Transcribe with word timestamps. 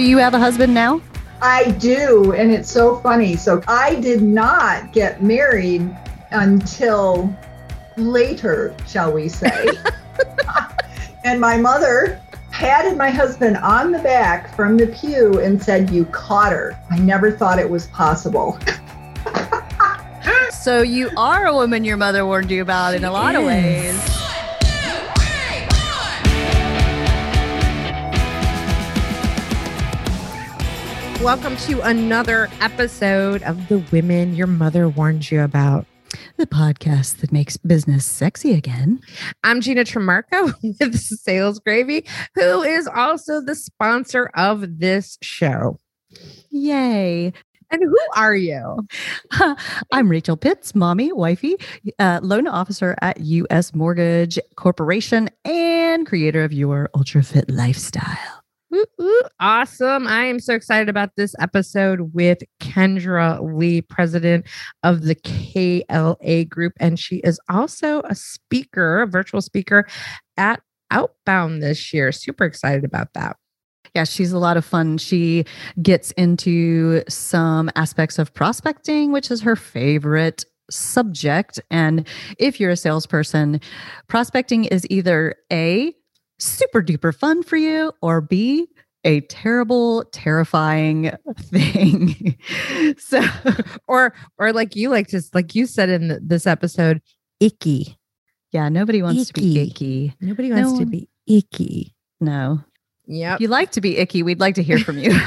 Do 0.00 0.06
you 0.06 0.16
have 0.16 0.32
a 0.32 0.38
husband 0.38 0.72
now? 0.72 1.02
I 1.42 1.72
do, 1.72 2.32
and 2.32 2.50
it's 2.50 2.70
so 2.70 2.96
funny. 3.00 3.36
So 3.36 3.62
I 3.68 3.96
did 3.96 4.22
not 4.22 4.94
get 4.94 5.22
married 5.22 5.94
until 6.30 7.30
later, 7.98 8.74
shall 8.88 9.12
we 9.12 9.28
say. 9.28 9.68
and 11.24 11.38
my 11.38 11.58
mother 11.58 12.18
patted 12.50 12.96
my 12.96 13.10
husband 13.10 13.58
on 13.58 13.92
the 13.92 13.98
back 13.98 14.56
from 14.56 14.78
the 14.78 14.86
pew 14.86 15.38
and 15.38 15.62
said, 15.62 15.90
You 15.90 16.06
caught 16.06 16.52
her. 16.52 16.82
I 16.90 16.98
never 16.98 17.30
thought 17.30 17.58
it 17.58 17.68
was 17.68 17.88
possible. 17.88 18.58
so 20.50 20.80
you 20.80 21.10
are 21.18 21.44
a 21.44 21.54
woman 21.54 21.84
your 21.84 21.98
mother 21.98 22.24
warned 22.24 22.50
you 22.50 22.62
about 22.62 22.94
in 22.94 23.04
a 23.04 23.12
lot 23.12 23.34
of 23.34 23.44
ways. 23.44 24.19
Welcome 31.22 31.58
to 31.58 31.82
another 31.82 32.48
episode 32.62 33.42
of 33.42 33.68
The 33.68 33.84
Women 33.92 34.34
Your 34.34 34.46
Mother 34.46 34.88
Warned 34.88 35.30
You 35.30 35.42
About. 35.42 35.84
The 36.38 36.46
podcast 36.46 37.18
that 37.18 37.30
makes 37.30 37.58
business 37.58 38.06
sexy 38.06 38.54
again. 38.54 39.00
I'm 39.44 39.60
Gina 39.60 39.84
Trimarco 39.84 40.54
with 40.80 40.98
Sales 40.98 41.58
Gravy, 41.58 42.06
who 42.34 42.62
is 42.62 42.86
also 42.86 43.42
the 43.42 43.54
sponsor 43.54 44.30
of 44.34 44.78
this 44.78 45.18
show. 45.20 45.78
Yay. 46.48 47.34
And 47.70 47.82
who 47.82 47.98
are 48.16 48.34
you? 48.34 48.88
I'm 49.92 50.08
Rachel 50.08 50.38
Pitts, 50.38 50.74
mommy, 50.74 51.12
wifey, 51.12 51.56
uh, 51.98 52.20
loan 52.22 52.46
officer 52.46 52.96
at 53.02 53.20
U.S. 53.20 53.74
Mortgage 53.74 54.38
Corporation, 54.56 55.28
and 55.44 56.06
creator 56.06 56.44
of 56.44 56.54
Your 56.54 56.88
Ultra 56.94 57.22
Fit 57.22 57.50
Lifestyle. 57.50 58.39
Ooh, 58.72 58.86
ooh, 59.00 59.22
awesome. 59.40 60.06
I 60.06 60.26
am 60.26 60.38
so 60.38 60.54
excited 60.54 60.88
about 60.88 61.16
this 61.16 61.34
episode 61.40 62.14
with 62.14 62.38
Kendra 62.60 63.40
Lee, 63.42 63.82
president 63.82 64.46
of 64.84 65.02
the 65.02 65.16
KLA 65.16 66.44
Group. 66.44 66.74
And 66.78 66.98
she 66.98 67.16
is 67.18 67.40
also 67.48 68.02
a 68.02 68.14
speaker, 68.14 69.02
a 69.02 69.06
virtual 69.06 69.40
speaker 69.40 69.88
at 70.36 70.60
Outbound 70.92 71.62
this 71.62 71.92
year. 71.92 72.12
Super 72.12 72.44
excited 72.44 72.84
about 72.84 73.08
that. 73.14 73.36
Yeah, 73.94 74.04
she's 74.04 74.32
a 74.32 74.38
lot 74.38 74.56
of 74.56 74.64
fun. 74.64 74.98
She 74.98 75.44
gets 75.82 76.12
into 76.12 77.02
some 77.08 77.70
aspects 77.74 78.18
of 78.18 78.32
prospecting, 78.34 79.10
which 79.10 79.30
is 79.32 79.40
her 79.42 79.56
favorite 79.56 80.44
subject. 80.70 81.60
And 81.70 82.06
if 82.38 82.60
you're 82.60 82.70
a 82.70 82.76
salesperson, 82.76 83.60
prospecting 84.06 84.64
is 84.66 84.86
either 84.90 85.34
A, 85.52 85.92
super 86.40 86.82
duper 86.82 87.14
fun 87.14 87.42
for 87.42 87.56
you, 87.56 87.92
or 88.02 88.20
B, 88.20 88.68
a 89.04 89.20
terrible, 89.22 90.04
terrifying 90.12 91.12
thing. 91.40 92.36
so, 92.98 93.22
or, 93.86 94.14
or 94.38 94.52
like 94.52 94.76
you 94.76 94.88
like 94.88 95.08
to, 95.08 95.22
like 95.32 95.54
you 95.54 95.66
said 95.66 95.88
in 95.88 96.08
the, 96.08 96.20
this 96.22 96.46
episode, 96.46 97.00
icky. 97.38 97.98
Yeah, 98.52 98.68
nobody 98.68 99.02
wants 99.02 99.30
icky. 99.30 99.32
to 99.32 99.40
be 99.40 99.60
icky. 99.60 100.14
Nobody 100.20 100.52
wants 100.52 100.72
no 100.72 100.78
to 100.80 100.86
be 100.86 101.08
icky. 101.26 101.94
No. 102.20 102.62
Yeah. 103.06 103.34
If 103.34 103.40
you 103.40 103.48
like 103.48 103.72
to 103.72 103.80
be 103.80 103.96
icky, 103.98 104.22
we'd 104.22 104.40
like 104.40 104.56
to 104.56 104.62
hear 104.62 104.78
from 104.78 104.98
you. 104.98 105.12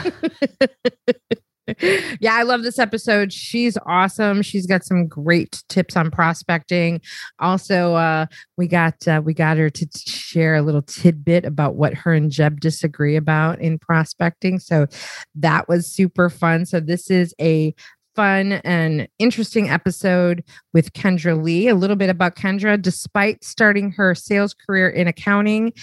yeah, 2.20 2.34
I 2.34 2.44
love 2.44 2.64
this 2.64 2.78
episode. 2.78 3.32
She's 3.32 3.78
awesome. 3.86 4.42
She's 4.42 4.68
got 4.68 4.84
some 4.84 5.08
great 5.08 5.64
tips 5.70 5.96
on 5.96 6.12
prospecting. 6.12 7.02
Also, 7.40 7.96
uh, 7.96 8.26
we 8.58 8.68
got 8.68 9.08
uh, 9.08 9.22
we 9.24 9.34
got 9.34 9.58
her 9.58 9.70
to 9.70 9.86
t- 9.86 10.12
share 10.12 10.56
a 10.56 10.62
little 10.62 10.82
tidbit 10.82 11.46
about 11.46 11.76
what 11.76 11.94
her 11.94 12.14
and 12.14 12.32
Jeb 12.32 12.60
disagree 12.60 13.16
about 13.16 13.62
in 13.62 13.80
prospecting. 13.80 14.60
So 14.60 14.88
that 15.36 15.70
was 15.70 15.88
super 15.88 16.30
fun. 16.30 16.66
So 16.66 16.80
this 16.80 17.10
is 17.10 17.34
a 17.40 17.74
fun 18.16 18.54
and 18.64 19.08
interesting 19.18 19.70
episode 19.70 20.44
with 20.74 20.94
Kendra 20.94 21.42
Lee. 21.42 21.68
A 21.68 21.76
little 21.76 21.96
bit 21.96 22.10
about 22.10 22.36
Kendra. 22.36 22.80
Despite 22.82 23.44
starting 23.44 23.92
her 23.92 24.14
sales 24.16 24.54
career 24.54 24.90
in 24.90 25.08
accounting, 25.08 25.74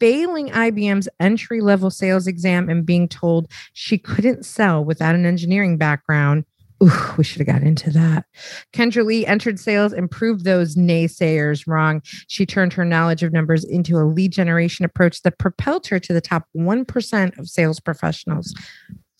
failing 0.00 0.48
IBM's 0.48 1.08
entry 1.20 1.60
level 1.60 1.90
sales 1.90 2.26
exam 2.26 2.68
and 2.68 2.84
being 2.84 3.08
told 3.08 3.50
she 3.72 3.98
couldn't 3.98 4.44
sell 4.44 4.84
without 4.84 5.14
an 5.14 5.26
engineering 5.26 5.76
background. 5.76 6.44
Ooh, 6.82 7.14
we 7.16 7.24
should 7.24 7.38
have 7.38 7.46
got 7.46 7.62
into 7.62 7.90
that. 7.92 8.26
Kendra 8.72 9.04
Lee 9.04 9.24
entered 9.24 9.60
sales 9.60 9.92
and 9.92 10.10
proved 10.10 10.44
those 10.44 10.74
naysayers 10.74 11.66
wrong. 11.66 12.02
She 12.26 12.44
turned 12.44 12.72
her 12.72 12.84
knowledge 12.84 13.22
of 13.22 13.32
numbers 13.32 13.64
into 13.64 13.96
a 13.96 14.04
lead 14.04 14.32
generation 14.32 14.84
approach 14.84 15.22
that 15.22 15.38
propelled 15.38 15.86
her 15.86 16.00
to 16.00 16.12
the 16.12 16.20
top 16.20 16.44
1% 16.56 17.38
of 17.38 17.48
sales 17.48 17.80
professionals 17.80 18.54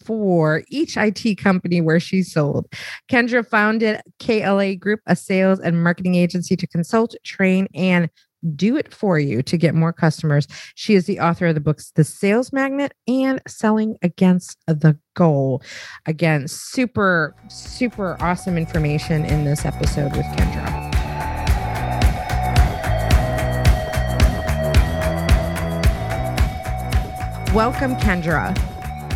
for 0.04 0.62
each 0.68 0.96
IT 0.96 1.38
company 1.38 1.80
where 1.80 2.00
she 2.00 2.22
sold. 2.22 2.66
Kendra 3.10 3.46
founded 3.46 4.00
KLA 4.18 4.74
Group, 4.74 5.00
a 5.06 5.16
sales 5.16 5.60
and 5.60 5.82
marketing 5.82 6.14
agency 6.14 6.56
to 6.56 6.66
consult, 6.66 7.14
train, 7.24 7.68
and 7.74 8.10
do 8.56 8.76
it 8.76 8.92
for 8.92 9.18
you 9.18 9.42
to 9.42 9.56
get 9.56 9.74
more 9.74 9.92
customers. 9.92 10.46
She 10.74 10.94
is 10.94 11.06
the 11.06 11.20
author 11.20 11.46
of 11.46 11.54
the 11.54 11.60
books 11.60 11.90
The 11.94 12.04
Sales 12.04 12.52
Magnet 12.52 12.94
and 13.08 13.40
Selling 13.46 13.96
Against 14.02 14.58
the 14.66 14.98
Goal. 15.14 15.62
Again, 16.06 16.48
super, 16.48 17.34
super 17.48 18.16
awesome 18.20 18.58
information 18.58 19.24
in 19.24 19.44
this 19.44 19.64
episode 19.64 20.12
with 20.12 20.26
Kendra. 20.26 20.92
Welcome, 27.54 27.94
Kendra. 27.96 28.52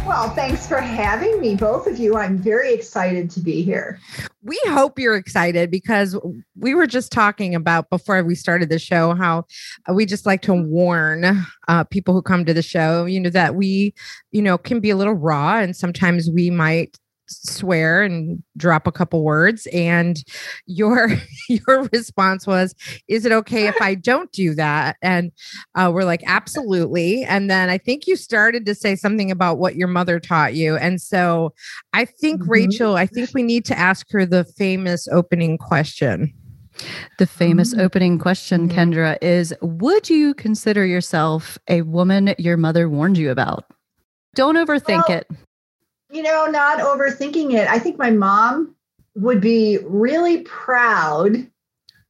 Well, 0.07 0.31
thanks 0.31 0.67
for 0.67 0.81
having 0.81 1.41
me, 1.41 1.57
both 1.57 1.87
of 1.87 1.99
you. 1.99 2.17
I'm 2.17 2.39
very 2.39 2.73
excited 2.73 3.31
to 3.33 3.41
be 3.41 3.63
here. 3.63 3.99
We 4.43 4.59
hope 4.67 4.99
you're 4.99 5.17
excited 5.17 5.71
because 5.71 6.17
we 6.57 6.75
were 6.75 6.87
just 6.87 7.11
talking 7.11 7.55
about 7.55 7.91
before 7.91 8.23
we 8.23 8.35
started 8.35 8.69
the 8.69 8.79
show 8.79 9.15
how 9.15 9.45
uh, 9.89 9.95
we 9.95 10.07
just 10.07 10.27
like 10.27 10.43
to 10.43 10.55
warn 10.55 11.45
uh, 11.67 11.85
people 11.85 12.15
who 12.15 12.23
come 12.23 12.45
to 12.45 12.55
the 12.55 12.63
show, 12.63 13.05
you 13.05 13.19
know, 13.19 13.31
that 13.31 13.57
we, 13.57 13.95
you 14.31 14.41
know, 14.41 14.57
can 14.57 14.79
be 14.79 14.91
a 14.91 14.97
little 14.97 15.15
raw 15.15 15.59
and 15.59 15.75
sometimes 15.75 16.31
we 16.31 16.51
might 16.51 16.97
swear 17.29 18.03
and 18.03 18.43
drop 18.57 18.87
a 18.87 18.93
couple 18.93 19.23
words 19.23 19.67
and 19.73 20.25
your 20.67 21.11
your 21.49 21.89
response 21.93 22.47
was 22.47 22.75
is 23.07 23.25
it 23.25 23.33
okay 23.33 23.67
if 23.67 23.81
i 23.81 23.95
don't 23.95 24.33
do 24.33 24.55
that 24.55 24.97
and 25.03 25.33
uh, 25.75 25.91
we're 25.93 26.05
like 26.05 26.23
absolutely 26.27 27.25
and 27.25 27.51
then 27.51 27.69
i 27.69 27.79
think 27.79 28.07
you 28.07 28.17
started 28.17 28.67
to 28.67 28.75
say 28.75 28.97
something 28.97 29.31
about 29.31 29.59
what 29.59 29.77
your 29.77 29.89
mother 29.89 30.19
taught 30.19 30.55
you 30.55 30.77
and 30.77 31.01
so 31.01 31.53
i 31.93 32.05
think 32.05 32.41
mm-hmm. 32.43 32.51
rachel 32.51 32.97
i 32.97 33.07
think 33.07 33.31
we 33.35 33.43
need 33.43 33.65
to 33.65 33.79
ask 33.79 34.11
her 34.11 34.25
the 34.25 34.45
famous 34.45 35.07
opening 35.09 35.59
question 35.59 36.33
the 37.19 37.27
famous 37.27 37.73
mm-hmm. 37.73 37.81
opening 37.81 38.19
question, 38.21 38.69
mm-hmm. 38.69 38.79
Kendra, 38.79 39.19
is 39.21 39.53
Would 39.61 40.09
you 40.09 40.33
consider 40.35 40.87
yourself 40.87 41.59
a 41.69 41.83
woman 41.83 42.35
your 42.39 42.57
mother 42.57 42.89
warned 42.89 43.19
you 43.19 43.33
about? 43.33 43.65
Don't 44.35 44.55
overthink 44.55 45.09
well, 45.09 45.19
it 45.19 45.27
you 46.11 46.23
know, 46.23 46.47
not 46.47 46.79
overthinking 46.79 47.55
it. 47.55 47.69
I 47.69 47.79
think 47.79 47.99
my 47.99 48.11
mom 48.11 48.75
would 49.15 49.41
be 49.41 49.79
really 49.85 50.43
proud 50.43 51.49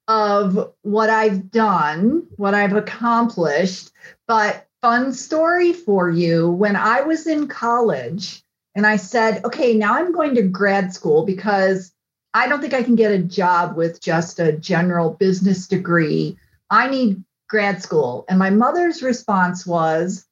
of 0.07 0.73
what 0.83 1.11
I've 1.11 1.51
done, 1.51 2.27
what 2.37 2.55
I've 2.55 2.75
accomplished. 2.75 3.91
But 4.27 4.67
fun 4.81 5.13
story 5.13 5.73
for 5.73 6.09
you 6.11 6.51
when 6.51 6.77
I 6.77 7.03
was 7.03 7.27
in 7.27 7.49
college 7.49 8.43
and 8.75 8.87
I 8.87 8.97
said, 8.97 9.45
okay, 9.45 9.75
now 9.75 9.95
I'm 9.95 10.13
going 10.13 10.35
to 10.37 10.43
grad 10.43 10.95
school 10.95 11.25
because 11.25 11.93
I 12.33 12.49
don't 12.49 12.61
think 12.61 12.75
I 12.75 12.83
can 12.83 12.95
get 12.95 13.11
a 13.11 13.19
job 13.19 13.77
with 13.77 14.01
just 14.01 14.39
a 14.39 14.53
general 14.53 15.11
business 15.11 15.67
degree. 15.67 16.39
I 16.71 16.89
need 16.89 17.23
grad 17.49 17.83
school. 17.83 18.25
And 18.29 18.39
my 18.39 18.51
mother's 18.51 19.03
response 19.03 19.67
was, 19.67 20.27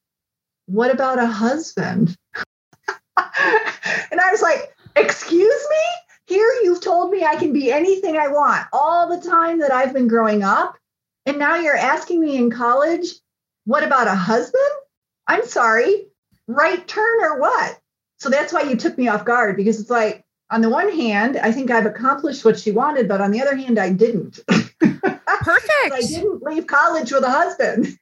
what 0.67 0.93
about 0.93 1.19
a 1.19 1.27
husband? 1.27 2.17
And 3.17 4.21
I 4.21 4.31
was 4.31 4.43
like, 4.43 4.75
excuse 4.95 5.67
me? 5.71 5.77
Here 6.27 6.51
you've 6.63 6.81
told 6.81 7.11
me 7.11 7.25
I 7.25 7.37
can 7.37 7.53
be 7.53 7.71
anything 7.71 8.17
I 8.17 8.29
want 8.29 8.67
all 8.73 9.09
the 9.09 9.29
time 9.29 9.61
that 9.61 9.73
I've 9.73 9.93
been 9.93 10.09
growing 10.09 10.43
up. 10.43 10.77
And 11.25 11.39
now 11.39 11.57
you're 11.57 11.77
asking 11.77 12.21
me 12.21 12.37
in 12.37 12.51
college, 12.51 13.07
what 13.65 13.85
about 13.85 14.09
a 14.09 14.15
husband? 14.15 14.63
I'm 15.27 15.47
sorry, 15.47 16.07
right 16.47 16.87
turn 16.87 17.21
or 17.23 17.41
what? 17.41 17.81
So 18.19 18.31
that's 18.31 18.53
why 18.53 18.63
you 18.63 18.77
took 18.77 18.97
me 18.97 19.09
off 19.09 19.25
guard 19.25 19.57
because 19.57 19.81
it's 19.81 19.91
like, 19.91 20.25
on 20.51 20.61
the 20.61 20.71
one 20.71 20.91
hand, 20.93 21.37
I 21.37 21.51
think 21.51 21.71
I've 21.71 21.87
accomplished 21.87 22.45
what 22.45 22.59
she 22.59 22.71
wanted, 22.71 23.09
but 23.09 23.21
on 23.21 23.33
the 23.33 23.43
other 23.43 23.57
hand, 23.57 23.79
I 23.79 23.91
didn't. 23.91 24.39
Perfect. 24.49 25.93
I 25.93 26.01
didn't 26.01 26.43
leave 26.43 26.67
college 26.67 27.11
with 27.11 27.25
a 27.25 27.31
husband. 27.31 27.99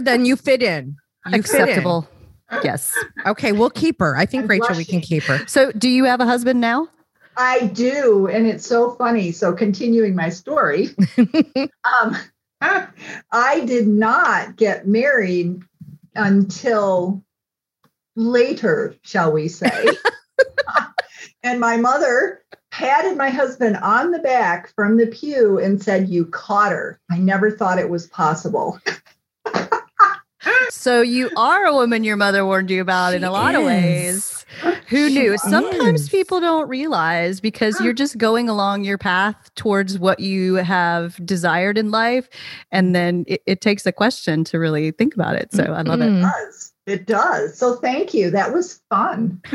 then 0.00 0.24
you 0.24 0.36
fit 0.36 0.62
in. 0.62 0.96
You 1.26 1.38
Acceptable. 1.38 2.02
Fit 2.02 2.10
in. 2.10 2.21
Yes. 2.62 2.92
Okay, 3.26 3.52
we'll 3.52 3.70
keep 3.70 4.00
her. 4.00 4.16
I 4.16 4.26
think 4.26 4.44
I'm 4.44 4.48
Rachel, 4.48 4.66
blushing. 4.68 4.78
we 4.78 4.84
can 4.84 5.00
keep 5.00 5.22
her. 5.24 5.46
So, 5.46 5.72
do 5.72 5.88
you 5.88 6.04
have 6.04 6.20
a 6.20 6.26
husband 6.26 6.60
now? 6.60 6.88
I 7.36 7.66
do, 7.66 8.28
and 8.28 8.46
it's 8.46 8.66
so 8.66 8.90
funny. 8.92 9.32
So, 9.32 9.52
continuing 9.52 10.14
my 10.14 10.28
story, 10.28 10.90
um, 11.84 12.16
I 13.30 13.64
did 13.64 13.88
not 13.88 14.56
get 14.56 14.86
married 14.86 15.62
until 16.14 17.22
later, 18.16 18.94
shall 19.02 19.32
we 19.32 19.48
say. 19.48 19.88
and 21.42 21.58
my 21.58 21.76
mother 21.76 22.42
patted 22.70 23.16
my 23.16 23.30
husband 23.30 23.76
on 23.76 24.10
the 24.10 24.18
back 24.18 24.72
from 24.74 24.96
the 24.96 25.06
pew 25.06 25.58
and 25.58 25.82
said, 25.82 26.08
You 26.08 26.26
caught 26.26 26.72
her. 26.72 27.00
I 27.10 27.18
never 27.18 27.50
thought 27.50 27.78
it 27.78 27.90
was 27.90 28.06
possible. 28.06 28.78
So 30.70 31.00
you 31.00 31.30
are 31.36 31.64
a 31.66 31.72
woman 31.72 32.04
your 32.04 32.16
mother 32.16 32.44
warned 32.44 32.70
you 32.70 32.80
about 32.80 33.10
she 33.10 33.16
in 33.16 33.24
a 33.24 33.30
lot 33.30 33.54
is. 33.54 33.58
of 33.58 33.64
ways. 33.66 34.46
Who 34.88 35.08
she 35.08 35.14
knew? 35.14 35.32
Is. 35.34 35.42
Sometimes 35.42 36.08
people 36.08 36.40
don't 36.40 36.68
realize 36.68 37.40
because 37.40 37.80
you're 37.80 37.92
just 37.92 38.18
going 38.18 38.48
along 38.48 38.84
your 38.84 38.98
path 38.98 39.50
towards 39.54 39.98
what 39.98 40.20
you 40.20 40.56
have 40.56 41.24
desired 41.24 41.78
in 41.78 41.90
life. 41.90 42.28
And 42.70 42.94
then 42.94 43.24
it, 43.26 43.42
it 43.46 43.60
takes 43.60 43.86
a 43.86 43.92
question 43.92 44.44
to 44.44 44.58
really 44.58 44.90
think 44.90 45.14
about 45.14 45.36
it. 45.36 45.52
So 45.52 45.64
I 45.64 45.82
love 45.82 46.00
mm-hmm. 46.00 46.16
it. 46.16 46.18
It 46.18 46.22
does. 46.22 46.72
It 46.86 47.06
does. 47.06 47.58
So 47.58 47.76
thank 47.76 48.12
you. 48.12 48.30
That 48.30 48.52
was 48.52 48.80
fun. 48.90 49.40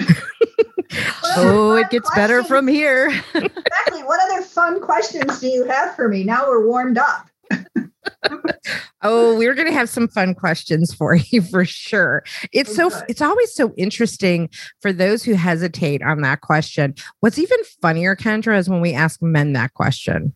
oh, 1.35 1.75
it 1.75 1.89
gets 1.89 2.09
questions? 2.09 2.15
better 2.15 2.43
from 2.43 2.67
here. 2.67 3.07
exactly. 3.33 4.03
What 4.03 4.19
other 4.31 4.41
fun 4.43 4.81
questions 4.81 5.39
do 5.39 5.47
you 5.47 5.65
have 5.65 5.95
for 5.95 6.07
me? 6.07 6.23
Now 6.23 6.47
we're 6.47 6.65
warmed 6.65 6.97
up 6.97 7.29
oh, 9.03 9.37
we're 9.37 9.53
going 9.53 9.67
to 9.67 9.73
have 9.73 9.89
some 9.89 10.07
fun 10.07 10.33
questions 10.33 10.93
for 10.93 11.15
you 11.31 11.41
for 11.41 11.65
sure. 11.65 12.23
It's 12.51 12.75
so 12.75 12.89
it's 13.07 13.21
always 13.21 13.53
so 13.53 13.73
interesting 13.77 14.49
for 14.81 14.91
those 14.91 15.23
who 15.23 15.33
hesitate 15.33 16.01
on 16.01 16.21
that 16.21 16.41
question. 16.41 16.95
What's 17.19 17.39
even 17.39 17.59
funnier, 17.81 18.15
Kendra, 18.15 18.57
is 18.57 18.69
when 18.69 18.81
we 18.81 18.93
ask 18.93 19.21
men 19.21 19.53
that 19.53 19.73
question. 19.73 20.35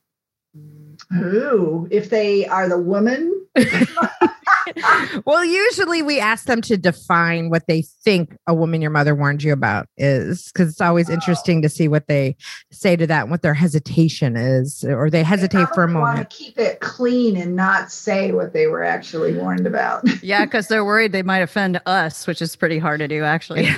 Who, 1.09 1.87
if 1.91 2.09
they 2.09 2.45
are 2.47 2.69
the 2.69 2.77
woman 2.77 3.40
well, 5.25 5.43
usually 5.43 6.01
we 6.01 6.19
ask 6.19 6.45
them 6.45 6.61
to 6.61 6.77
define 6.77 7.49
what 7.49 7.67
they 7.67 7.81
think 8.03 8.37
a 8.47 8.53
woman 8.53 8.81
your 8.81 8.91
mother 8.91 9.13
warned 9.13 9.43
you 9.43 9.51
about 9.51 9.87
is 9.97 10.51
because 10.51 10.69
it's 10.69 10.81
always 10.81 11.09
oh. 11.09 11.13
interesting 11.13 11.61
to 11.61 11.69
see 11.69 11.87
what 11.87 12.07
they 12.07 12.35
say 12.71 12.95
to 12.95 13.05
that 13.07 13.23
and 13.23 13.31
what 13.31 13.41
their 13.41 13.53
hesitation 13.53 14.37
is, 14.37 14.83
or 14.83 15.09
they 15.09 15.23
hesitate 15.23 15.67
for 15.73 15.83
a 15.83 15.87
moment. 15.87 16.17
Want 16.17 16.29
to 16.29 16.35
keep 16.35 16.57
it 16.57 16.79
clean 16.79 17.35
and 17.35 17.55
not 17.55 17.91
say 17.91 18.31
what 18.31 18.53
they 18.53 18.67
were 18.67 18.83
actually 18.83 19.33
warned 19.33 19.67
about. 19.67 20.03
yeah, 20.23 20.45
because 20.45 20.67
they're 20.67 20.85
worried 20.85 21.11
they 21.11 21.23
might 21.23 21.39
offend 21.39 21.81
us, 21.85 22.27
which 22.27 22.41
is 22.41 22.55
pretty 22.55 22.79
hard 22.79 22.99
to 22.99 23.07
do, 23.07 23.23
actually. 23.23 23.69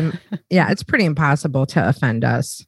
yeah, 0.49 0.69
it's 0.69 0.83
pretty 0.83 1.05
impossible 1.05 1.65
to 1.67 1.87
offend 1.87 2.23
us 2.23 2.65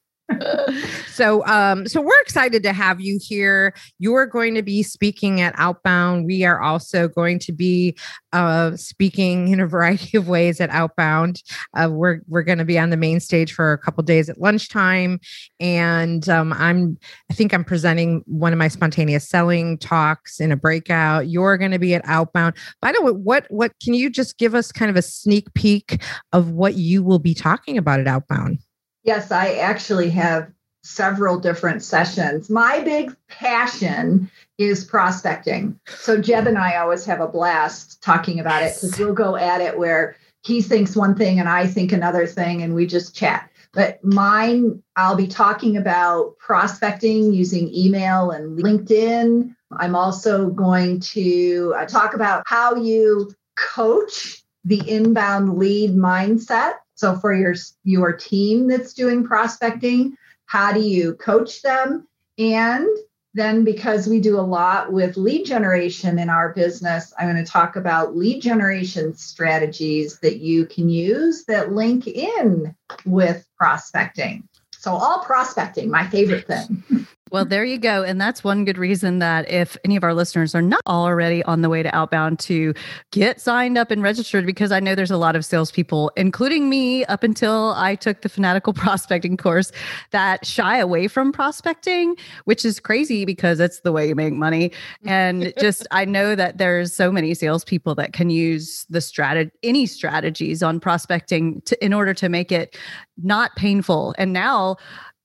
so 1.08 1.46
um 1.46 1.88
so 1.88 2.02
we're 2.02 2.20
excited 2.22 2.64
to 2.64 2.74
have 2.74 3.00
you 3.00 3.20
here. 3.22 3.74
You're 4.00 4.26
going 4.26 4.56
to 4.56 4.64
be 4.64 4.82
speaking 4.82 5.40
at 5.40 5.54
outbound. 5.58 6.26
We 6.26 6.44
are 6.44 6.60
also 6.60 7.08
going 7.08 7.40
to 7.40 7.52
be 7.52 7.96
uh 8.34 8.76
speaking 8.76 9.50
in 9.50 9.60
a 9.60 9.68
variety 9.68 10.18
of 10.18 10.28
ways 10.28 10.60
at 10.60 10.70
outbound. 10.72 11.44
Uh, 11.76 11.90
we're 11.92 12.22
we're 12.28 12.44
going 12.44 12.58
to 12.58 12.66
be 12.66 12.80
on 12.80 12.90
the 12.90 12.98
main 12.98 13.20
stage 13.20 13.54
for 13.54 13.72
a 13.72 13.78
couple 13.78 14.04
days 14.04 14.28
at 14.28 14.40
lunchtime. 14.40 15.20
And 15.60 16.28
um 16.28 16.54
i'm 16.54 16.98
i 17.30 17.34
think 17.34 17.54
i'm 17.54 17.64
presenting 17.64 18.24
one 18.26 18.52
of 18.52 18.60
my 18.60 18.68
spontaneous 18.68 19.30
selling 19.30 19.78
talks 19.78 20.40
in 20.40 20.52
a 20.52 20.58
breakout. 20.58 21.28
You're 21.28 21.58
going 21.58 21.72
to 21.72 21.80
be 21.80 21.94
at 21.94 22.02
outbound. 22.06 22.56
By 22.82 22.92
the 22.92 23.02
way 23.02 23.12
what 23.12 23.46
what 23.50 23.74
can 23.84 23.94
you 23.94 24.10
just 24.10 24.38
give 24.38 24.56
us 24.56 24.72
kind 24.72 24.90
of 24.90 24.98
a 24.98 25.02
sneak 25.02 25.54
peek 25.54 26.02
of 26.34 26.50
what 26.50 26.76
you 26.76 27.04
will 27.04 27.20
be 27.20 27.36
talking 27.36 27.78
about 27.78 28.00
at 28.00 28.08
outbound 28.08 28.60
Yes, 29.06 29.32
I 29.32 29.54
actually 29.54 30.10
have 30.10 30.52
several 30.84 31.40
different 31.40 31.84
sessions. 31.84 32.50
My 32.50 32.82
big 32.82 33.16
passion 33.28 34.30
is 34.58 34.84
prospecting. 34.84 35.80
So 35.88 36.20
Jeb 36.20 36.48
and 36.48 36.58
I 36.58 36.78
always 36.78 37.06
have 37.06 37.22
a 37.22 37.28
blast 37.28 38.02
talking 38.02 38.40
about 38.40 38.64
it 38.64 38.76
because 38.76 38.98
we'll 38.98 39.14
go 39.14 39.36
at 39.36 39.62
it 39.62 39.78
where 39.78 40.16
he 40.44 40.62
thinks 40.62 40.96
one 40.96 41.16
thing 41.16 41.40
and 41.40 41.48
I 41.48 41.68
think 41.68 41.92
another 41.92 42.26
thing 42.26 42.62
and 42.62 42.74
we 42.74 42.88
just 42.88 43.16
chat. 43.16 43.50
But 43.74 44.04
mine, 44.04 44.82
I'll 44.96 45.16
be 45.16 45.28
talking 45.28 45.78
about 45.78 46.38
prospecting 46.40 47.32
using 47.34 47.74
email 47.74 48.32
and 48.32 48.58
LinkedIn. 48.60 49.54
I'm 49.78 49.96
also 49.96 50.50
going 50.50 51.00
to 51.02 51.76
uh, 51.78 51.86
talk 51.86 52.14
about 52.14 52.44
how 52.48 52.76
you 52.76 53.32
coach 53.56 54.44
the 54.64 54.82
inbound 54.90 55.58
lead 55.58 55.96
mindset 55.96 56.76
so 56.96 57.16
for 57.16 57.34
your 57.34 57.56
your 57.84 58.14
team 58.14 58.68
that's 58.68 58.94
doing 58.94 59.26
prospecting, 59.26 60.18
how 60.46 60.72
do 60.72 60.82
you 60.82 61.14
coach 61.16 61.62
them? 61.62 62.08
And 62.38 62.88
then 63.34 63.66
because 63.66 64.08
we 64.08 64.22
do 64.22 64.40
a 64.40 64.42
lot 64.42 64.94
with 64.94 65.18
lead 65.18 65.46
generation 65.46 66.18
in 66.18 66.30
our 66.30 66.54
business, 66.54 67.14
I'm 67.20 67.30
going 67.30 67.44
to 67.44 67.52
talk 67.52 67.76
about 67.76 68.16
lead 68.16 68.42
generation 68.42 69.14
strategies 69.14 70.20
that 70.20 70.38
you 70.38 70.66
can 70.66 70.90
use 70.90 71.44
that 71.46 71.74
link 71.74 72.08
in 72.08 72.74
with 73.06 73.46
prospecting. 73.58 74.48
So 74.72 74.94
all 74.94 75.20
prospecting, 75.20 75.92
my 75.92 76.08
favorite 76.08 76.48
thing. 76.48 77.08
Well, 77.32 77.44
there 77.44 77.66
you 77.66 77.80
go. 77.80 78.04
And 78.04 78.22
that's 78.22 78.44
one 78.44 78.66
good 78.66 78.78
reason 78.78 79.18
that 79.18 79.50
if 79.50 79.76
any 79.84 79.96
of 79.96 80.04
our 80.04 80.14
listeners 80.14 80.54
are 80.54 80.62
not 80.62 80.82
already 80.86 81.44
on 81.44 81.62
the 81.62 81.70
way 81.70 81.82
to 81.82 81.94
Outbound 81.94 82.38
to 82.40 82.76
get 83.12 83.42
signed 83.42 83.80
up 83.80 83.90
and 83.90 84.04
registered, 84.04 84.46
because 84.46 84.72
I 84.72 84.80
know 84.80 84.94
there's 84.94 85.10
a 85.10 85.18
lot 85.18 85.36
of 85.36 85.44
salespeople, 85.44 86.12
including 86.16 86.70
me, 86.70 87.04
up 87.06 87.24
until 87.24 87.74
I 87.76 87.96
took 87.96 88.22
the 88.22 88.30
Fanatical 88.30 88.74
Prospecting 88.86 89.38
course, 89.38 89.72
that 90.12 90.46
shy 90.46 90.78
away 90.78 91.08
from 91.08 91.32
prospecting, 91.32 92.16
which 92.44 92.64
is 92.64 92.80
crazy 92.80 93.26
because 93.26 93.60
it's 93.60 93.80
the 93.80 93.92
way 93.92 94.08
you 94.08 94.14
make 94.14 94.34
money. 94.34 94.70
Mm-hmm. 94.70 95.10
And 95.10 95.54
just, 95.60 95.88
I 95.90 96.06
know 96.06 96.36
that 96.36 96.60
there's 96.60 96.94
so 96.94 97.12
many 97.12 97.34
salespeople 97.34 97.96
that 97.96 98.14
can 98.14 98.30
use 98.30 98.86
the 98.92 99.02
strategy, 99.02 99.52
any 99.64 99.88
strategies 99.88 100.62
on 100.62 100.80
prospecting 100.80 101.62
to, 101.62 101.84
in 101.84 101.92
order 101.92 102.14
to 102.14 102.30
make 102.30 102.52
it 102.52 102.78
not 103.18 103.56
painful. 103.56 104.14
And 104.18 104.34
now, 104.34 104.78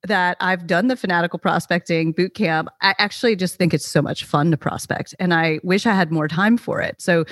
that 0.06 0.36
I've 0.40 0.66
done 0.66 0.88
the 0.88 0.96
fanatical 0.96 1.38
prospecting 1.38 2.12
boot 2.12 2.34
camp, 2.34 2.68
I 2.80 2.94
actually 2.98 3.36
just 3.36 3.56
think 3.56 3.74
it's 3.74 3.86
so 3.86 4.00
much 4.00 4.24
fun 4.24 4.50
to 4.50 4.56
prospect. 4.56 5.14
And 5.18 5.34
I 5.34 5.60
wish 5.62 5.86
I 5.86 5.94
had 5.94 6.10
more 6.10 6.28
time 6.28 6.56
for 6.56 6.80
it. 6.80 7.00
So 7.00 7.24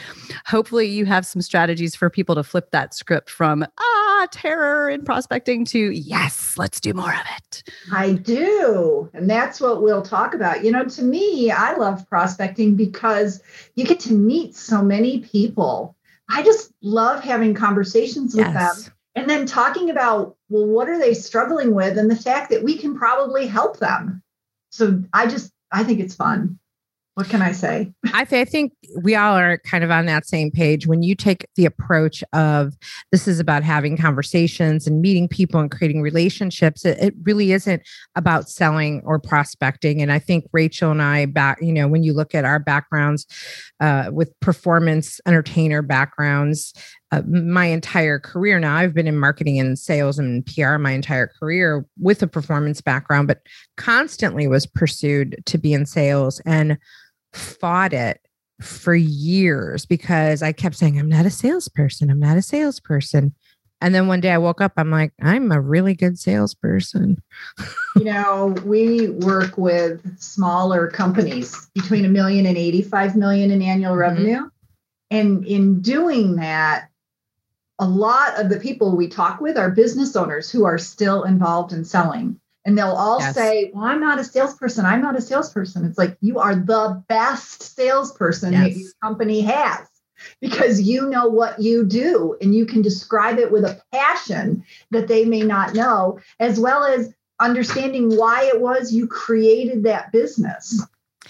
hopefully 0.46 0.86
you 0.86 1.06
have 1.06 1.24
some 1.24 1.40
strategies 1.40 1.94
for 1.94 2.10
people 2.10 2.34
to 2.34 2.42
flip 2.42 2.70
that 2.72 2.94
script 2.94 3.30
from 3.30 3.64
ah, 3.78 4.26
terror 4.30 4.90
in 4.90 5.04
prospecting 5.04 5.64
to 5.66 5.90
yes, 5.90 6.58
let's 6.58 6.80
do 6.80 6.92
more 6.92 7.12
of 7.12 7.26
it. 7.36 7.62
I 7.92 8.12
do. 8.12 9.10
And 9.14 9.28
that's 9.30 9.60
what 9.60 9.82
we'll 9.82 10.02
talk 10.02 10.34
about. 10.34 10.64
You 10.64 10.72
know, 10.72 10.84
to 10.84 11.02
me, 11.02 11.50
I 11.50 11.74
love 11.74 12.08
prospecting 12.08 12.76
because 12.76 13.42
you 13.76 13.84
get 13.84 14.00
to 14.00 14.12
meet 14.12 14.54
so 14.54 14.82
many 14.82 15.20
people. 15.20 15.96
I 16.28 16.42
just 16.42 16.72
love 16.82 17.24
having 17.24 17.54
conversations 17.54 18.34
with 18.34 18.46
yes. 18.46 18.84
them 18.84 18.94
and 19.14 19.30
then 19.30 19.46
talking 19.46 19.90
about 19.90 20.36
well 20.48 20.66
what 20.66 20.88
are 20.88 20.98
they 20.98 21.14
struggling 21.14 21.74
with 21.74 21.98
and 21.98 22.10
the 22.10 22.16
fact 22.16 22.50
that 22.50 22.62
we 22.62 22.76
can 22.76 22.96
probably 22.96 23.46
help 23.46 23.78
them 23.78 24.22
so 24.70 25.02
i 25.12 25.26
just 25.26 25.52
i 25.72 25.82
think 25.82 26.00
it's 26.00 26.14
fun 26.14 26.58
what 27.18 27.28
can 27.28 27.42
I 27.42 27.50
say? 27.50 27.92
I, 28.14 28.24
th- 28.24 28.46
I, 28.46 28.48
think 28.48 28.72
we 29.02 29.16
all 29.16 29.34
are 29.34 29.58
kind 29.58 29.82
of 29.82 29.90
on 29.90 30.06
that 30.06 30.24
same 30.24 30.52
page. 30.52 30.86
When 30.86 31.02
you 31.02 31.16
take 31.16 31.48
the 31.56 31.64
approach 31.64 32.22
of 32.32 32.74
this 33.10 33.26
is 33.26 33.40
about 33.40 33.64
having 33.64 33.96
conversations 33.96 34.86
and 34.86 35.02
meeting 35.02 35.26
people 35.26 35.58
and 35.58 35.68
creating 35.68 36.00
relationships, 36.00 36.84
it, 36.84 36.96
it 37.00 37.14
really 37.24 37.50
isn't 37.50 37.82
about 38.14 38.48
selling 38.48 39.02
or 39.04 39.18
prospecting. 39.18 40.00
And 40.00 40.12
I 40.12 40.20
think 40.20 40.44
Rachel 40.52 40.92
and 40.92 41.02
I 41.02 41.26
back, 41.26 41.58
you 41.60 41.72
know, 41.72 41.88
when 41.88 42.04
you 42.04 42.12
look 42.12 42.36
at 42.36 42.44
our 42.44 42.60
backgrounds 42.60 43.26
uh, 43.80 44.10
with 44.12 44.32
performance 44.38 45.20
entertainer 45.26 45.82
backgrounds, 45.82 46.72
uh, 47.10 47.22
my 47.22 47.66
entire 47.66 48.18
career 48.18 48.58
now 48.58 48.76
i've 48.76 48.94
been 48.94 49.06
in 49.06 49.18
marketing 49.18 49.58
and 49.58 49.78
sales 49.78 50.18
and 50.18 50.44
pr 50.46 50.76
my 50.78 50.92
entire 50.92 51.26
career 51.26 51.84
with 51.98 52.22
a 52.22 52.26
performance 52.26 52.80
background 52.80 53.26
but 53.26 53.40
constantly 53.76 54.46
was 54.46 54.66
pursued 54.66 55.36
to 55.46 55.58
be 55.58 55.72
in 55.72 55.86
sales 55.86 56.40
and 56.44 56.78
fought 57.32 57.92
it 57.92 58.20
for 58.60 58.94
years 58.94 59.86
because 59.86 60.42
I 60.42 60.52
kept 60.52 60.76
saying, 60.76 60.98
I'm 60.98 61.08
not 61.08 61.26
a 61.26 61.30
salesperson. 61.30 62.10
I'm 62.10 62.20
not 62.20 62.36
a 62.36 62.42
salesperson. 62.42 63.34
And 63.80 63.94
then 63.94 64.08
one 64.08 64.20
day 64.20 64.32
I 64.32 64.38
woke 64.38 64.60
up, 64.60 64.72
I'm 64.76 64.90
like, 64.90 65.12
I'm 65.22 65.52
a 65.52 65.60
really 65.60 65.94
good 65.94 66.18
salesperson. 66.18 67.22
you 67.96 68.04
know, 68.04 68.56
we 68.64 69.08
work 69.08 69.56
with 69.56 70.20
smaller 70.20 70.88
companies 70.88 71.70
between 71.74 72.04
a 72.04 72.08
million 72.08 72.44
and 72.46 72.56
85 72.56 73.14
million 73.14 73.52
in 73.52 73.62
annual 73.62 73.92
mm-hmm. 73.92 74.00
revenue. 74.00 74.38
Mm-hmm. 74.38 74.46
And 75.10 75.46
in 75.46 75.80
doing 75.80 76.36
that, 76.36 76.88
a 77.78 77.86
lot 77.86 78.40
of 78.40 78.48
the 78.48 78.58
people 78.58 78.96
we 78.96 79.08
talk 79.08 79.40
with 79.40 79.56
are 79.56 79.70
business 79.70 80.16
owners 80.16 80.50
who 80.50 80.64
are 80.64 80.78
still 80.78 81.22
involved 81.24 81.72
in 81.72 81.84
selling. 81.84 82.40
And 82.64 82.76
they'll 82.76 82.88
all 82.88 83.20
yes. 83.20 83.34
say, 83.34 83.70
Well, 83.72 83.84
I'm 83.84 84.00
not 84.00 84.18
a 84.18 84.24
salesperson. 84.24 84.84
I'm 84.84 85.00
not 85.00 85.16
a 85.16 85.22
salesperson. 85.22 85.84
It's 85.84 85.96
like 85.96 86.18
you 86.20 86.38
are 86.38 86.54
the 86.54 87.02
best 87.08 87.74
salesperson 87.74 88.52
yes. 88.52 88.62
that 88.62 88.78
your 88.78 88.90
company 89.02 89.40
has 89.42 89.88
because 90.40 90.80
you 90.80 91.08
know 91.08 91.26
what 91.28 91.60
you 91.60 91.84
do 91.84 92.36
and 92.40 92.54
you 92.54 92.66
can 92.66 92.82
describe 92.82 93.38
it 93.38 93.52
with 93.52 93.64
a 93.64 93.80
passion 93.92 94.64
that 94.90 95.08
they 95.08 95.24
may 95.24 95.42
not 95.42 95.74
know, 95.74 96.18
as 96.40 96.58
well 96.58 96.84
as 96.84 97.14
understanding 97.40 98.16
why 98.16 98.44
it 98.44 98.60
was 98.60 98.92
you 98.92 99.06
created 99.06 99.84
that 99.84 100.12
business. 100.12 100.84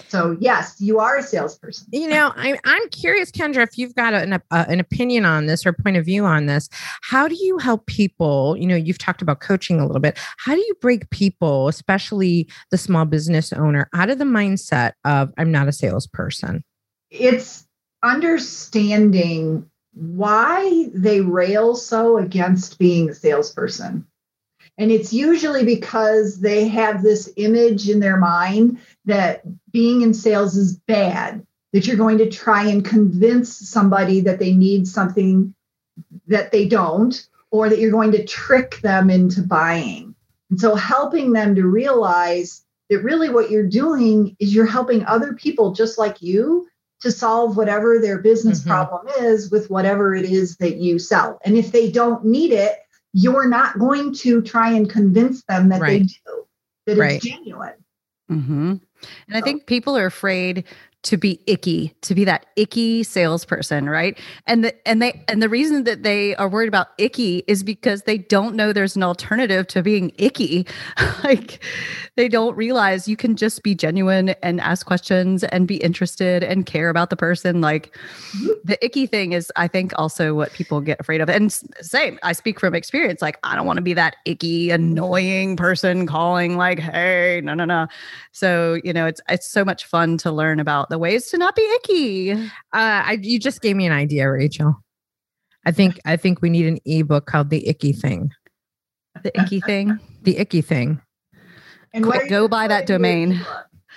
So 0.07 0.37
yes, 0.39 0.75
you 0.79 0.99
are 0.99 1.17
a 1.17 1.23
salesperson. 1.23 1.87
You 1.91 2.07
know, 2.07 2.31
I'm 2.35 2.57
I'm 2.65 2.89
curious, 2.89 3.31
Kendra, 3.31 3.63
if 3.63 3.77
you've 3.77 3.95
got 3.95 4.13
an 4.13 4.33
uh, 4.33 4.39
an 4.51 4.79
opinion 4.79 5.25
on 5.25 5.45
this 5.45 5.65
or 5.65 5.73
point 5.73 5.97
of 5.97 6.05
view 6.05 6.25
on 6.25 6.45
this. 6.45 6.69
How 7.03 7.27
do 7.27 7.35
you 7.35 7.57
help 7.57 7.85
people? 7.85 8.55
You 8.57 8.67
know, 8.67 8.75
you've 8.75 8.97
talked 8.97 9.21
about 9.21 9.39
coaching 9.39 9.79
a 9.79 9.85
little 9.85 10.01
bit. 10.01 10.17
How 10.37 10.55
do 10.55 10.61
you 10.61 10.73
break 10.81 11.09
people, 11.09 11.67
especially 11.67 12.47
the 12.71 12.77
small 12.77 13.05
business 13.05 13.53
owner, 13.53 13.89
out 13.93 14.09
of 14.09 14.17
the 14.17 14.25
mindset 14.25 14.93
of 15.05 15.31
I'm 15.37 15.51
not 15.51 15.67
a 15.67 15.71
salesperson? 15.71 16.63
It's 17.09 17.65
understanding 18.03 19.69
why 19.93 20.89
they 20.93 21.21
rail 21.21 21.75
so 21.75 22.17
against 22.17 22.79
being 22.79 23.09
a 23.09 23.13
salesperson. 23.13 24.05
And 24.79 24.91
it's 24.91 25.11
usually 25.11 25.65
because 25.65 26.39
they 26.39 26.69
have 26.69 27.03
this 27.03 27.31
image 27.35 27.89
in 27.89 27.99
their 27.99 28.17
mind 28.17 28.79
that 29.05 29.41
being 29.71 30.01
in 30.01 30.13
sales 30.13 30.55
is 30.55 30.77
bad, 30.77 31.45
that 31.73 31.85
you're 31.85 31.97
going 31.97 32.17
to 32.19 32.29
try 32.29 32.63
and 32.63 32.83
convince 32.83 33.55
somebody 33.69 34.21
that 34.21 34.39
they 34.39 34.53
need 34.53 34.87
something 34.87 35.53
that 36.27 36.53
they 36.53 36.65
don't, 36.65 37.27
or 37.51 37.67
that 37.67 37.79
you're 37.79 37.91
going 37.91 38.13
to 38.13 38.25
trick 38.25 38.79
them 38.81 39.09
into 39.09 39.41
buying. 39.41 40.15
And 40.49 40.59
so 40.59 40.75
helping 40.75 41.33
them 41.33 41.55
to 41.55 41.67
realize 41.67 42.63
that 42.89 43.03
really 43.03 43.29
what 43.29 43.51
you're 43.51 43.67
doing 43.67 44.37
is 44.39 44.55
you're 44.55 44.65
helping 44.65 45.05
other 45.05 45.33
people 45.33 45.73
just 45.73 45.97
like 45.97 46.21
you 46.21 46.69
to 47.01 47.11
solve 47.11 47.57
whatever 47.57 47.99
their 47.99 48.19
business 48.19 48.61
mm-hmm. 48.61 48.69
problem 48.69 49.07
is 49.19 49.51
with 49.51 49.69
whatever 49.69 50.15
it 50.15 50.25
is 50.25 50.55
that 50.57 50.77
you 50.77 50.99
sell. 50.99 51.39
And 51.43 51.57
if 51.57 51.71
they 51.71 51.91
don't 51.91 52.23
need 52.25 52.51
it, 52.51 52.77
you're 53.13 53.47
not 53.47 53.79
going 53.79 54.13
to 54.13 54.41
try 54.41 54.71
and 54.71 54.89
convince 54.89 55.43
them 55.45 55.69
that 55.69 55.81
right. 55.81 56.01
they 56.01 56.05
do, 56.05 56.47
that 56.85 56.97
right. 56.97 57.15
it's 57.15 57.25
genuine. 57.25 57.73
Mm-hmm. 58.29 58.75
And 59.27 59.37
I 59.37 59.41
think 59.41 59.65
people 59.65 59.97
are 59.97 60.05
afraid 60.05 60.65
to 61.01 61.15
be 61.15 61.39
icky, 61.47 61.95
to 62.01 62.13
be 62.13 62.25
that 62.25 62.47
icky 62.57 63.03
salesperson, 63.03 63.89
right? 63.89 64.19
And 64.47 64.65
the 64.65 64.87
and 64.87 65.01
they 65.01 65.23
and 65.29 65.41
the 65.41 65.47
reason 65.47 65.85
that 65.85 66.03
they 66.03 66.35
are 66.35 66.49
worried 66.49 66.67
about 66.67 66.87
icky 66.97 67.43
is 67.47 67.63
because 67.63 68.01
they 68.01 68.17
don't 68.17 68.53
know 68.55 68.73
there's 68.73 68.97
an 68.97 69.03
alternative 69.03 69.65
to 69.67 69.81
being 69.81 70.11
icky. 70.17 70.67
like 71.23 71.63
they 72.17 72.27
don't 72.27 72.55
realize 72.57 73.07
you 73.07 73.15
can 73.15 73.37
just 73.37 73.63
be 73.63 73.73
genuine 73.73 74.29
and 74.43 74.59
ask 74.59 74.85
questions 74.85 75.45
and 75.45 75.69
be 75.69 75.77
interested 75.77 76.43
and 76.43 76.65
care 76.65 76.89
about 76.89 77.09
the 77.09 77.15
person. 77.15 77.61
Like 77.61 77.95
the 78.65 78.77
icky 78.83 79.07
thing 79.07 79.31
is 79.31 79.53
I 79.55 79.69
think 79.69 79.93
also 79.95 80.33
what 80.33 80.51
people 80.51 80.81
get 80.81 80.99
afraid 80.99 81.21
of. 81.21 81.29
And 81.29 81.51
same, 81.79 82.19
I 82.23 82.33
speak 82.33 82.59
from 82.59 82.75
experience. 82.75 83.21
Like 83.21 83.39
I 83.43 83.55
don't 83.55 83.65
want 83.65 83.77
to 83.77 83.83
be 83.83 83.93
that 83.93 84.17
icky, 84.25 84.69
annoying 84.69 85.55
person 85.55 86.05
calling 86.07 86.57
like, 86.57 86.79
"Hey, 86.79 87.39
no, 87.41 87.53
no, 87.53 87.63
no." 87.63 87.87
So, 88.33 88.79
you 88.83 88.91
know, 88.91 89.05
it's 89.05 89.21
it's 89.29 89.49
so 89.49 89.63
much 89.63 89.85
fun 89.85 90.17
to 90.19 90.31
learn 90.31 90.59
about 90.59 90.88
the 90.89 90.97
ways 90.99 91.27
to 91.27 91.37
not 91.37 91.55
be 91.55 91.61
icky. 91.75 92.31
Uh, 92.31 92.47
I, 92.73 93.19
you 93.21 93.39
just 93.39 93.61
gave 93.61 93.75
me 93.75 93.85
an 93.85 93.91
idea, 93.91 94.29
Rachel. 94.29 94.75
I 95.65 95.71
think 95.71 95.99
I 96.05 96.17
think 96.17 96.41
we 96.41 96.49
need 96.49 96.65
an 96.65 96.79
ebook 96.85 97.25
called 97.25 97.49
the 97.49 97.67
icky 97.67 97.93
thing. 97.93 98.31
The 99.23 99.37
icky 99.39 99.59
thing. 99.59 99.99
the 100.23 100.37
icky 100.37 100.61
thing. 100.61 101.01
And 101.93 102.05
Quick, 102.05 102.29
go 102.29 102.47
buy 102.47 102.67
that 102.67 102.85
domain. 102.85 103.41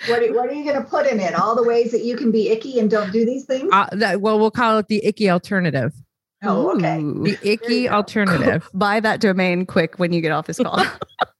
What 0.07 0.23
are, 0.23 0.33
what 0.33 0.49
are 0.49 0.53
you 0.53 0.63
going 0.63 0.81
to 0.81 0.89
put 0.89 1.05
in 1.05 1.19
it? 1.19 1.35
All 1.35 1.55
the 1.55 1.63
ways 1.63 1.91
that 1.91 2.03
you 2.03 2.17
can 2.17 2.31
be 2.31 2.49
icky 2.49 2.79
and 2.79 2.89
don't 2.89 3.11
do 3.11 3.25
these 3.25 3.45
things? 3.45 3.69
Uh, 3.71 3.87
that, 3.93 4.21
well, 4.21 4.39
we'll 4.39 4.51
call 4.51 4.79
it 4.79 4.87
the 4.87 5.05
icky 5.05 5.29
alternative. 5.29 5.93
Oh, 6.43 6.75
okay. 6.75 6.97
The 6.97 7.37
icky 7.43 7.87
alternative. 7.87 8.69
Buy 8.73 8.99
that 8.99 9.21
domain 9.21 9.65
quick 9.65 9.99
when 9.99 10.11
you 10.11 10.21
get 10.21 10.31
off 10.31 10.47
this 10.47 10.57
call. 10.57 10.83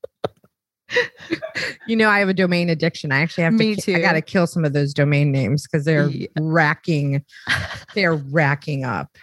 you 1.87 1.95
know, 1.95 2.09
I 2.09 2.19
have 2.19 2.29
a 2.29 2.33
domain 2.33 2.69
addiction. 2.69 3.11
I 3.11 3.21
actually 3.21 3.43
have 3.43 3.53
Me 3.53 3.75
to. 3.75 3.81
Too. 3.81 3.95
I 3.95 3.99
got 3.99 4.13
to 4.13 4.21
kill 4.21 4.47
some 4.47 4.65
of 4.65 4.73
those 4.73 4.93
domain 4.93 5.31
names 5.31 5.67
because 5.67 5.85
they're 5.85 6.09
yeah. 6.09 6.27
racking. 6.39 7.23
They're 7.93 8.15
racking 8.15 8.85
up. 8.85 9.15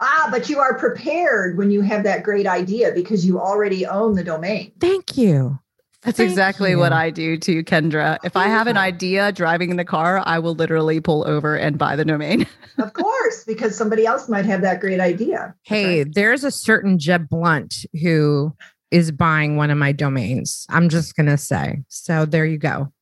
Ah, 0.00 0.28
but 0.30 0.48
you 0.48 0.58
are 0.58 0.78
prepared 0.78 1.58
when 1.58 1.70
you 1.70 1.82
have 1.82 2.02
that 2.04 2.22
great 2.22 2.46
idea 2.46 2.92
because 2.92 3.26
you 3.26 3.38
already 3.38 3.84
own 3.84 4.14
the 4.14 4.24
domain. 4.24 4.72
Thank 4.80 5.18
you. 5.18 5.58
That's 6.02 6.16
Thank 6.16 6.30
exactly 6.30 6.70
you. 6.70 6.78
what 6.78 6.92
I 6.92 7.10
do 7.10 7.36
to 7.36 7.62
Kendra. 7.62 8.16
If 8.24 8.34
I 8.34 8.46
have 8.46 8.66
an 8.66 8.78
idea 8.78 9.32
driving 9.32 9.70
in 9.70 9.76
the 9.76 9.84
car, 9.84 10.22
I 10.24 10.38
will 10.38 10.54
literally 10.54 10.98
pull 10.98 11.28
over 11.28 11.56
and 11.56 11.76
buy 11.76 11.94
the 11.94 12.06
domain. 12.06 12.46
of 12.78 12.92
course, 12.94 13.44
because 13.44 13.76
somebody 13.76 14.06
else 14.06 14.28
might 14.28 14.46
have 14.46 14.62
that 14.62 14.80
great 14.80 15.00
idea. 15.00 15.54
Hey, 15.64 16.04
there's 16.04 16.42
a 16.42 16.50
certain 16.50 16.98
Jeb 16.98 17.28
Blunt 17.28 17.84
who 18.00 18.54
is 18.90 19.12
buying 19.12 19.56
one 19.56 19.70
of 19.70 19.78
my 19.78 19.92
domains. 19.92 20.66
I'm 20.68 20.88
just 20.88 21.14
going 21.16 21.26
to 21.26 21.36
say. 21.36 21.82
So 21.88 22.24
there 22.24 22.44
you 22.44 22.58
go. 22.58 22.92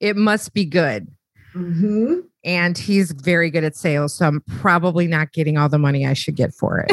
It 0.00 0.16
must 0.16 0.54
be 0.54 0.64
good. 0.64 1.08
Mm-hmm. 1.54 2.20
And 2.44 2.76
he's 2.76 3.12
very 3.12 3.50
good 3.50 3.64
at 3.64 3.76
sales. 3.76 4.14
So 4.14 4.26
I'm 4.26 4.40
probably 4.40 5.06
not 5.06 5.32
getting 5.32 5.56
all 5.56 5.68
the 5.68 5.78
money 5.78 6.06
I 6.06 6.12
should 6.14 6.34
get 6.34 6.54
for 6.54 6.86
it. 6.88 6.90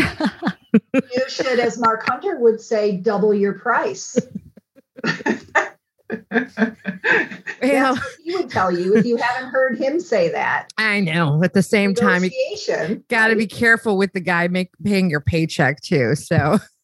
you 0.93 1.29
should, 1.29 1.59
as 1.59 1.79
Mark 1.79 2.07
Hunter 2.07 2.37
would 2.39 2.61
say, 2.61 2.97
double 2.97 3.33
your 3.33 3.53
price. 3.53 4.17
yeah. 7.61 7.95
he 8.23 8.35
would 8.35 8.49
tell 8.49 8.71
you 8.71 8.95
if 8.95 9.05
you 9.05 9.17
haven't 9.17 9.49
heard 9.49 9.77
him 9.77 9.99
say 9.99 10.29
that. 10.29 10.67
I 10.77 10.99
know. 10.99 11.43
At 11.43 11.53
the 11.53 11.63
same 11.63 11.93
time, 11.93 12.23
you 12.23 13.03
got 13.07 13.27
to 13.29 13.35
be 13.35 13.47
careful 13.47 13.97
with 13.97 14.13
the 14.13 14.19
guy 14.19 14.47
make, 14.47 14.71
paying 14.83 15.09
your 15.09 15.21
paycheck 15.21 15.81
too. 15.81 16.15
So 16.15 16.59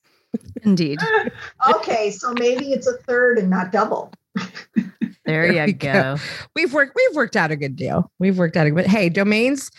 Indeed. 0.64 1.00
okay, 1.76 2.12
so 2.12 2.34
maybe 2.34 2.72
it's 2.72 2.88
a 2.88 2.98
third 2.98 3.38
and 3.38 3.50
not 3.50 3.72
double. 3.72 4.12
there, 4.36 5.54
there 5.54 5.68
you 5.68 5.74
go. 5.74 5.94
go. 5.94 6.18
We've 6.56 6.74
worked 6.74 6.96
we've 6.96 7.16
worked 7.16 7.36
out 7.36 7.52
a 7.52 7.56
good 7.56 7.76
deal. 7.76 8.12
We've 8.20 8.38
worked 8.38 8.58
out 8.58 8.68
a 8.68 8.72
good 8.72 8.88
hey, 8.88 9.10
domains 9.10 9.72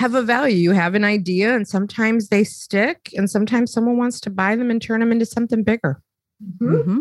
have 0.00 0.14
a 0.14 0.22
value. 0.22 0.56
You 0.56 0.72
have 0.72 0.94
an 0.94 1.04
idea 1.04 1.54
and 1.54 1.68
sometimes 1.68 2.28
they 2.28 2.42
stick 2.42 3.10
and 3.14 3.28
sometimes 3.28 3.70
someone 3.70 3.98
wants 3.98 4.18
to 4.20 4.30
buy 4.30 4.56
them 4.56 4.70
and 4.70 4.80
turn 4.80 5.00
them 5.00 5.12
into 5.12 5.26
something 5.26 5.62
bigger. 5.62 6.00
Mm-hmm. 6.42 6.74
Mm-hmm. 6.74 6.98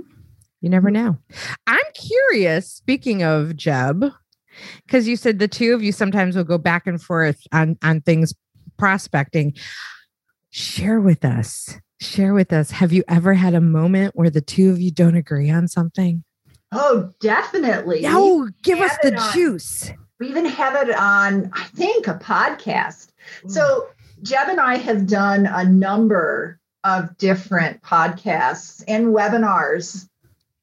You 0.62 0.70
never 0.70 0.92
know. 0.92 1.18
I'm 1.66 1.86
curious, 1.94 2.70
speaking 2.70 3.24
of 3.24 3.56
Jeb, 3.56 4.04
because 4.86 5.08
you 5.08 5.16
said 5.16 5.40
the 5.40 5.48
two 5.48 5.74
of 5.74 5.82
you 5.82 5.94
sometimes 5.94 6.36
will 6.36 6.44
go 6.44 6.58
back 6.58 6.88
and 6.88 7.02
forth 7.02 7.40
on, 7.54 7.78
on 7.82 8.02
things 8.02 8.34
prospecting. 8.78 9.54
Share 10.50 11.00
with 11.00 11.24
us 11.24 11.80
share 12.00 12.34
with 12.34 12.54
us 12.54 12.72
have 12.72 12.92
you 12.94 13.04
ever 13.08 13.34
had 13.34 13.54
a 13.54 13.62
moment 13.62 14.16
where 14.16 14.30
the 14.30 14.42
two 14.42 14.72
of 14.72 14.80
you 14.80 14.92
don't 14.92 15.16
agree 15.16 15.50
on 15.50 15.68
something? 15.68 16.24
Oh, 16.72 17.12
definitely. 17.20 18.04
Oh, 18.06 18.50
give 18.62 18.80
us 18.80 18.96
the 19.02 19.16
on, 19.16 19.34
juice. 19.34 19.92
We 20.20 20.30
even 20.30 20.46
have 20.46 20.76
it 20.76 20.96
on, 20.96 21.50
I 21.54 21.64
think, 21.76 22.08
a 22.08 22.14
podcast. 22.14 23.12
Ooh. 23.46 23.50
So, 23.50 23.88
Jeb 24.22 24.50
and 24.50 24.60
I 24.60 24.78
have 24.78 25.08
done 25.08 25.46
a 25.46 25.64
number 25.64 26.60
of 26.84 27.18
different 27.18 27.82
podcasts 27.82 28.84
and 28.88 29.08
webinars 29.08 30.08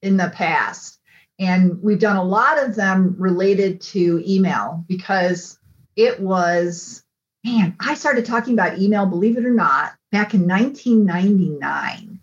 in 0.02 0.16
the 0.16 0.30
past. 0.30 0.98
And 1.38 1.82
we've 1.82 1.98
done 1.98 2.16
a 2.16 2.24
lot 2.24 2.62
of 2.62 2.76
them 2.76 3.16
related 3.18 3.80
to 3.82 4.22
email 4.26 4.84
because 4.88 5.58
it 5.96 6.20
was, 6.20 7.02
man, 7.44 7.76
I 7.80 7.94
started 7.94 8.24
talking 8.24 8.54
about 8.54 8.78
email, 8.78 9.06
believe 9.06 9.36
it 9.36 9.44
or 9.44 9.50
not, 9.50 9.92
back 10.12 10.34
in 10.34 10.46
1999 10.46 12.20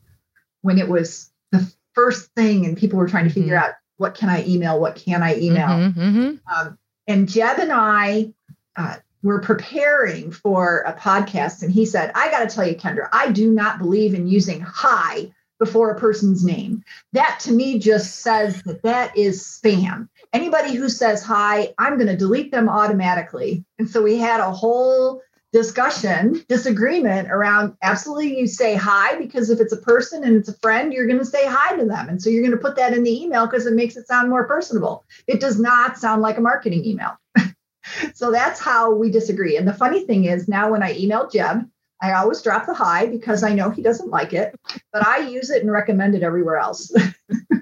when 0.62 0.78
it 0.78 0.88
was 0.88 1.32
the 1.52 1.72
first 1.94 2.32
thing 2.36 2.66
and 2.66 2.78
people 2.78 2.98
were 2.98 3.08
trying 3.08 3.28
to 3.28 3.34
figure 3.34 3.56
mm-hmm. 3.56 3.66
out 3.66 3.76
what 3.98 4.16
can 4.16 4.30
I 4.30 4.46
email, 4.46 4.80
what 4.80 4.96
can 4.96 5.22
I 5.22 5.38
email. 5.38 5.68
Mm-hmm, 5.68 6.02
mm-hmm. 6.02 6.54
Um, 6.54 6.78
and 7.08 7.30
Jeb 7.30 7.60
and 7.60 7.72
I 7.72 8.34
uh, 8.76 8.98
were 9.22 9.40
preparing 9.40 10.32
for 10.32 10.80
a 10.80 10.94
podcast, 10.94 11.64
and 11.64 11.72
he 11.72 11.86
said, 11.86 12.12
I 12.16 12.32
got 12.32 12.48
to 12.48 12.54
tell 12.54 12.68
you, 12.68 12.76
Kendra, 12.76 13.08
I 13.12 13.32
do 13.32 13.52
not 13.52 13.80
believe 13.80 14.14
in 14.14 14.28
using 14.28 14.62
hi 14.62 15.32
before 15.60 15.92
a 15.92 16.00
person's 16.00 16.44
name. 16.44 16.84
That 17.14 17.40
to 17.42 17.52
me 17.52 17.80
just 17.80 18.22
says 18.22 18.62
that 18.64 18.84
that 18.84 19.16
is 19.18 19.42
spam. 19.42 20.10
Anybody 20.34 20.74
who 20.76 20.90
says 20.90 21.24
hi, 21.24 21.74
I'm 21.78 21.96
going 21.96 22.08
to 22.08 22.18
delete 22.18 22.52
them 22.52 22.68
automatically. 22.68 23.64
And 23.80 23.90
so 23.90 24.02
we 24.02 24.18
had 24.18 24.42
a 24.42 24.52
whole 24.52 25.22
discussion, 25.54 26.44
disagreement 26.50 27.32
around 27.32 27.78
absolutely 27.84 28.38
you 28.38 28.48
say 28.48 28.76
hi 28.76 29.16
because 29.18 29.52
if 29.52 29.62
it's 29.62 29.72
a 29.72 29.78
person 29.78 30.24
and 30.24 30.36
it's 30.36 30.50
a 30.50 30.58
friend, 30.58 30.92
you're 30.92 31.06
going 31.06 31.20
to 31.20 31.26
say 31.26 31.46
hi 31.46 31.78
to 31.78 31.86
them. 31.86 32.10
And 32.10 32.22
so 32.22 32.32
you're 32.32 32.42
going 32.42 32.52
to 32.52 32.58
put 32.58 32.76
that 32.76 32.92
in 32.92 33.04
the 33.04 33.24
email 33.24 33.46
because 33.46 33.68
it 33.68 33.74
makes 33.74 33.96
it 33.96 34.08
sound 34.08 34.32
more 34.32 34.48
personable. 34.48 35.06
It 35.28 35.40
does 35.40 35.60
not 35.60 35.98
sound 36.00 36.24
like 36.24 36.40
a 36.40 36.42
marketing 36.42 36.84
email. 36.84 37.12
so 38.16 38.32
that's 38.32 38.60
how 38.60 38.94
we 38.94 39.12
disagree. 39.12 39.56
And 39.56 39.68
the 39.68 39.76
funny 39.76 40.06
thing 40.06 40.26
is 40.26 40.48
now 40.48 40.72
when 40.72 40.82
I 40.82 40.98
email 40.98 41.30
Jeb, 41.30 41.70
I 42.02 42.14
always 42.14 42.42
drop 42.42 42.66
the 42.66 42.74
hi 42.74 43.06
because 43.06 43.44
I 43.44 43.54
know 43.54 43.70
he 43.70 43.84
doesn't 43.84 44.10
like 44.10 44.34
it, 44.34 44.60
but 44.92 45.08
I 45.08 45.20
use 45.20 45.52
it 45.52 45.62
and 45.62 45.72
recommend 45.72 46.16
it 46.16 46.24
everywhere 46.24 46.58
else. 46.58 46.92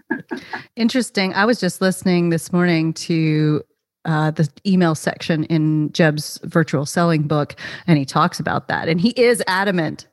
Interesting. 0.78 1.34
I 1.34 1.44
was 1.44 1.60
just 1.60 1.82
listening 1.82 2.30
this 2.30 2.54
morning 2.54 2.94
to 2.94 3.62
uh, 4.06 4.32
the 4.32 4.50
email 4.66 4.96
section 4.96 5.44
in 5.46 5.92
Jeb's 5.94 6.40
virtual 6.44 6.86
selling 6.86 7.24
book, 7.24 7.56
and 7.88 7.98
he 7.98 8.06
talks 8.06 8.40
about 8.40 8.68
that. 8.68 8.88
And 8.88 9.00
he 9.00 9.10
is 9.12 9.44
adamant. 9.48 10.08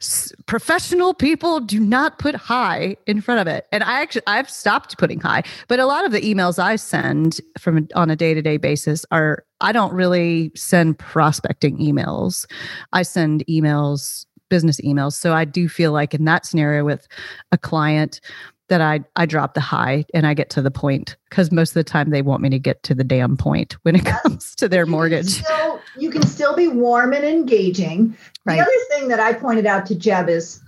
S- 0.00 0.32
professional 0.46 1.12
people 1.12 1.60
do 1.60 1.80
not 1.80 2.18
put 2.18 2.34
hi 2.34 2.96
in 3.06 3.20
front 3.20 3.40
of 3.40 3.46
it. 3.46 3.66
And 3.72 3.82
I 3.82 4.00
actually 4.00 4.22
I've 4.26 4.48
stopped 4.48 4.96
putting 4.98 5.20
hi. 5.20 5.42
but 5.66 5.78
a 5.78 5.86
lot 5.86 6.04
of 6.04 6.12
the 6.12 6.20
emails 6.20 6.58
I 6.58 6.76
send 6.76 7.40
from 7.58 7.88
on 7.94 8.10
a 8.10 8.16
day 8.16 8.34
to 8.34 8.42
day 8.42 8.56
basis 8.56 9.04
are 9.10 9.44
I 9.60 9.72
don't 9.72 9.92
really 9.92 10.52
send 10.54 10.98
prospecting 10.98 11.78
emails. 11.78 12.46
I 12.92 13.02
send 13.02 13.44
emails 13.46 14.24
business 14.48 14.80
emails. 14.80 15.12
So 15.12 15.34
I 15.34 15.44
do 15.44 15.68
feel 15.68 15.92
like 15.92 16.14
in 16.14 16.24
that 16.24 16.46
scenario 16.46 16.84
with 16.84 17.06
a 17.52 17.58
client 17.58 18.20
that 18.68 18.80
I 18.80 19.00
I 19.16 19.26
drop 19.26 19.54
the 19.54 19.60
hi 19.60 20.04
and 20.14 20.26
I 20.26 20.34
get 20.34 20.50
to 20.50 20.62
the 20.62 20.70
point 20.70 21.16
because 21.28 21.50
most 21.50 21.70
of 21.70 21.74
the 21.74 21.84
time 21.84 22.10
they 22.10 22.22
want 22.22 22.42
me 22.42 22.50
to 22.50 22.58
get 22.58 22.82
to 22.84 22.94
the 22.94 23.04
damn 23.04 23.36
point 23.36 23.76
when 23.82 23.96
it 23.96 24.04
comes 24.04 24.54
to 24.56 24.68
their 24.68 24.84
You 24.84 24.90
mortgage. 24.90 25.42
still- 25.42 25.80
you 25.98 26.10
can 26.10 26.22
still 26.22 26.54
be 26.54 26.68
warm 26.68 27.12
and 27.12 27.24
engaging. 27.24 28.16
Right. 28.44 28.56
The 28.56 28.62
other 28.62 28.70
thing 28.90 29.08
that 29.08 29.20
I 29.20 29.32
pointed 29.32 29.66
out 29.66 29.86
to 29.86 29.94
Jeb 29.94 30.28
is 30.28 30.60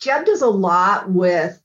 Jeb 0.00 0.24
does 0.24 0.42
a 0.42 0.48
lot 0.48 1.10
with 1.10 1.60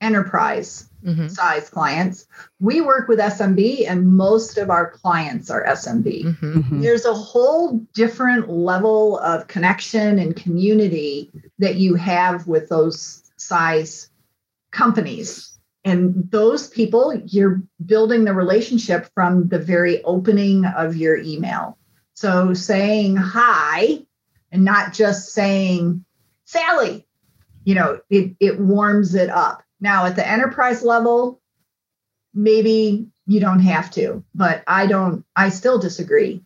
enterprise 0.00 0.88
Mhm, 1.04 1.30
size 1.30 1.68
clients. 1.68 2.26
We 2.60 2.80
work 2.80 3.08
with 3.08 3.18
SMB, 3.20 3.84
and 3.86 4.06
most 4.16 4.56
of 4.56 4.70
our 4.70 4.90
clients 4.90 5.50
are 5.50 5.62
SMB. 5.66 6.24
mhm. 6.24 6.62
Mhm. 6.64 6.80
There's 6.82 7.04
a 7.04 7.12
whole 7.12 7.78
different 7.92 8.48
level 8.48 9.18
of 9.18 9.46
connection 9.46 10.18
and 10.18 10.34
community 10.34 11.30
that 11.58 11.74
you 11.76 11.94
have 11.96 12.46
with 12.46 12.70
those 12.70 13.22
size 13.36 14.08
companies. 14.74 15.56
And 15.84 16.30
those 16.30 16.68
people, 16.68 17.14
you're 17.26 17.62
building 17.84 18.24
the 18.24 18.34
relationship 18.34 19.08
from 19.14 19.48
the 19.48 19.58
very 19.58 20.02
opening 20.04 20.64
of 20.64 20.96
your 20.96 21.16
email. 21.18 21.78
So 22.14 22.54
saying 22.54 23.16
hi 23.16 24.00
and 24.50 24.64
not 24.64 24.92
just 24.92 25.32
saying 25.32 26.04
Sally, 26.44 27.06
you 27.64 27.74
know, 27.74 28.00
it, 28.10 28.34
it 28.40 28.60
warms 28.60 29.14
it 29.14 29.30
up. 29.30 29.62
Now 29.80 30.06
at 30.06 30.16
the 30.16 30.26
enterprise 30.26 30.82
level, 30.82 31.40
maybe 32.32 33.06
you 33.26 33.40
don't 33.40 33.60
have 33.60 33.90
to, 33.92 34.24
but 34.34 34.62
I 34.66 34.86
don't, 34.86 35.24
I 35.36 35.48
still 35.50 35.78
disagree 35.78 36.42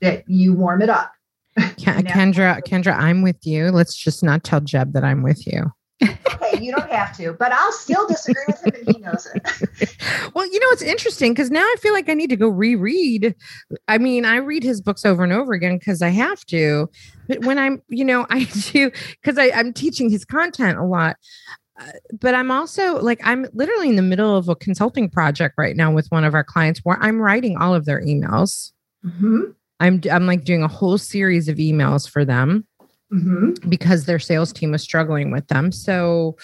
that 0.00 0.28
you 0.28 0.54
warm 0.54 0.82
it 0.82 0.90
up. 0.90 1.12
Kendra, 1.58 2.60
Kendra, 2.62 2.96
I'm 2.96 3.22
with 3.22 3.46
you. 3.46 3.70
Let's 3.70 3.94
just 3.94 4.22
not 4.22 4.44
tell 4.44 4.60
Jeb 4.60 4.92
that 4.94 5.04
I'm 5.04 5.22
with 5.22 5.46
you. 5.46 5.72
Okay, 6.02 6.58
you 6.62 6.72
don't 6.72 6.90
have 6.90 7.16
to, 7.18 7.32
but 7.34 7.52
I'll 7.52 7.72
still 7.72 8.06
disagree 8.06 8.44
with 8.46 8.64
him 8.64 8.74
and 8.74 8.96
he 8.96 9.00
knows 9.00 9.26
it. 9.26 9.96
Well, 10.34 10.46
you 10.46 10.60
know, 10.60 10.66
it's 10.70 10.82
interesting 10.82 11.32
because 11.32 11.50
now 11.50 11.62
I 11.62 11.76
feel 11.80 11.92
like 11.92 12.08
I 12.08 12.14
need 12.14 12.30
to 12.30 12.36
go 12.36 12.48
reread. 12.48 13.34
I 13.88 13.98
mean, 13.98 14.24
I 14.24 14.36
read 14.36 14.62
his 14.62 14.80
books 14.80 15.04
over 15.04 15.24
and 15.24 15.32
over 15.32 15.52
again 15.52 15.78
because 15.78 16.02
I 16.02 16.08
have 16.08 16.44
to. 16.46 16.88
But 17.28 17.44
when 17.44 17.58
I'm, 17.58 17.82
you 17.88 18.04
know, 18.04 18.26
I 18.30 18.44
do 18.72 18.90
because 19.22 19.38
I'm 19.38 19.72
teaching 19.72 20.10
his 20.10 20.24
content 20.24 20.78
a 20.78 20.84
lot. 20.84 21.16
Uh, 21.80 21.92
but 22.20 22.34
I'm 22.34 22.50
also 22.50 23.00
like, 23.00 23.20
I'm 23.24 23.46
literally 23.52 23.88
in 23.88 23.96
the 23.96 24.02
middle 24.02 24.36
of 24.36 24.48
a 24.48 24.54
consulting 24.54 25.08
project 25.08 25.54
right 25.58 25.76
now 25.76 25.92
with 25.92 26.06
one 26.08 26.24
of 26.24 26.34
our 26.34 26.44
clients 26.44 26.80
where 26.84 26.98
I'm 27.00 27.20
writing 27.20 27.56
all 27.56 27.74
of 27.74 27.84
their 27.86 28.02
emails. 28.02 28.72
Mhm, 29.04 29.54
I'm, 29.80 30.00
I'm 30.10 30.26
like 30.26 30.44
doing 30.44 30.62
a 30.62 30.68
whole 30.68 30.98
series 30.98 31.48
of 31.48 31.56
emails 31.56 32.08
for 32.08 32.24
them 32.24 32.66
mhm. 33.12 33.68
because 33.68 34.04
their 34.04 34.18
sales 34.18 34.52
team 34.52 34.72
was 34.72 34.82
struggling 34.82 35.30
with 35.30 35.46
them. 35.48 35.72
So 35.72 36.36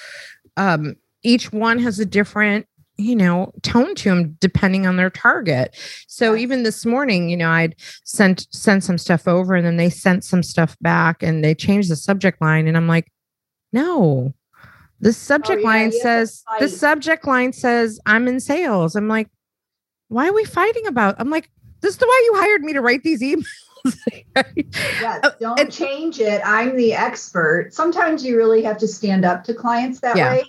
um, 0.56 0.96
each 1.22 1.52
one 1.52 1.78
has 1.78 1.98
a 1.98 2.06
different, 2.06 2.66
you 2.96 3.16
know, 3.16 3.52
tone 3.62 3.94
to 3.96 4.08
them 4.08 4.36
depending 4.40 4.86
on 4.86 4.96
their 4.96 5.10
target. 5.10 5.76
So 6.06 6.34
even 6.34 6.62
this 6.62 6.86
morning, 6.86 7.28
you 7.28 7.36
know, 7.36 7.50
I'd 7.50 7.76
sent 8.04 8.46
sent 8.50 8.84
some 8.84 8.98
stuff 8.98 9.28
over 9.28 9.54
and 9.54 9.66
then 9.66 9.76
they 9.76 9.90
sent 9.90 10.24
some 10.24 10.42
stuff 10.42 10.76
back 10.80 11.22
and 11.22 11.44
they 11.44 11.54
changed 11.54 11.90
the 11.90 11.96
subject 11.96 12.40
line 12.40 12.66
and 12.66 12.76
I'm 12.76 12.88
like, 12.88 13.12
no. 13.72 14.34
The 15.00 15.12
subject 15.12 15.58
Oh, 15.58 15.60
yeah, 15.60 15.66
line 15.66 15.90
to 15.90 15.98
says 15.98 16.42
the 16.58 16.68
subject 16.68 17.26
line 17.26 17.52
says 17.52 18.00
I'm 18.06 18.26
in 18.28 18.40
sales. 18.40 18.96
I'm 18.96 19.08
like, 19.08 19.28
why 20.08 20.28
are 20.28 20.32
we 20.32 20.44
fighting 20.44 20.86
about? 20.86 21.16
I'm 21.18 21.28
like, 21.28 21.50
this 21.82 21.92
is 21.92 21.98
the 21.98 22.06
why 22.06 22.22
you 22.24 22.40
hired 22.40 22.62
me 22.62 22.72
to 22.72 22.80
write 22.80 23.02
these 23.02 23.20
emails. 23.22 23.44
Yeah, 25.00 25.20
Oh, 25.22 25.30
don't 25.40 25.60
and- 25.60 25.72
change 25.72 26.20
it. 26.20 26.40
I'm 26.44 26.76
the 26.76 26.92
expert. 26.94 27.70
Sometimes 27.72 28.24
you 28.24 28.36
really 28.36 28.62
have 28.62 28.78
to 28.78 28.88
stand 28.88 29.24
up 29.24 29.44
to 29.44 29.54
clients 29.54 30.00
that 30.00 30.16
Yeah. 30.16 30.32
way. 30.32 30.44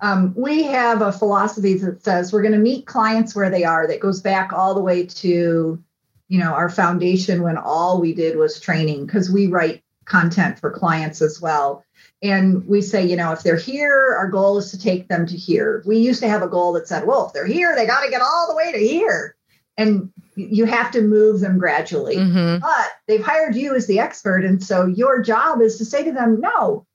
Um, 0.00 0.34
we 0.36 0.62
have 0.64 1.00
a 1.00 1.10
philosophy 1.12 1.74
that 1.78 2.04
says 2.04 2.32
we're 2.32 2.42
going 2.42 2.52
to 2.52 2.58
meet 2.58 2.86
clients 2.86 3.34
where 3.34 3.48
they 3.50 3.64
are. 3.64 3.86
That 3.86 4.00
goes 4.00 4.20
back 4.20 4.52
all 4.52 4.74
the 4.74 4.80
way 4.80 5.06
to, 5.06 5.82
you 6.28 6.38
know, 6.38 6.52
our 6.52 6.68
foundation 6.68 7.42
when 7.42 7.56
all 7.56 8.00
we 8.00 8.12
did 8.14 8.36
was 8.36 8.60
training 8.60 9.06
because 9.06 9.30
we 9.30 9.46
write 9.46 9.82
content 10.04 10.58
for 10.58 10.70
clients 10.70 11.22
as 11.22 11.40
well. 11.40 11.82
And 12.22 12.66
we 12.66 12.82
say, 12.82 13.06
you 13.06 13.16
know, 13.16 13.32
if 13.32 13.42
they're 13.42 13.56
here, 13.56 14.14
our 14.18 14.28
goal 14.28 14.58
is 14.58 14.70
to 14.70 14.78
take 14.78 15.08
them 15.08 15.26
to 15.26 15.36
here. 15.36 15.82
We 15.86 15.98
used 15.98 16.20
to 16.20 16.28
have 16.28 16.42
a 16.42 16.48
goal 16.48 16.72
that 16.74 16.86
said, 16.88 17.06
well, 17.06 17.26
if 17.26 17.32
they're 17.32 17.46
here, 17.46 17.74
they 17.74 17.86
got 17.86 18.02
to 18.04 18.10
get 18.10 18.20
all 18.22 18.46
the 18.48 18.56
way 18.56 18.72
to 18.72 18.78
here. 18.78 19.34
And 19.78 20.10
you 20.36 20.64
have 20.66 20.90
to 20.90 21.00
move 21.00 21.40
them 21.40 21.58
gradually 21.58 22.16
Mhm. 22.16 22.60
but 22.60 22.90
they've 23.08 23.24
hired 23.24 23.54
you 23.56 23.74
as 23.74 23.86
the 23.86 23.98
expert. 23.98 24.44
And 24.44 24.62
so 24.62 24.86
your 24.86 25.20
job 25.22 25.60
is 25.62 25.76
to 25.78 25.84
say 25.84 26.04
to 26.04 26.12
them, 26.12 26.40
no, 26.40 26.86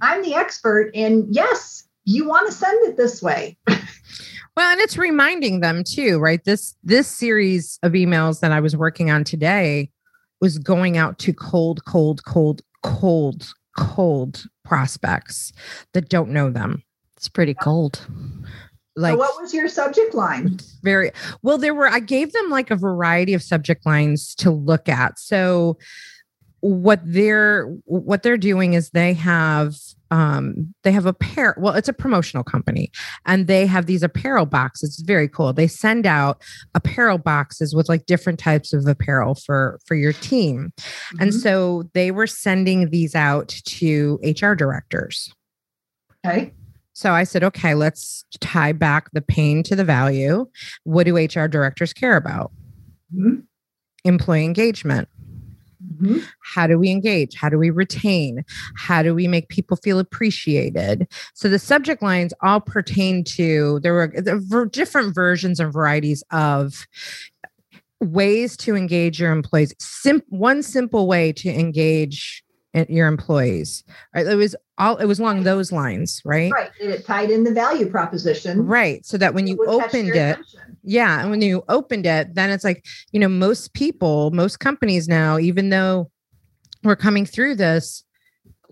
I'm 0.00 0.22
the 0.22 0.34
expert. 0.34 0.90
And 0.94 1.26
yes, 1.30 1.84
you 2.04 2.28
want 2.28 2.46
to 2.48 2.52
send 2.52 2.78
it 2.88 2.96
this 2.96 3.22
way. 3.22 3.56
Well, 4.54 4.70
and 4.70 4.82
it's 4.82 4.98
reminding 4.98 5.60
them 5.60 5.82
too, 5.82 6.18
right? 6.18 6.44
This 6.44 6.76
this 6.84 7.08
series 7.08 7.78
of 7.82 7.92
emails 7.92 8.40
that 8.40 8.52
I 8.52 8.60
was 8.60 8.76
working 8.76 9.10
on 9.10 9.24
today 9.24 9.90
was 10.42 10.58
going 10.58 10.98
out 10.98 11.18
to 11.20 11.32
cold, 11.32 11.86
cold, 11.86 12.22
cold, 12.26 12.60
cold, 12.82 13.50
cold 13.78 14.44
prospects 14.62 15.54
that 15.94 16.10
don't 16.10 16.28
know 16.28 16.50
them. 16.50 16.82
It's 17.16 17.30
pretty 17.30 17.54
cold. 17.54 18.06
Like 18.96 19.12
so 19.14 19.18
what 19.18 19.40
was 19.40 19.54
your 19.54 19.68
subject 19.68 20.14
line? 20.14 20.58
very 20.82 21.12
well 21.42 21.56
there 21.58 21.74
were 21.74 21.88
i 21.88 21.98
gave 21.98 22.32
them 22.32 22.50
like 22.50 22.70
a 22.70 22.76
variety 22.76 23.32
of 23.34 23.42
subject 23.42 23.86
lines 23.86 24.34
to 24.36 24.50
look 24.50 24.88
at 24.88 25.18
so 25.18 25.78
what 26.60 27.00
they're 27.04 27.66
what 27.84 28.22
they're 28.22 28.36
doing 28.36 28.74
is 28.74 28.90
they 28.90 29.14
have 29.14 29.74
um 30.10 30.74
they 30.84 30.92
have 30.92 31.06
a 31.06 31.12
pair 31.14 31.56
well 31.58 31.74
it's 31.74 31.88
a 31.88 31.92
promotional 31.92 32.44
company 32.44 32.90
and 33.26 33.46
they 33.46 33.66
have 33.66 33.86
these 33.86 34.02
apparel 34.02 34.44
boxes 34.46 34.90
it's 34.90 35.02
very 35.02 35.26
cool 35.28 35.52
they 35.52 35.66
send 35.66 36.04
out 36.06 36.42
apparel 36.74 37.18
boxes 37.18 37.74
with 37.74 37.88
like 37.88 38.04
different 38.06 38.38
types 38.38 38.72
of 38.72 38.86
apparel 38.86 39.34
for 39.34 39.80
for 39.86 39.94
your 39.94 40.12
team 40.12 40.72
and 41.18 41.30
Mhm. 41.32 41.40
so 41.40 41.84
they 41.94 42.10
were 42.10 42.26
sending 42.28 42.90
these 42.90 43.14
out 43.14 43.48
to 43.48 44.18
hr 44.22 44.52
directors 44.54 45.32
okay. 46.26 46.52
So 47.02 47.10
I 47.12 47.24
said, 47.24 47.42
okay, 47.42 47.74
let's 47.74 48.24
tie 48.38 48.70
back 48.70 49.10
the 49.12 49.20
pain 49.20 49.64
to 49.64 49.74
the 49.74 49.84
value. 49.84 50.46
What 50.84 51.04
do 51.04 51.16
HR 51.16 51.48
directors 51.48 51.92
care 51.92 52.16
about? 52.16 52.52
Mhm. 53.12 53.42
Employee 54.04 54.44
engagement. 54.44 55.08
Mhm. 56.00 56.22
How 56.54 56.68
do 56.68 56.78
we 56.78 56.90
engage? 56.90 57.34
How 57.34 57.48
do 57.48 57.58
we 57.58 57.70
retain? 57.70 58.44
How 58.76 59.02
do 59.02 59.16
we 59.16 59.26
make 59.26 59.48
people 59.48 59.76
feel 59.76 59.98
appreciated? 59.98 61.08
So 61.34 61.48
the 61.48 61.58
subject 61.58 62.02
lines 62.02 62.32
all 62.40 62.60
pertain 62.60 63.24
to 63.36 63.80
there 63.82 63.94
were 63.94 64.12
there 64.16 64.40
were 64.48 64.66
different 64.66 65.12
versions 65.12 65.58
and 65.58 65.72
varieties 65.72 66.22
of 66.30 66.86
ways 68.00 68.56
to 68.58 68.76
engage 68.76 69.20
your 69.20 69.32
employees. 69.32 69.74
Sim- 69.80 70.22
one 70.28 70.62
simple 70.62 71.08
way 71.08 71.32
to 71.32 71.48
engage 71.48 72.44
your 72.88 73.06
employees. 73.06 73.84
Right? 74.14 74.26
It 74.26 74.36
was 74.36 74.56
all 74.78 74.96
it 74.96 75.06
was 75.06 75.18
along 75.18 75.42
those 75.42 75.72
lines, 75.72 76.20
right? 76.24 76.50
Right. 76.52 76.70
And 76.80 76.90
it 76.90 77.04
tied 77.06 77.30
in 77.30 77.44
the 77.44 77.52
value 77.52 77.88
proposition. 77.90 78.66
Right. 78.66 79.04
So 79.04 79.18
that 79.18 79.34
when 79.34 79.46
you 79.46 79.54
It 79.54 79.58
would 79.60 79.80
catch 79.80 79.88
opened 79.94 80.08
it, 80.10 80.16
attention. 80.16 80.76
yeah. 80.82 81.20
And 81.20 81.30
when 81.30 81.42
you 81.42 81.62
opened 81.68 82.06
it, 82.06 82.34
then 82.34 82.50
it's 82.50 82.64
like, 82.64 82.84
you 83.12 83.20
know, 83.20 83.28
most 83.28 83.74
people, 83.74 84.30
most 84.30 84.60
companies 84.60 85.08
now, 85.08 85.38
even 85.38 85.68
though 85.70 86.10
we're 86.82 86.96
coming 86.96 87.26
through 87.26 87.56
this, 87.56 88.02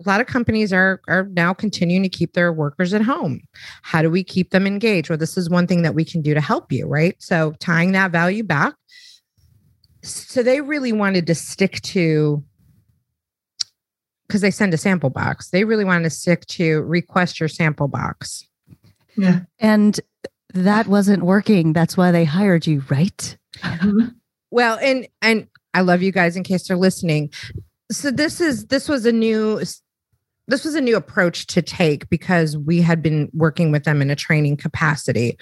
a 0.03 0.09
lot 0.09 0.19
of 0.19 0.25
companies 0.25 0.73
are 0.73 0.99
are 1.07 1.25
now 1.31 1.53
continuing 1.53 2.01
to 2.03 2.09
keep 2.09 2.33
their 2.33 2.51
workers 2.51 2.93
at 2.93 3.03
home. 3.03 3.39
How 3.83 4.01
do 4.01 4.09
we 4.09 4.23
keep 4.23 4.49
them 4.49 4.65
engaged? 4.65 5.09
Well, 5.09 5.17
this 5.19 5.37
is 5.37 5.49
one 5.49 5.67
thing 5.67 5.83
that 5.83 5.93
we 5.93 6.03
can 6.03 6.21
do 6.23 6.33
to 6.33 6.41
help 6.41 6.71
you, 6.71 6.87
right? 6.87 7.15
So 7.19 7.53
tying 7.59 7.91
that 7.91 8.11
value 8.11 8.43
back. 8.43 8.73
So 10.01 10.41
they 10.41 10.61
really 10.61 10.91
wanted 10.91 11.27
to 11.27 11.35
stick 11.35 11.79
to 11.81 12.43
because 14.31 14.41
they 14.41 14.51
send 14.51 14.73
a 14.73 14.77
sample 14.77 15.09
box. 15.09 15.49
They 15.49 15.65
really 15.65 15.83
wanted 15.83 16.05
to 16.05 16.09
stick 16.09 16.45
to 16.47 16.81
request 16.83 17.39
your 17.39 17.49
sample 17.49 17.89
box. 17.89 18.47
Yeah. 19.17 19.41
And 19.59 19.99
that 20.53 20.87
wasn't 20.87 21.23
working. 21.23 21.73
That's 21.73 21.97
why 21.97 22.11
they 22.11 22.23
hired 22.23 22.65
you, 22.65 22.83
right? 22.89 23.37
Mhm. 23.57 24.15
Well, 24.53 24.77
and 24.81 25.07
and 25.21 25.47
I 25.73 25.79
love 25.79 26.01
you 26.01 26.11
guys 26.11 26.35
in 26.35 26.43
case 26.43 26.67
they're 26.67 26.75
listening. 26.75 27.31
So 27.89 28.11
this 28.11 28.41
is 28.41 28.65
this 28.67 28.89
was 28.89 29.05
a 29.05 29.11
new 29.13 29.61
this 30.47 30.65
was 30.65 30.75
a 30.75 30.81
new 30.81 30.97
approach 30.97 31.47
to 31.47 31.61
take 31.61 32.09
because 32.09 32.57
we 32.57 32.81
had 32.81 33.01
been 33.01 33.29
working 33.33 33.71
with 33.71 33.85
them 33.85 34.01
in 34.01 34.09
a 34.09 34.15
training 34.15 34.57
capacity. 34.57 35.37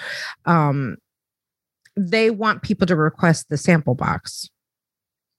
Um 0.46 0.98
they 1.98 2.30
want 2.30 2.62
people 2.62 2.86
to 2.86 2.96
request 2.96 3.50
the 3.50 3.58
sample 3.58 3.96
box. 3.96 4.48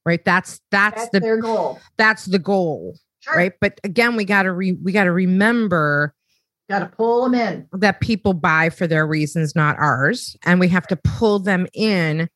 Right? 0.04 0.24
That's 0.24 0.60
that's, 0.72 0.96
That's 1.02 1.10
the 1.12 1.20
their 1.20 1.36
goal. 1.36 1.78
that's 1.96 2.24
the 2.24 2.40
goal, 2.40 2.96
Sure. 3.20 3.36
right? 3.36 3.52
But 3.60 3.78
again, 3.84 4.16
we 4.16 4.24
got 4.24 4.42
to 4.44 4.52
re, 4.52 4.72
we 4.72 4.92
got 4.92 5.04
to 5.04 5.12
remember 5.12 6.14
Got 6.68 6.78
to 6.80 6.86
pull 6.86 7.24
them 7.24 7.34
in. 7.34 7.68
that 7.72 8.00
people 8.00 8.32
buy 8.32 8.70
for 8.70 8.86
their 8.86 9.06
reasons, 9.06 9.54
not 9.56 9.76
ours, 9.78 10.36
and 10.44 10.58
we 10.60 10.68
have 10.68 10.86
to 10.88 10.96
pull 10.96 11.38
them 11.38 11.66
in 11.74 12.28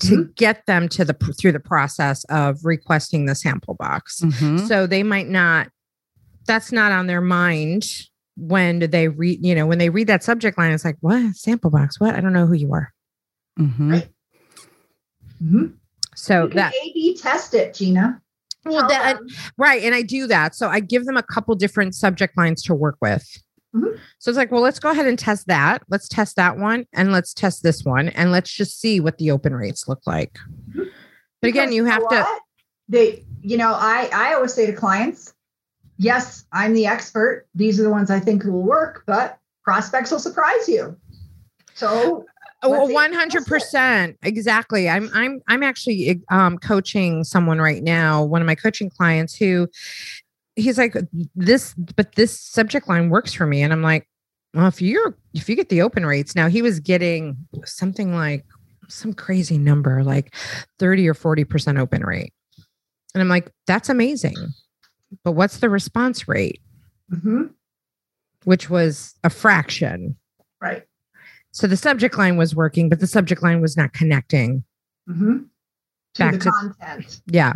to 0.00 0.16
Mhm. 0.24 0.34
get 0.36 0.64
them 0.66 0.88
to 0.90 1.04
the 1.04 1.14
through 1.38 1.52
the 1.52 1.60
process 1.60 2.24
of 2.24 2.64
requesting 2.64 3.26
the 3.26 3.34
sample 3.34 3.74
box. 3.74 4.20
Mhm. 4.20 4.66
So 4.66 4.86
they 4.86 5.02
might 5.02 5.28
not. 5.28 5.68
That's 6.46 6.70
not 6.72 6.92
on 6.92 7.06
their 7.08 7.20
mind 7.20 7.84
when 8.36 8.78
they 8.78 9.08
read. 9.08 9.44
You 9.44 9.54
know, 9.54 9.66
when 9.66 9.78
they 9.78 9.90
read 9.90 10.06
that 10.06 10.22
subject 10.24 10.56
line, 10.56 10.72
it's 10.72 10.84
like, 10.84 10.96
"What 11.00 11.34
sample 11.36 11.70
box? 11.70 11.98
What? 12.00 12.14
I 12.14 12.20
don't 12.20 12.32
know 12.32 12.46
who 12.46 12.54
you 12.54 12.72
are." 12.72 12.92
Mm-hmm. 13.58 13.90
Right. 13.92 14.08
Mhm. 15.42 15.74
So 16.14 16.44
You 16.44 16.48
can 16.48 16.56
that 16.56 16.72
A/B 16.74 17.16
test 17.16 17.52
it, 17.54 17.74
Gina. 17.74 18.22
Well, 18.66 18.88
that. 18.88 19.18
Right. 19.56 19.82
And 19.82 19.94
I 19.94 20.02
do 20.02 20.26
that. 20.26 20.54
So 20.54 20.68
I 20.68 20.80
give 20.80 21.04
them 21.06 21.16
a 21.16 21.22
couple 21.22 21.54
different 21.54 21.94
subject 21.94 22.36
lines 22.36 22.62
to 22.64 22.74
work 22.74 22.96
with. 23.00 23.26
Mhm. 23.74 23.98
So 24.18 24.30
it's 24.30 24.38
like, 24.38 24.50
well, 24.50 24.62
let's 24.62 24.78
go 24.78 24.90
ahead 24.90 25.06
and 25.06 25.18
test 25.18 25.46
that. 25.48 25.82
Let's 25.88 26.08
test 26.08 26.36
that 26.36 26.58
one 26.58 26.86
and 26.92 27.12
let's 27.12 27.34
test 27.34 27.62
this 27.62 27.84
one 27.84 28.08
and 28.10 28.32
let's 28.32 28.50
just 28.52 28.80
see 28.80 29.00
what 29.00 29.18
the 29.18 29.30
open 29.30 29.54
rates 29.54 29.86
look 29.86 30.00
like. 30.06 30.38
Mhm. 30.70 30.88
But 31.42 31.48
again, 31.48 31.68
Because 31.68 31.74
you 31.74 31.84
have 31.84 32.08
to. 32.08 32.26
They, 32.88 33.24
you 33.42 33.56
know, 33.56 33.72
I 33.74 34.08
I 34.12 34.34
always 34.34 34.54
say 34.54 34.66
to 34.66 34.72
clients, 34.72 35.34
yes, 35.98 36.44
I'm 36.52 36.72
the 36.72 36.86
expert. 36.86 37.46
These 37.54 37.80
are 37.80 37.82
the 37.82 37.90
ones 37.90 38.10
I 38.10 38.20
think 38.20 38.44
will 38.44 38.62
work, 38.62 39.02
but 39.06 39.38
prospects 39.64 40.10
will 40.10 40.20
surprise 40.20 40.68
you. 40.68 40.96
So 41.74 42.24
one 42.62 43.12
hundred 43.12 43.46
percent 43.46 44.16
exactly. 44.22 44.88
I'm 44.88 45.10
I'm 45.14 45.40
I'm 45.48 45.62
actually 45.62 46.20
um, 46.30 46.58
coaching 46.58 47.22
someone 47.24 47.58
right 47.60 47.82
now, 47.82 48.24
one 48.24 48.40
of 48.40 48.46
my 48.46 48.54
coaching 48.54 48.90
clients 48.90 49.34
who 49.34 49.68
he's 50.56 50.78
like 50.78 50.96
this, 51.34 51.74
but 51.96 52.14
this 52.14 52.40
subject 52.40 52.88
line 52.88 53.10
works 53.10 53.32
for 53.32 53.46
me, 53.46 53.62
and 53.62 53.72
I'm 53.72 53.82
like, 53.82 54.08
well, 54.54 54.66
if 54.68 54.80
you're 54.80 55.16
if 55.34 55.48
you 55.48 55.56
get 55.56 55.68
the 55.68 55.82
open 55.82 56.06
rates 56.06 56.34
now, 56.34 56.48
he 56.48 56.62
was 56.62 56.80
getting 56.80 57.36
something 57.64 58.14
like 58.14 58.44
some 58.88 59.12
crazy 59.12 59.58
number, 59.58 60.02
like 60.02 60.34
thirty 60.78 61.06
or 61.08 61.14
forty 61.14 61.44
percent 61.44 61.78
open 61.78 62.02
rate, 62.04 62.32
and 63.14 63.20
I'm 63.22 63.28
like, 63.28 63.50
that's 63.66 63.88
amazing, 63.90 64.34
but 65.24 65.32
what's 65.32 65.58
the 65.58 65.68
response 65.68 66.26
rate? 66.26 66.60
mhm, 67.12 67.50
Which 68.44 68.70
was 68.70 69.14
a 69.22 69.30
fraction. 69.30 70.16
right. 70.60 70.84
So 71.56 71.66
the 71.66 71.76
subject 71.76 72.18
line 72.18 72.36
was 72.36 72.54
working, 72.54 72.90
but 72.90 73.00
the 73.00 73.06
subject 73.06 73.42
line 73.42 73.62
was 73.62 73.78
not 73.78 73.94
connecting. 73.94 74.62
mhm, 75.08 75.46
To 76.14 76.18
Back 76.18 76.32
the 76.34 76.38
to- 76.40 76.50
content. 76.50 77.20
Yeah. 77.28 77.54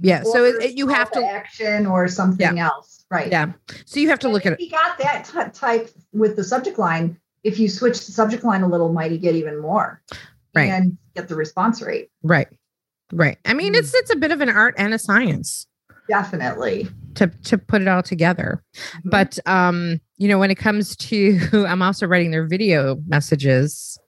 Yeah, 0.00 0.22
so 0.22 0.44
it- 0.44 0.76
you 0.78 0.88
have 0.88 1.10
to- 1.12 1.22
action 1.22 1.84
or 1.84 2.08
something 2.08 2.58
else. 2.58 3.04
Right. 3.10 3.30
Yeah. 3.30 3.52
So 3.84 4.00
you 4.00 4.08
have 4.08 4.18
to 4.20 4.28
And 4.28 4.34
look 4.34 4.46
at 4.46 4.54
if 4.54 4.58
it. 4.60 4.64
you 4.64 4.70
got 4.70 4.96
that 4.98 5.24
t- 5.30 5.50
type 5.58 5.90
with 6.14 6.36
the 6.36 6.42
subject 6.44 6.78
line, 6.78 7.18
if 7.42 7.58
you 7.58 7.68
switch 7.68 8.06
the 8.06 8.12
subject 8.12 8.44
line 8.44 8.62
a 8.62 8.66
little, 8.66 8.92
might 8.94 9.12
you 9.12 9.18
get 9.18 9.34
even 9.34 9.60
more 9.60 10.00
Right. 10.54 10.70
and 10.70 10.96
get 11.14 11.28
the 11.28 11.34
response 11.36 11.82
rate. 11.82 12.08
Right. 12.22 12.48
Right. 13.12 13.36
I 13.44 13.52
mean, 13.52 13.74
Mm. 13.74 13.78
it's 13.80 13.92
it's 13.94 14.10
a 14.10 14.16
bit 14.16 14.32
of 14.32 14.40
an 14.40 14.48
art 14.48 14.74
and 14.78 14.94
a 14.94 14.98
science 14.98 15.66
Definitely. 16.08 16.88
to 17.16 17.26
to 17.26 17.58
put 17.58 17.82
it 17.82 17.88
all 17.88 18.02
together. 18.02 18.62
Mhm. 18.74 19.10
But 19.10 19.38
um, 19.46 20.00
you 20.16 20.28
know, 20.28 20.38
when 20.38 20.50
it 20.50 20.56
comes 20.56 20.96
to 20.96 21.38
I'm 21.66 21.82
also 21.82 22.06
writing 22.06 22.30
their 22.30 22.46
video 22.46 22.96
messages. 23.06 23.98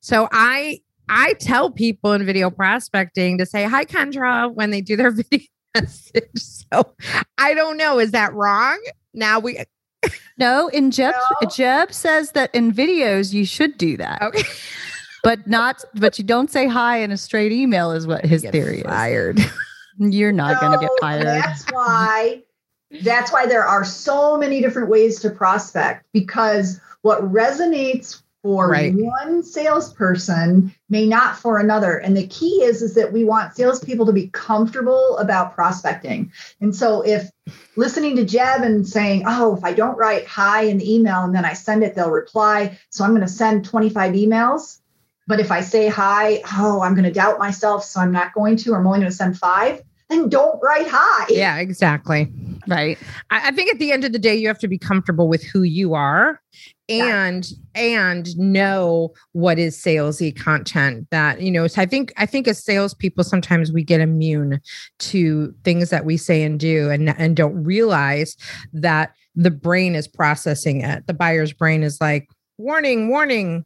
So 0.00 0.28
I 0.32 0.80
I 1.08 1.34
tell 1.34 1.70
people 1.70 2.12
in 2.12 2.24
video 2.26 2.50
prospecting 2.50 3.38
to 3.38 3.46
say 3.46 3.64
hi 3.64 3.84
Kendra 3.84 4.52
when 4.52 4.70
they 4.70 4.80
do 4.80 4.96
their 4.96 5.10
video 5.12 5.46
message. 5.74 6.30
So 6.34 6.94
I 7.38 7.54
don't 7.54 7.76
know, 7.76 7.98
is 7.98 8.10
that 8.12 8.32
wrong? 8.34 8.80
Now 9.14 9.38
we 9.38 9.58
No, 10.38 10.68
in 10.68 10.90
Jeb, 10.90 11.14
No. 11.42 11.48
Jeb 11.48 11.92
says 11.92 12.32
that 12.32 12.54
in 12.54 12.72
videos 12.72 13.32
you 13.32 13.44
should 13.44 13.78
do 13.78 13.96
that, 13.96 14.20
okay. 14.22 14.42
but 15.22 15.46
not. 15.46 15.82
But 15.94 16.18
you 16.18 16.24
don't 16.24 16.50
say 16.50 16.66
hi 16.68 16.98
in 16.98 17.10
a 17.10 17.16
straight 17.16 17.52
email, 17.52 17.90
is 17.92 18.06
what 18.06 18.24
his 18.24 18.42
theory 18.42 18.82
fired. 18.82 19.38
is. 19.38 19.50
You're 19.98 20.32
not 20.32 20.60
going 20.60 20.72
to 20.72 20.78
get 20.78 20.90
fired. 21.00 21.24
That's 21.24 21.64
why 21.72 22.42
that's 22.90 23.32
why 23.32 23.46
there 23.46 23.64
are 23.64 23.84
so 23.84 24.36
many 24.36 24.60
different 24.60 24.88
ways 24.88 25.20
to 25.20 25.30
prospect 25.30 26.06
because 26.12 26.80
what 27.02 27.22
resonates 27.22 28.22
for 28.46 28.70
Right. 28.70 28.94
one 28.94 29.42
salesperson 29.42 30.72
may 30.88 31.04
not 31.04 31.36
for 31.36 31.58
another. 31.58 31.96
And 31.96 32.16
the 32.16 32.28
key 32.28 32.62
is 32.62 32.80
is 32.80 32.94
that 32.94 33.12
we 33.12 33.24
want 33.24 33.56
salespeople 33.56 34.06
to 34.06 34.12
be 34.12 34.28
comfortable 34.28 35.18
about 35.18 35.54
prospecting. 35.54 36.30
And 36.60 36.74
so 36.74 37.02
if 37.02 37.28
listening 37.74 38.14
to 38.16 38.24
Jeb 38.24 38.62
and 38.62 38.86
saying, 38.86 39.24
oh, 39.26 39.56
if 39.56 39.64
I 39.64 39.72
don't 39.72 39.98
write 39.98 40.26
hi 40.26 40.62
in 40.62 40.78
the 40.78 40.94
email 40.94 41.24
and 41.24 41.34
then 41.34 41.44
I 41.44 41.54
send 41.54 41.82
it, 41.82 41.96
they'll 41.96 42.10
reply. 42.10 42.78
So 42.90 43.04
I'm 43.04 43.10
going 43.10 43.22
to 43.22 43.28
send 43.28 43.64
25 43.64 44.12
emails. 44.12 44.78
But 45.26 45.40
if 45.40 45.50
I 45.50 45.60
say 45.60 45.88
hi, 45.88 46.40
oh, 46.56 46.82
I'm 46.82 46.94
going 46.94 47.04
to 47.04 47.12
doubt 47.12 47.40
myself. 47.40 47.84
So 47.84 48.00
I'm 48.00 48.12
not 48.12 48.32
going 48.32 48.56
to, 48.58 48.72
or 48.72 48.78
I'm 48.78 48.86
only 48.86 49.00
going 49.00 49.10
to 49.10 49.16
send 49.16 49.36
five, 49.36 49.82
then 50.08 50.28
don't 50.28 50.62
write 50.62 50.86
hi. 50.88 51.26
Yeah, 51.30 51.56
exactly. 51.58 52.28
Right. 52.68 52.98
I, 53.30 53.48
I 53.48 53.50
think 53.52 53.72
at 53.72 53.78
the 53.78 53.92
end 53.92 54.04
of 54.04 54.12
the 54.12 54.18
day, 54.18 54.34
you 54.34 54.48
have 54.48 54.58
to 54.58 54.68
be 54.68 54.78
comfortable 54.78 55.28
with 55.28 55.42
who 55.44 55.62
you 55.62 55.94
are 55.94 56.40
Yeah. 56.88 57.26
and 57.26 57.48
and 57.74 58.36
know 58.38 59.12
what 59.32 59.58
is 59.58 59.76
salesy 59.76 60.34
content 60.34 61.06
that 61.10 61.40
you 61.40 61.50
know 61.50 61.66
so 61.66 61.82
i 61.82 61.86
think 61.86 62.12
i 62.16 62.24
think 62.26 62.48
as 62.48 62.62
salespeople 62.64 63.22
sometimes 63.24 63.72
we 63.72 63.82
get 63.84 64.00
immune 64.00 64.60
to 65.00 65.54
things 65.64 65.90
that 65.90 66.04
we 66.04 66.16
say 66.16 66.42
and 66.42 66.58
do 66.60 66.88
and 66.90 67.10
and 67.18 67.36
don't 67.36 67.62
realize 67.64 68.36
that 68.72 69.12
the 69.34 69.50
brain 69.50 69.94
is 69.94 70.08
processing 70.08 70.80
it 70.80 71.06
the 71.06 71.14
buyer's 71.14 71.52
brain 71.52 71.82
is 71.82 72.00
like 72.00 72.28
warning 72.58 73.08
warning 73.08 73.64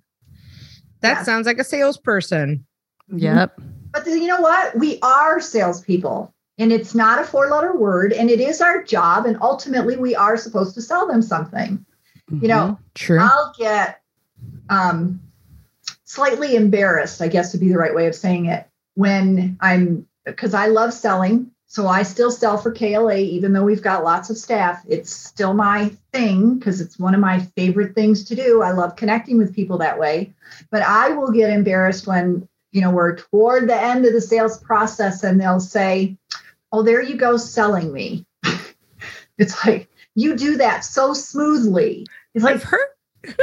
that 1.02 1.18
Yeah. 1.18 1.22
sounds 1.22 1.46
like 1.46 1.58
a 1.58 1.64
salesperson 1.64 2.66
Yep. 3.12 3.60
But 3.92 4.06
you 4.06 4.28
know 4.28 4.40
what? 4.40 4.78
We 4.78 5.00
are 5.02 5.40
salespeople, 5.40 6.32
and 6.60 6.72
it's 6.72 6.94
not 6.94 7.20
a 7.20 7.24
four 7.24 7.48
letter 7.48 7.74
word, 7.74 8.12
and 8.12 8.28
it 8.30 8.38
is 8.38 8.60
our 8.60 8.82
job. 8.82 9.24
And 9.24 9.38
ultimately, 9.40 9.96
we 9.96 10.14
are 10.14 10.36
supposed 10.36 10.74
to 10.74 10.82
sell 10.82 11.06
them 11.06 11.22
something. 11.22 11.84
You 12.30 12.46
know, 12.46 12.78
true 12.94 13.18
I'll 13.18 13.52
get 13.58 14.02
um, 14.68 15.20
slightly 16.04 16.54
embarrassed, 16.54 17.20
I 17.20 17.28
guess 17.28 17.52
would 17.52 17.60
be 17.60 17.70
the 17.70 17.78
right 17.78 17.94
way 17.94 18.06
of 18.06 18.14
saying 18.14 18.46
it, 18.46 18.68
when 18.94 19.56
I'm 19.60 20.06
because 20.24 20.54
I 20.54 20.66
love 20.66 20.92
selling. 20.92 21.50
So 21.66 21.86
I 21.86 22.02
still 22.02 22.32
sell 22.32 22.58
for 22.58 22.72
KLA, 22.72 23.18
even 23.18 23.52
though 23.52 23.64
we've 23.64 23.82
got 23.82 24.04
lots 24.04 24.28
of 24.28 24.36
staff. 24.36 24.84
It's 24.88 25.12
still 25.12 25.54
my 25.54 25.92
thing 26.12 26.58
because 26.58 26.80
it's 26.80 26.98
one 26.98 27.14
of 27.14 27.20
my 27.20 27.40
favorite 27.56 27.94
things 27.94 28.24
to 28.24 28.34
do. 28.34 28.60
I 28.60 28.72
love 28.72 28.96
connecting 28.96 29.38
with 29.38 29.54
people 29.54 29.78
that 29.78 29.98
way. 29.98 30.34
But 30.70 30.82
I 30.82 31.10
will 31.10 31.30
get 31.30 31.50
embarrassed 31.50 32.08
when, 32.08 32.48
you 32.72 32.80
know, 32.80 32.90
we're 32.90 33.16
toward 33.16 33.68
the 33.68 33.80
end 33.80 34.04
of 34.04 34.12
the 34.12 34.20
sales 34.20 34.58
process 34.58 35.22
and 35.22 35.40
they'll 35.40 35.60
say, 35.60 36.16
Oh, 36.72 36.82
there 36.82 37.02
you 37.02 37.16
go, 37.16 37.36
selling 37.36 37.92
me. 37.92 38.26
it's 39.38 39.64
like, 39.66 39.88
you 40.14 40.36
do 40.36 40.56
that 40.58 40.84
so 40.84 41.12
smoothly. 41.14 42.06
It's 42.34 42.44
like, 42.44 42.56
i've 42.56 42.62
heard 42.62 42.88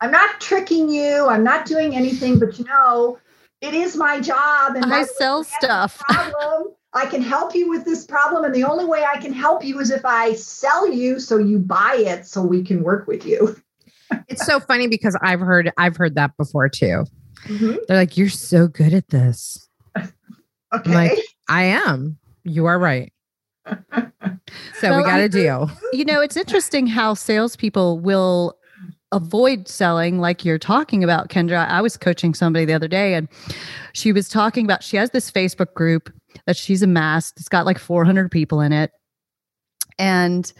I'm 0.00 0.10
not 0.10 0.40
tricking 0.40 0.88
you. 0.88 1.26
I'm 1.26 1.44
not 1.44 1.66
doing 1.66 1.94
anything, 1.94 2.38
but 2.38 2.58
you 2.58 2.64
know, 2.64 3.18
it 3.60 3.74
is 3.74 3.96
my 3.96 4.18
job. 4.20 4.74
And 4.76 4.92
I 4.92 5.02
sell 5.04 5.44
stuff. 5.44 5.98
problem. 6.08 6.74
I 6.94 7.06
can 7.06 7.20
help 7.22 7.54
you 7.54 7.68
with 7.68 7.84
this 7.84 8.04
problem. 8.06 8.44
And 8.44 8.54
the 8.54 8.64
only 8.64 8.84
way 8.86 9.04
I 9.04 9.20
can 9.20 9.32
help 9.32 9.62
you 9.64 9.78
is 9.78 9.90
if 9.90 10.04
I 10.04 10.32
sell 10.34 10.90
you 10.90 11.20
so 11.20 11.36
you 11.38 11.58
buy 11.58 11.96
it 11.98 12.26
so 12.26 12.42
we 12.42 12.62
can 12.64 12.82
work 12.82 13.06
with 13.06 13.26
you. 13.26 13.56
it's 14.26 14.44
so 14.44 14.58
funny 14.58 14.88
because 14.88 15.16
i've 15.22 15.38
heard 15.38 15.70
i've 15.76 15.96
heard 15.96 16.16
that 16.16 16.36
before 16.36 16.68
too 16.68 17.04
Mhm. 17.44 17.78
they're 17.86 17.96
like 17.96 18.16
you're 18.16 18.28
so 18.28 18.66
good 18.66 18.92
at 18.92 19.06
this 19.08 19.68
Okay. 20.72 20.92
Like- 20.94 21.18
I 21.48 21.62
am. 21.64 22.16
You 22.44 22.66
are 22.66 22.78
right. 22.78 23.12
So 24.80 24.96
we 24.96 25.02
got 25.02 25.20
a 25.20 25.28
deal. 25.28 25.70
You 25.92 26.04
know, 26.04 26.20
it's 26.20 26.36
interesting 26.36 26.86
how 26.86 27.14
salespeople 27.14 28.00
will 28.00 28.56
avoid 29.12 29.68
selling, 29.68 30.18
like 30.18 30.44
you're 30.44 30.58
talking 30.58 31.04
about, 31.04 31.28
Kendra. 31.28 31.68
I 31.68 31.80
was 31.80 31.96
coaching 31.96 32.34
somebody 32.34 32.64
the 32.64 32.72
other 32.72 32.88
day, 32.88 33.14
and 33.14 33.28
she 33.92 34.12
was 34.12 34.28
talking 34.28 34.64
about 34.64 34.82
she 34.82 34.96
has 34.96 35.10
this 35.10 35.30
Facebook 35.30 35.74
group 35.74 36.12
that 36.46 36.56
she's 36.56 36.82
amassed. 36.82 37.38
It's 37.38 37.48
got 37.48 37.66
like 37.66 37.78
400 37.78 38.30
people 38.30 38.60
in 38.60 38.72
it. 38.72 38.90
And 39.98 40.50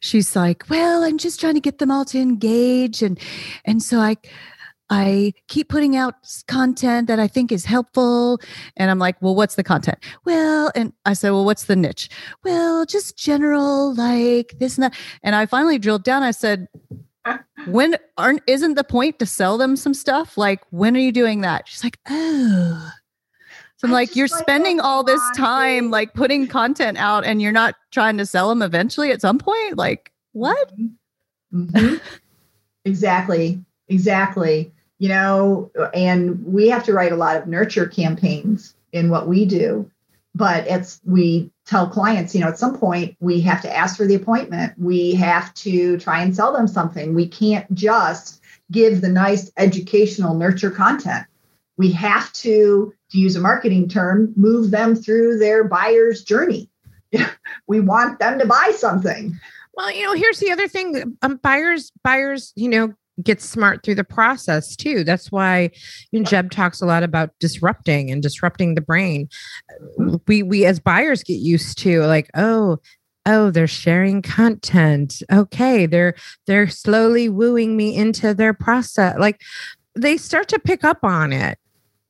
she's 0.00 0.36
like, 0.36 0.64
"Well, 0.68 1.02
I'm 1.02 1.18
just 1.18 1.40
trying 1.40 1.54
to 1.54 1.60
get 1.60 1.78
them 1.78 1.90
all 1.90 2.04
to 2.06 2.18
engage 2.18 3.02
and 3.02 3.18
and 3.64 3.82
so 3.82 3.98
I 3.98 4.16
I 4.90 5.32
keep 5.48 5.68
putting 5.68 5.96
out 5.96 6.14
content 6.48 7.08
that 7.08 7.18
I 7.18 7.28
think 7.28 7.52
is 7.52 7.64
helpful." 7.64 8.38
And 8.76 8.90
I'm 8.90 8.98
like, 8.98 9.20
"Well, 9.20 9.34
what's 9.34 9.56
the 9.56 9.64
content?" 9.64 9.98
Well, 10.24 10.70
and 10.74 10.92
I 11.04 11.12
said, 11.12 11.30
"Well, 11.30 11.44
what's 11.44 11.64
the 11.64 11.76
niche?" 11.76 12.08
Well, 12.44 12.84
just 12.86 13.16
general 13.16 13.94
like 13.94 14.56
this 14.58 14.76
and 14.76 14.84
that. 14.84 14.94
And 15.22 15.34
I 15.34 15.46
finally 15.46 15.78
drilled 15.78 16.04
down. 16.04 16.22
I 16.22 16.30
said, 16.30 16.68
when 17.66 17.96
aren't 18.16 18.42
isn't 18.46 18.74
the 18.74 18.84
point 18.84 19.18
to 19.18 19.26
sell 19.26 19.58
them 19.58 19.76
some 19.76 19.94
stuff? 19.94 20.38
Like, 20.38 20.62
when 20.70 20.96
are 20.96 21.00
you 21.00 21.12
doing 21.12 21.40
that? 21.40 21.68
She's 21.68 21.82
like, 21.82 21.98
oh. 22.08 22.90
So 23.78 23.88
I'm 23.88 23.90
I 23.90 23.94
like, 23.94 24.16
you're 24.16 24.28
like 24.28 24.38
spending 24.38 24.80
all 24.80 25.04
this 25.04 25.20
time 25.36 25.90
like 25.90 26.14
putting 26.14 26.46
content 26.46 26.96
out 26.96 27.24
and 27.24 27.42
you're 27.42 27.52
not 27.52 27.74
trying 27.90 28.16
to 28.18 28.26
sell 28.26 28.48
them 28.48 28.62
eventually 28.62 29.10
at 29.10 29.20
some 29.20 29.38
point? 29.38 29.76
Like, 29.76 30.12
what? 30.32 30.72
Mhm. 31.52 32.00
exactly. 32.84 33.62
Exactly. 33.88 34.72
You 34.98 35.10
know, 35.10 35.70
and 35.92 36.44
we 36.44 36.68
have 36.68 36.84
to 36.84 36.92
write 36.92 37.12
a 37.12 37.16
lot 37.16 37.36
of 37.36 37.46
nurture 37.46 37.86
campaigns 37.86 38.74
in 38.92 39.10
what 39.10 39.28
we 39.28 39.44
do. 39.44 39.90
But 40.34 40.66
it's 40.66 41.00
we 41.04 41.50
tell 41.66 41.88
clients, 41.88 42.34
you 42.34 42.40
know, 42.40 42.48
at 42.48 42.58
some 42.58 42.78
point 42.78 43.16
we 43.20 43.40
have 43.42 43.62
to 43.62 43.74
ask 43.74 43.96
for 43.96 44.06
the 44.06 44.14
appointment. 44.14 44.74
We 44.78 45.14
have 45.14 45.52
to 45.54 45.98
try 45.98 46.22
and 46.22 46.34
sell 46.34 46.52
them 46.52 46.68
something. 46.68 47.14
We 47.14 47.26
can't 47.26 47.72
just 47.74 48.42
give 48.70 49.00
the 49.00 49.08
nice 49.08 49.50
educational 49.56 50.34
nurture 50.34 50.70
content. 50.70 51.26
We 51.78 51.92
have 51.92 52.32
to, 52.34 52.94
to 53.10 53.18
use 53.18 53.36
a 53.36 53.40
marketing 53.40 53.88
term, 53.88 54.32
move 54.36 54.70
them 54.70 54.94
through 54.94 55.38
their 55.38 55.64
buyer's 55.64 56.24
journey. 56.24 56.70
we 57.66 57.80
want 57.80 58.18
them 58.18 58.38
to 58.38 58.46
buy 58.46 58.72
something. 58.76 59.38
Well, 59.74 59.90
you 59.90 60.04
know, 60.04 60.14
here's 60.14 60.38
the 60.38 60.52
other 60.52 60.68
thing. 60.68 61.16
Um, 61.22 61.36
buyers, 61.36 61.92
buyers, 62.02 62.52
you 62.56 62.68
know, 62.68 62.94
get 63.22 63.40
smart 63.40 63.82
through 63.82 63.94
the 63.94 64.04
process 64.04 64.76
too. 64.76 65.02
That's 65.04 65.32
why 65.32 65.70
you 66.12 66.20
know, 66.20 66.24
Jeb 66.26 66.50
talks 66.50 66.80
a 66.80 66.86
lot 66.86 67.02
about 67.02 67.30
disrupting 67.40 68.10
and 68.10 68.22
disrupting 68.22 68.74
the 68.74 68.80
brain. 68.80 69.28
We 70.26 70.42
we 70.42 70.64
as 70.66 70.80
buyers 70.80 71.22
get 71.22 71.38
used 71.38 71.78
to 71.78 72.02
like, 72.02 72.30
oh, 72.34 72.78
oh, 73.24 73.50
they're 73.50 73.66
sharing 73.66 74.22
content. 74.22 75.22
Okay, 75.32 75.86
they're 75.86 76.14
they're 76.46 76.68
slowly 76.68 77.28
wooing 77.28 77.76
me 77.76 77.96
into 77.96 78.34
their 78.34 78.52
process. 78.54 79.16
Like 79.18 79.40
they 79.94 80.16
start 80.16 80.48
to 80.48 80.58
pick 80.58 80.84
up 80.84 80.98
on 81.02 81.32
it. 81.32 81.58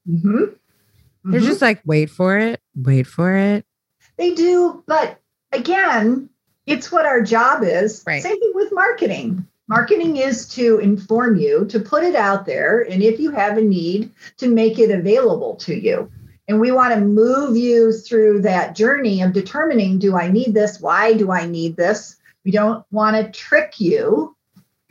Mhm. 0.09 0.55
They're 1.25 1.41
Mhm. 1.41 1.45
just 1.47 1.63
like, 1.63 1.81
wait 1.85 2.11
for 2.11 2.37
it, 2.39 2.61
wait 2.77 3.07
for 3.07 3.35
it. 3.35 3.65
They 4.17 4.35
do, 4.35 4.83
but 4.87 5.19
again, 5.53 6.29
it's 6.67 6.91
what 6.91 7.07
our 7.07 7.21
job 7.23 7.63
is. 7.63 8.03
Right. 8.07 8.23
Same 8.23 8.39
thing 8.39 8.53
with 8.55 8.73
marketing. 8.73 9.47
Marketing 9.69 10.17
is 10.17 10.47
to 10.51 10.79
inform 10.79 11.37
you, 11.37 11.67
to 11.67 11.81
put 11.81 12.05
it 12.05 12.15
out 12.15 12.47
there, 12.47 12.83
and 12.83 13.03
if 13.03 13.19
you 13.19 13.33
have 13.33 13.59
a 13.59 13.63
need, 13.63 14.13
to 14.37 14.49
make 14.49 14.79
it 14.79 14.93
available 14.93 15.57
to 15.57 15.75
you. 15.75 16.11
And 16.49 16.61
we 16.61 16.71
want 16.71 16.95
to 16.95 17.01
move 17.01 17.57
you 17.57 17.93
through 17.93 18.43
that 18.43 18.77
journey 18.77 19.23
of 19.23 19.33
determining 19.33 19.99
do 19.99 20.17
I 20.17 20.31
need 20.31 20.55
this? 20.55 20.81
Why 20.81 21.15
do 21.15 21.33
I 21.33 21.47
need 21.47 21.77
this? 21.77 22.17
We 22.45 22.53
don't 22.53 22.85
want 22.93 23.17
to 23.17 23.33
trick 23.33 23.81
you, 23.81 24.37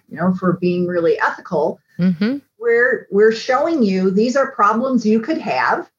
you 0.10 0.18
know, 0.18 0.34
for 0.34 0.54
being 0.54 0.88
really 0.88 1.18
ethical. 1.20 1.80
Mm-hmm. 1.98 2.40
We're 2.60 3.08
we're 3.12 3.32
showing 3.32 3.84
you 3.84 4.12
these 4.12 4.36
are 4.36 4.52
problems 4.52 5.06
you 5.06 5.22
could 5.22 5.38
have. 5.38 5.90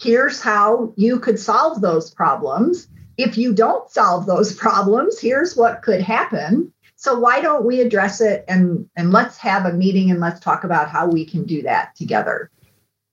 Here's 0.00 0.40
how 0.40 0.94
you 0.96 1.20
could 1.20 1.38
solve 1.38 1.82
those 1.82 2.10
problems. 2.10 2.88
If 3.18 3.36
you 3.36 3.52
don't 3.52 3.90
solve 3.90 4.24
those 4.24 4.54
problems, 4.54 5.18
here's 5.18 5.56
what 5.56 5.82
could 5.82 6.00
happen. 6.00 6.72
So 6.96 7.18
why 7.18 7.40
don't 7.40 7.64
we 7.64 7.80
address 7.80 8.20
it 8.20 8.44
and 8.48 8.88
and 8.96 9.12
let's 9.12 9.36
have 9.38 9.66
a 9.66 9.72
meeting 9.72 10.10
and 10.10 10.18
let's 10.18 10.40
talk 10.40 10.64
about 10.64 10.88
how 10.88 11.06
we 11.06 11.24
can 11.24 11.44
do 11.44 11.62
that 11.62 11.94
together. 11.94 12.50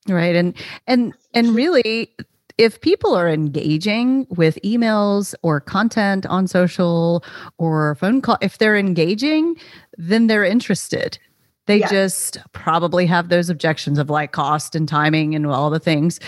Right. 0.08 0.36
And 0.36 0.56
and 0.88 1.14
and 1.34 1.54
really 1.54 2.14
if 2.58 2.80
people 2.82 3.16
are 3.16 3.28
engaging 3.28 4.28
with 4.30 4.60
emails 4.64 5.34
or 5.42 5.60
content 5.60 6.26
on 6.28 6.48
social 6.48 7.24
or 7.58 7.96
phone 7.96 8.22
call, 8.22 8.38
if 8.42 8.58
they're 8.60 8.78
engaging, 8.78 9.56
then 9.98 10.28
they're 10.28 10.46
interested. 10.46 11.18
They 11.66 11.80
Yeah. 11.80 11.90
just 11.90 12.38
probably 12.52 13.06
have 13.08 13.30
those 13.30 13.50
objections 13.50 13.98
of 13.98 14.10
like 14.10 14.32
cost 14.34 14.76
and 14.76 14.88
timing 14.88 15.34
and 15.36 15.48
all 15.48 15.70
the 15.70 15.80
things. 15.80 16.20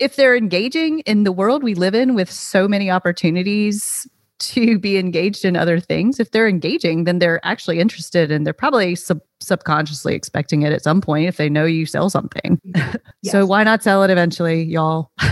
If 0.00 0.16
they're 0.16 0.36
engaging 0.36 1.00
in 1.00 1.24
the 1.24 1.32
world 1.32 1.62
we 1.62 1.74
live 1.74 1.94
in 1.94 2.14
with 2.14 2.30
so 2.30 2.66
many 2.66 2.90
opportunities 2.90 4.08
to 4.42 4.78
be 4.78 4.98
engaged 4.98 5.44
in 5.44 5.56
other 5.56 5.80
things, 5.80 6.20
if 6.20 6.30
they're 6.30 6.48
engaging, 6.48 7.04
then 7.04 7.18
they're 7.18 7.44
actually 7.44 7.78
interested 7.80 8.30
and 8.30 8.46
they're 8.46 8.52
probably 8.52 8.94
sub- 8.94 9.20
subconsciously 9.40 10.14
expecting 10.14 10.62
it 10.62 10.72
at 10.72 10.82
some 10.82 11.00
point 11.00 11.26
if 11.26 11.36
they 11.36 11.48
know 11.48 11.64
you 11.64 11.86
sell 11.86 12.10
something. 12.10 12.60
So 13.24 13.46
why 13.46 13.62
not 13.62 13.84
sell 13.84 14.02
it 14.02 14.10
eventually, 14.10 14.64
y'all? 14.64 15.12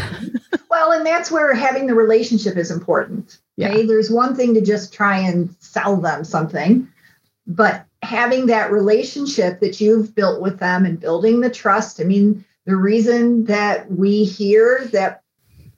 Well, 0.71 0.93
and 0.93 1.05
that's 1.05 1.33
where 1.33 1.53
having 1.53 1.89
the 1.89 1.95
relationship 1.95 2.57
is 2.57 2.71
important. 2.71 3.39
Yeah. 3.57 3.71
Okay. 3.71 3.87
There's 3.87 4.09
one 4.09 4.37
thing 4.37 4.55
to 4.55 4.61
just 4.61 4.95
try 4.95 5.19
and 5.19 5.55
sell 5.59 5.97
them 5.97 6.23
something, 6.23 6.89
but 7.47 7.85
having 8.03 8.47
that 8.47 8.71
relationship 8.71 9.61
that 9.61 9.81
you've 9.81 10.15
built 10.15 10.41
with 10.41 10.61
them 10.61 10.87
and 10.87 11.01
building 11.01 11.41
the 11.41 11.51
trust. 11.51 12.01
I 12.01 12.05
mean, 12.05 12.45
the 12.67 12.77
reason 12.77 13.45
that 13.45 13.91
we 13.91 14.25
hear 14.25 14.89
that 14.93 15.23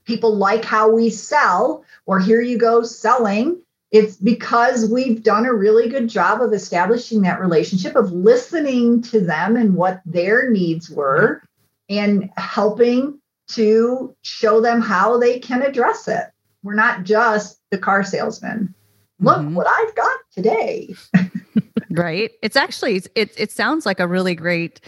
people 0.04 0.36
like 0.36 0.64
how 0.64 0.90
we 0.90 1.08
sell, 1.10 1.84
or 2.06 2.18
here 2.18 2.40
you 2.40 2.58
go 2.58 2.82
selling, 2.82 3.60
it's 3.90 4.16
because 4.16 4.90
we've 4.90 5.22
done 5.22 5.46
a 5.46 5.52
really 5.54 5.88
good 5.88 6.08
job 6.08 6.40
of 6.40 6.52
establishing 6.52 7.22
that 7.22 7.40
relationship, 7.40 7.94
of 7.94 8.10
listening 8.12 9.02
to 9.02 9.20
them 9.20 9.56
and 9.56 9.74
what 9.74 10.00
their 10.06 10.50
needs 10.50 10.88
were, 10.90 11.42
and 11.90 12.30
helping 12.36 13.18
to 13.48 14.14
show 14.22 14.60
them 14.60 14.80
how 14.80 15.18
they 15.18 15.38
can 15.38 15.62
address 15.62 16.08
it. 16.08 16.24
We're 16.62 16.74
not 16.74 17.02
just 17.04 17.60
the 17.70 17.78
car 17.78 18.02
salesman. 18.02 18.74
Look 19.20 19.38
Mhm. 19.38 19.52
what 19.54 19.66
I've 19.68 19.94
got 19.94 20.18
today. 20.34 20.94
right 21.90 22.30
it's 22.40 22.56
actually 22.56 23.02
it, 23.14 23.34
it 23.36 23.50
sounds 23.52 23.84
like 23.84 24.00
a 24.00 24.06
really 24.06 24.34
great 24.34 24.80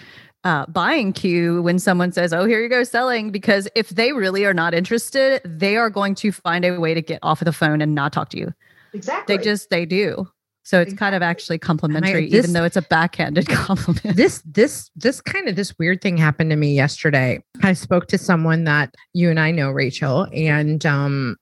uh, 0.45 0.67
buying 0.67 1.13
cue 1.13 1.63
when 1.63 1.79
someone 1.79 2.13
says 2.13 2.33
oh 2.33 2.45
here 2.45 2.63
you 2.63 2.69
go 2.69 2.85
selling 2.85 3.31
because 3.31 3.67
if 3.75 3.89
they 3.91 4.13
really 4.13 4.45
are 4.45 4.55
not 4.55 4.75
interested 4.75 5.41
they 5.45 5.77
are 5.77 5.91
going 5.91 6.15
to 6.15 6.31
find 6.31 6.65
a 6.65 6.79
way 6.79 6.95
to 6.95 7.01
get 7.03 7.19
off 7.23 7.41
of 7.41 7.47
the 7.47 7.53
phone 7.53 7.81
and 7.81 7.95
not 7.95 8.13
talk 8.13 8.29
to 8.29 8.39
you. 8.39 8.53
Exactly. 8.93 9.37
they 9.37 9.43
just 9.43 9.71
they 9.71 9.87
do. 9.87 10.29
So 10.67 10.81
it's 10.81 10.95
kind 10.95 11.15
of 11.15 11.23
actually 11.23 11.59
complimentary 11.59 12.29
this- 12.31 12.39
even 12.39 12.55
though 12.55 12.65
it's 12.65 12.77
a 12.77 12.83
backhanded 12.83 13.47
compliment. 13.49 14.17
This 14.17 14.43
this 14.47 14.91
this 14.97 15.21
kind 15.21 15.49
of 15.49 15.57
this 15.57 15.79
weird 15.79 16.01
thing 16.01 16.17
happened 16.17 16.51
to 16.51 16.57
me 16.57 16.75
yesterday. 16.75 17.43
I 17.63 17.75
spoke 17.75 18.07
to 18.09 18.19
someone 18.19 18.65
that 18.65 18.95
you 19.13 19.31
and 19.31 19.39
i 19.41 19.51
know 19.51 19.71
rachel 19.71 20.27
and 20.33 20.85
um 20.87 21.37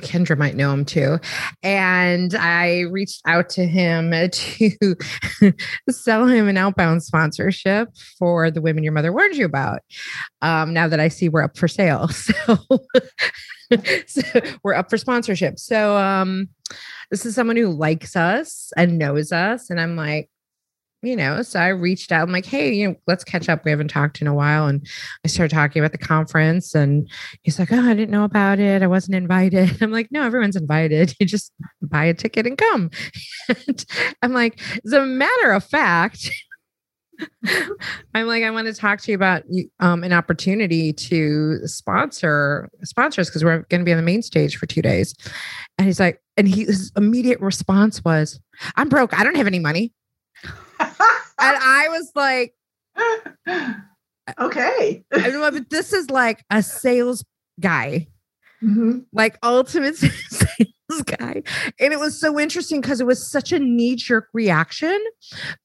kendra 0.00 0.36
might 0.36 0.56
know 0.56 0.72
him 0.72 0.84
too. 0.84 1.18
And 1.62 2.34
i 2.34 2.80
reached 2.80 3.22
out 3.26 3.48
to 3.50 3.66
him 3.66 4.10
to 4.10 4.96
sell 5.90 6.26
him 6.26 6.48
an 6.48 6.56
outbound 6.56 7.02
sponsorship 7.02 7.88
for 8.18 8.50
the 8.50 8.60
women 8.60 8.84
your 8.84 8.92
mother 8.92 9.12
warned 9.12 9.36
you 9.36 9.44
about 9.44 9.80
um 10.42 10.72
now 10.72 10.88
that 10.88 11.00
i 11.00 11.08
see 11.08 11.28
we're 11.28 11.42
up 11.42 11.56
for 11.56 11.68
sale. 11.68 12.08
So, 13.68 14.22
so 14.22 14.40
we're 14.62 14.74
up 14.74 14.88
for 14.90 14.96
sponsorship. 14.96 15.58
So 15.58 15.96
um 15.96 16.48
this 17.10 17.26
is 17.26 17.34
someone 17.34 17.56
who 17.56 17.68
likes 17.68 18.14
us 18.14 18.72
and 18.76 18.96
knows 18.96 19.32
us. 19.32 19.70
And 19.70 19.80
i'm 19.80 19.96
like 19.96 20.30
you 21.06 21.16
know, 21.16 21.42
so 21.42 21.60
I 21.60 21.68
reached 21.68 22.12
out. 22.12 22.22
I'm 22.22 22.32
like, 22.32 22.46
hey, 22.46 22.72
you 22.72 22.88
know, 22.88 22.96
let's 23.06 23.24
catch 23.24 23.48
up. 23.48 23.64
We 23.64 23.70
haven't 23.70 23.88
talked 23.88 24.20
in 24.20 24.26
a 24.26 24.34
while. 24.34 24.66
And 24.66 24.86
I 25.24 25.28
started 25.28 25.54
talking 25.54 25.80
about 25.80 25.92
the 25.92 25.98
conference. 25.98 26.74
And 26.74 27.08
he's 27.42 27.58
like, 27.58 27.72
oh, 27.72 27.80
I 27.80 27.94
didn't 27.94 28.10
know 28.10 28.24
about 28.24 28.58
it. 28.58 28.82
I 28.82 28.86
wasn't 28.86 29.16
invited. 29.16 29.78
I'm 29.82 29.92
like, 29.92 30.08
no, 30.10 30.22
everyone's 30.22 30.56
invited. 30.56 31.14
You 31.26 31.26
just 31.26 31.50
buy 31.80 32.04
a 32.04 32.14
ticket 32.14 32.46
and 32.46 32.58
come. 32.58 32.90
And 33.68 33.84
I'm 34.22 34.32
like, 34.32 34.60
as 34.84 34.92
a 34.92 35.06
matter 35.06 35.52
of 35.52 35.64
fact, 35.64 36.30
I'm 38.14 38.26
like, 38.26 38.42
I 38.42 38.50
want 38.50 38.66
to 38.66 38.74
talk 38.74 39.00
to 39.02 39.12
you 39.12 39.16
about 39.16 39.42
um, 39.80 40.04
an 40.04 40.12
opportunity 40.12 40.92
to 40.92 41.66
sponsor 41.66 42.68
sponsors 42.82 43.28
because 43.28 43.44
we're 43.44 43.62
going 43.68 43.80
to 43.80 43.84
be 43.84 43.92
on 43.92 43.98
the 43.98 44.02
main 44.02 44.22
stage 44.22 44.56
for 44.56 44.66
two 44.66 44.82
days. 44.82 45.14
And 45.78 45.86
he's 45.86 46.00
like, 46.00 46.20
and 46.36 46.48
he, 46.48 46.64
his 46.64 46.92
immediate 46.96 47.40
response 47.40 48.04
was, 48.04 48.40
I'm 48.76 48.88
broke. 48.88 49.18
I 49.18 49.24
don't 49.24 49.36
have 49.36 49.46
any 49.46 49.58
money. 49.58 49.92
And 51.38 51.56
I 51.60 51.88
was 51.88 52.12
like, 52.14 52.54
okay. 54.40 55.04
I 55.12 55.28
know, 55.30 55.50
but 55.50 55.70
this 55.70 55.92
is 55.92 56.10
like 56.10 56.44
a 56.50 56.62
sales 56.62 57.24
guy, 57.60 58.08
Mhm. 58.62 59.04
like 59.12 59.38
ultimate 59.42 59.96
sales 59.96 61.02
guy. 61.04 61.42
And 61.78 61.92
it 61.92 61.98
was 62.00 62.18
so 62.18 62.38
interesting 62.40 62.80
because 62.80 63.00
it 63.00 63.06
was 63.06 63.30
such 63.30 63.52
a 63.52 63.58
knee 63.58 63.96
jerk 63.96 64.28
reaction 64.32 64.98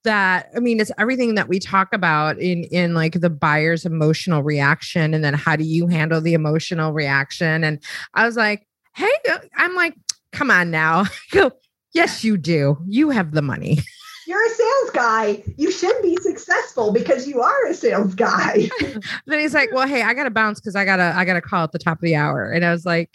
that 0.04 0.50
I 0.56 0.60
mean, 0.60 0.80
it's 0.80 0.92
everything 0.98 1.36
that 1.36 1.48
we 1.48 1.60
talk 1.60 1.94
about 1.94 2.38
in 2.40 2.64
in 2.66 2.94
like 2.94 3.14
the 3.22 3.30
buyer's 3.30 3.86
emotional 3.86 4.44
reaction, 4.44 5.14
and 5.14 5.24
then 5.24 5.34
how 5.34 5.56
do 5.56 5.64
you 5.64 5.88
handle 5.88 6.20
the 6.22 6.34
emotional 6.34 6.92
reaction? 6.92 7.64
And 7.64 7.82
I 8.14 8.26
was 8.26 8.36
like, 8.36 8.68
hey, 8.96 9.12
I'm 9.58 9.76
like, 9.76 9.96
come 10.34 10.52
on 10.52 10.70
now, 10.72 11.02
I 11.06 11.10
go. 11.32 11.52
Yes, 11.94 12.24
you 12.24 12.38
do. 12.38 12.78
You 12.88 13.10
have 13.10 13.32
the 13.32 13.42
money. 13.42 13.80
You're 14.28 14.46
a 14.46 14.50
sales 14.50 14.90
guy. 14.94 15.44
You 15.58 15.72
should 15.72 16.02
be 16.02 16.18
successful 16.22 16.92
because 16.92 17.28
you 17.28 17.42
are 17.42 17.68
a 17.68 17.74
sales 17.74 18.16
guy. 18.16 18.70
then 19.26 19.40
he's 19.40 19.54
like, 19.54 19.72
"Well, 19.72 19.88
hey, 19.88 20.04
I 20.04 20.14
gotta 20.14 20.30
bounce 20.30 20.60
because 20.60 20.76
I 20.76 20.86
gotta 20.86 21.14
I 21.16 21.26
gotta 21.26 21.42
call 21.42 21.64
at 21.64 21.72
the 21.72 21.80
top 21.80 21.98
of 21.98 22.02
the 22.02 22.16
hour." 22.16 22.52
And 22.52 22.64
I 22.64 22.72
was 22.72 22.86
like, 22.86 23.10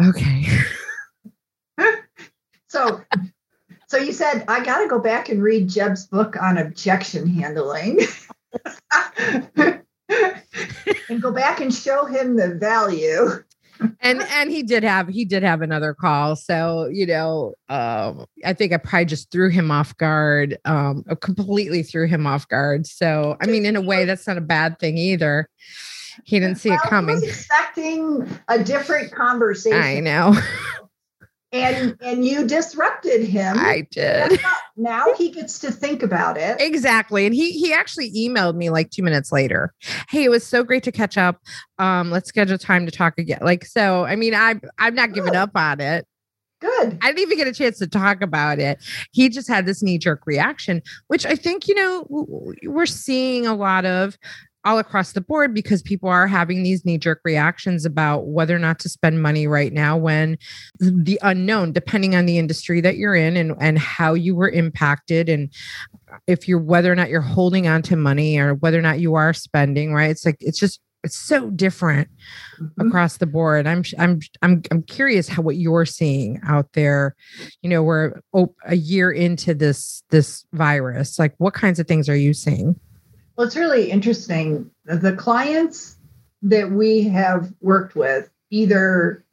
"Okay." 0.00 0.46
so 2.68 3.00
So 3.90 3.96
you 3.96 4.12
said 4.12 4.44
I 4.46 4.62
got 4.62 4.82
to 4.82 4.88
go 4.88 5.00
back 5.00 5.30
and 5.30 5.42
read 5.42 5.68
Jeb's 5.68 6.06
book 6.06 6.40
on 6.40 6.58
objection 6.58 7.26
handling. 7.26 7.98
and 11.08 11.20
go 11.20 11.32
back 11.32 11.60
and 11.60 11.74
show 11.74 12.04
him 12.04 12.36
the 12.36 12.54
value. 12.54 13.42
And 14.00 14.22
and 14.22 14.50
he 14.50 14.62
did 14.62 14.82
have 14.82 15.08
he 15.08 15.24
did 15.24 15.42
have 15.42 15.62
another 15.62 15.94
call. 15.94 16.36
So 16.36 16.88
you 16.90 17.06
know 17.06 17.54
um 17.68 18.26
i 18.44 18.52
think 18.52 18.72
i 18.72 18.76
probably 18.76 19.06
just 19.06 19.30
threw 19.30 19.50
him 19.50 19.70
off 19.70 19.96
guard 19.96 20.58
um 20.64 21.04
completely 21.20 21.82
threw 21.82 22.06
him 22.06 22.26
off 22.26 22.48
guard. 22.48 22.86
So 22.86 23.36
i 23.40 23.46
mean 23.46 23.64
in 23.64 23.76
a 23.76 23.80
way 23.80 24.04
that's 24.04 24.26
not 24.26 24.38
a 24.38 24.42
bad 24.42 24.78
thing 24.78 24.98
either. 24.98 25.48
He 26.24 26.38
didn't 26.38 26.58
see 26.58 26.70
well, 26.70 26.80
it 26.82 26.88
coming. 26.88 27.20
expecting 27.22 28.28
a 28.48 28.62
different 28.62 29.12
conversation. 29.12 29.80
i 29.80 30.00
know 30.00 30.36
and 31.52 31.96
and 32.00 32.24
you 32.24 32.46
disrupted 32.46 33.22
him. 33.22 33.58
I 33.58 33.86
did. 33.90 34.40
Now 34.76 35.12
he 35.14 35.30
gets 35.30 35.58
to 35.60 35.70
think 35.70 36.02
about 36.02 36.36
it. 36.36 36.60
Exactly. 36.60 37.26
And 37.26 37.34
he 37.34 37.52
he 37.52 37.72
actually 37.72 38.10
emailed 38.12 38.56
me 38.56 38.70
like 38.70 38.90
two 38.90 39.02
minutes 39.02 39.32
later. 39.32 39.74
Hey 40.08 40.24
it 40.24 40.30
was 40.30 40.46
so 40.46 40.64
great 40.64 40.82
to 40.84 40.92
catch 40.92 41.18
up. 41.18 41.40
Um 41.78 42.10
let's 42.10 42.28
schedule 42.28 42.58
time 42.58 42.86
to 42.86 42.92
talk 42.92 43.18
again. 43.18 43.40
Like 43.42 43.64
so 43.64 44.04
i 44.04 44.16
mean 44.16 44.34
i'm 44.34 44.60
i'm 44.78 44.94
not 44.94 45.12
giving 45.12 45.36
up 45.36 45.50
on 45.54 45.80
it. 45.80 46.06
Good. 46.60 46.98
I 47.02 47.06
didn't 47.08 47.20
even 47.20 47.38
get 47.38 47.48
a 47.48 47.54
chance 47.54 47.78
to 47.78 47.86
talk 47.86 48.20
about 48.20 48.58
it. 48.58 48.84
He 49.12 49.30
just 49.30 49.48
had 49.48 49.64
this 49.66 49.82
knee-jerk 49.82 50.26
reaction 50.26 50.82
which 51.08 51.26
i 51.26 51.34
think 51.34 51.68
you 51.68 51.74
know 51.74 52.06
we're 52.08 52.86
seeing 52.86 53.46
a 53.46 53.54
lot 53.54 53.84
of 53.84 54.16
all 54.64 54.78
across 54.78 55.12
the 55.12 55.20
board 55.20 55.54
because 55.54 55.82
people 55.82 56.08
are 56.08 56.26
having 56.26 56.62
these 56.62 56.84
knee 56.84 56.98
jerk 56.98 57.20
reactions 57.24 57.84
about 57.84 58.26
whether 58.26 58.54
or 58.54 58.58
not 58.58 58.78
to 58.80 58.88
spend 58.88 59.22
money 59.22 59.46
right 59.46 59.72
now 59.72 59.96
when 59.96 60.36
the 60.78 61.18
unknown, 61.22 61.72
depending 61.72 62.14
on 62.14 62.26
the 62.26 62.38
industry 62.38 62.80
that 62.80 62.96
you're 62.96 63.14
in 63.14 63.36
and, 63.36 63.54
and 63.60 63.78
how 63.78 64.14
you 64.14 64.34
were 64.34 64.50
impacted 64.50 65.28
and 65.28 65.52
if 66.26 66.46
you're 66.46 66.60
whether 66.60 66.92
or 66.92 66.94
not 66.94 67.08
you're 67.08 67.20
holding 67.20 67.66
on 67.66 67.82
to 67.82 67.96
money 67.96 68.38
or 68.38 68.54
whether 68.54 68.78
or 68.78 68.82
not 68.82 69.00
you 69.00 69.14
are 69.14 69.32
spending, 69.32 69.92
right? 69.92 70.10
It's 70.10 70.26
like 70.26 70.36
it's 70.40 70.58
just 70.58 70.80
it's 71.02 71.16
so 71.16 71.50
different 71.50 72.08
mm-hmm. 72.60 72.88
across 72.88 73.16
the 73.16 73.26
board. 73.26 73.66
I'm 73.66 73.82
I'm 73.98 74.20
I'm 74.42 74.62
I'm 74.70 74.82
curious 74.82 75.28
how 75.28 75.42
what 75.42 75.56
you're 75.56 75.86
seeing 75.86 76.40
out 76.46 76.72
there. 76.74 77.16
You 77.62 77.70
know, 77.70 77.82
we're 77.82 78.20
oh, 78.34 78.54
a 78.66 78.76
year 78.76 79.10
into 79.10 79.54
this 79.54 80.02
this 80.10 80.44
virus. 80.52 81.18
Like, 81.18 81.34
what 81.38 81.54
kinds 81.54 81.78
of 81.78 81.86
things 81.86 82.08
are 82.08 82.16
you 82.16 82.34
seeing? 82.34 82.78
Well, 83.40 83.46
it's 83.46 83.56
really 83.56 83.90
interesting. 83.90 84.70
The 84.84 85.16
clients 85.16 85.96
that 86.42 86.70
we 86.70 87.04
have 87.04 87.50
worked 87.62 87.96
with 87.96 88.28
either 88.50 89.24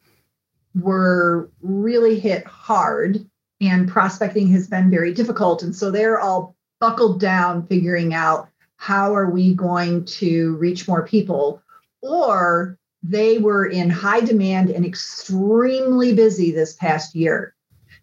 were 0.74 1.50
really 1.60 2.18
hit 2.18 2.46
hard 2.46 3.28
and 3.60 3.86
prospecting 3.86 4.48
has 4.48 4.66
been 4.66 4.90
very 4.90 5.12
difficult. 5.12 5.62
And 5.62 5.76
so 5.76 5.90
they're 5.90 6.18
all 6.18 6.56
buckled 6.80 7.20
down 7.20 7.66
figuring 7.66 8.14
out 8.14 8.48
how 8.76 9.14
are 9.14 9.28
we 9.28 9.52
going 9.52 10.06
to 10.06 10.56
reach 10.56 10.88
more 10.88 11.06
people 11.06 11.62
or 12.00 12.78
they 13.02 13.36
were 13.36 13.66
in 13.66 13.90
high 13.90 14.20
demand 14.20 14.70
and 14.70 14.86
extremely 14.86 16.14
busy 16.14 16.50
this 16.50 16.72
past 16.76 17.14
year. 17.14 17.54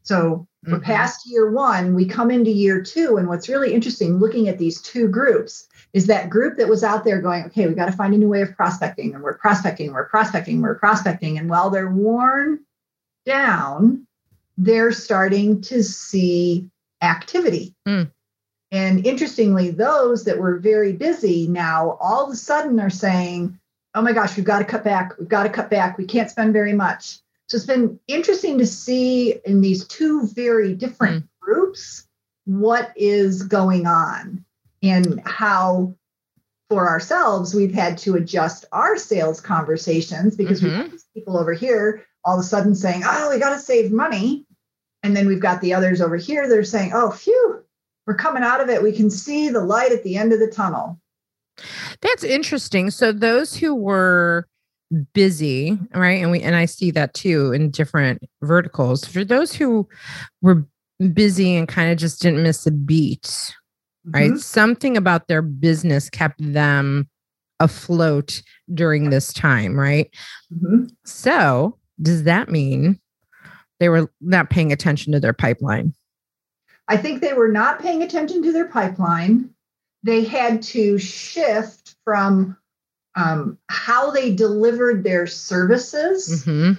So 0.04 0.48
for 0.66 0.76
mm-hmm. 0.76 0.84
past 0.84 1.28
year 1.28 1.50
one, 1.50 1.96
we 1.96 2.06
come 2.06 2.30
into 2.30 2.52
year 2.52 2.84
two. 2.84 3.18
And 3.18 3.28
what's 3.28 3.50
really 3.50 3.74
interesting 3.74 4.20
looking 4.20 4.48
at 4.48 4.60
these 4.60 4.80
two 4.84 5.08
groups 5.08 5.68
is 5.96 6.08
that 6.08 6.30
group 6.30 6.58
that 6.58 6.68
was 6.68 6.84
out 6.84 7.06
there 7.06 7.22
going, 7.22 7.46
okay, 7.46 7.68
we 7.68 7.74
got 7.74 7.86
to 7.86 7.94
find 7.94 8.14
a 8.14 8.18
new 8.18 8.28
way 8.28 8.42
of 8.42 8.54
prospecting, 8.54 9.14
and 9.14 9.24
we're 9.24 9.38
prospecting, 9.38 9.94
we're 9.94 10.10
prospecting, 10.10 10.62
we're 10.62 10.76
prospecting. 10.76 11.38
And 11.38 11.50
while 11.50 11.70
they're 11.70 11.90
worn 11.90 12.60
down, 13.26 14.06
they're 14.58 14.92
starting 14.92 15.62
to 15.62 15.82
see 15.82 16.70
activity. 17.02 17.76
Mm. 17.88 18.12
And 18.72 19.08
interestingly, 19.08 19.72
those 19.72 20.26
that 20.26 20.38
were 20.38 20.60
very 20.60 20.92
busy 20.92 21.48
now 21.48 21.98
all 22.02 22.26
of 22.26 22.34
a 22.34 22.36
sudden 22.36 22.78
are 22.82 22.90
saying, 22.90 23.58
oh 23.94 24.02
my 24.02 24.12
gosh, 24.12 24.36
we've 24.36 24.46
got 24.46 24.60
to 24.60 24.66
cut 24.66 24.84
back, 24.84 25.18
we've 25.18 25.30
got 25.30 25.44
to 25.44 25.50
cut 25.50 25.70
back, 25.70 25.98
we 25.98 26.06
can't 26.06 26.30
spend 26.30 26.52
very 26.52 26.74
much. 26.74 27.20
So 27.48 27.56
it's 27.56 27.66
been 27.66 27.98
interesting 28.10 28.58
to 28.58 28.68
see 28.68 29.36
in 29.46 29.62
these 29.62 29.88
two 29.88 30.28
very 30.28 30.74
different 30.74 31.24
mm. 31.24 31.28
groups 31.40 32.06
what 32.44 32.92
is 32.98 33.44
going 33.44 33.88
on 33.88 34.45
and 34.90 35.22
how 35.26 35.96
for 36.70 36.88
ourselves 36.88 37.54
we've 37.54 37.74
had 37.74 37.98
to 38.00 38.16
adjust 38.16 38.66
our 38.72 38.98
sales 38.98 39.40
conversations 39.40 40.36
because 40.36 40.62
mm-hmm. 40.62 40.84
we 40.84 40.90
have 40.90 41.00
people 41.14 41.38
over 41.38 41.54
here 41.54 42.04
all 42.24 42.36
of 42.36 42.40
a 42.40 42.44
sudden 42.44 42.74
saying 42.74 43.04
oh 43.06 43.30
we 43.32 43.40
got 43.40 43.52
to 43.52 43.60
save 43.60 43.92
money. 43.92 44.46
And 45.04 45.16
then 45.16 45.28
we've 45.28 45.40
got 45.42 45.62
the 45.62 45.76
others 45.76 46.02
over 46.02 46.18
here 46.18 46.48
that 46.48 46.58
are 46.58 46.64
saying 46.64 46.92
oh 46.94 47.12
phew 47.12 47.62
we're 48.08 48.16
coming 48.16 48.44
out 48.44 48.62
of 48.62 48.70
it. 48.70 48.84
We 48.84 48.92
can 48.92 49.10
see 49.10 49.50
the 49.50 49.62
light 49.62 49.92
at 49.92 50.04
the 50.04 50.16
end 50.16 50.32
of 50.32 50.40
the 50.40 50.48
tunnel. 50.48 51.00
That's 52.02 52.24
interesting. 52.24 52.92
So 52.92 53.12
those 53.12 53.56
who 53.56 53.74
were 53.74 54.48
busy 55.14 55.78
right 55.96 56.22
and 56.22 56.30
we 56.30 56.40
and 56.42 56.56
i 56.56 56.64
see 56.64 56.92
that 56.92 57.14
too 57.16 57.52
in 57.52 57.72
different 57.72 58.22
verticals 58.44 59.04
for 59.04 59.26
those 59.26 59.52
who 59.52 59.88
were 60.44 60.64
busy 61.12 61.56
and 61.56 61.68
kind 61.68 61.92
of 61.92 61.98
just 61.98 62.22
didn't 62.22 62.44
miss 62.44 62.68
a 62.68 62.72
beat 62.72 63.52
right? 64.08 64.32
Mm-hmm. 64.32 64.38
Something 64.38 64.98
about 64.98 65.28
their 65.28 65.42
business 65.42 66.10
kept 66.10 66.40
them 66.40 67.10
afloat 67.60 68.42
during 68.74 69.10
this 69.10 69.34
time, 69.34 69.80
right? 69.80 70.10
Mm-hmm. 70.54 70.86
So, 71.06 71.78
does 72.02 72.24
that 72.24 72.50
mean 72.50 73.00
they 73.80 73.90
were 73.90 74.12
not 74.22 74.50
paying 74.50 74.72
attention 74.72 75.14
to 75.14 75.20
their 75.20 75.34
pipeline? 75.34 75.94
I 76.88 76.98
think 76.98 77.22
they 77.22 77.34
were 77.34 77.52
not 77.52 77.82
paying 77.82 78.04
attention 78.04 78.44
to 78.44 78.52
their 78.52 78.68
pipeline. 78.68 79.50
They 80.04 80.24
had 80.24 80.62
to 80.64 80.98
shift 81.00 81.96
from 82.04 82.58
um, 83.16 83.58
how 83.70 84.12
they 84.12 84.36
delivered 84.36 85.04
their 85.04 85.26
services 85.26 86.44
mm-hmm. 86.46 86.74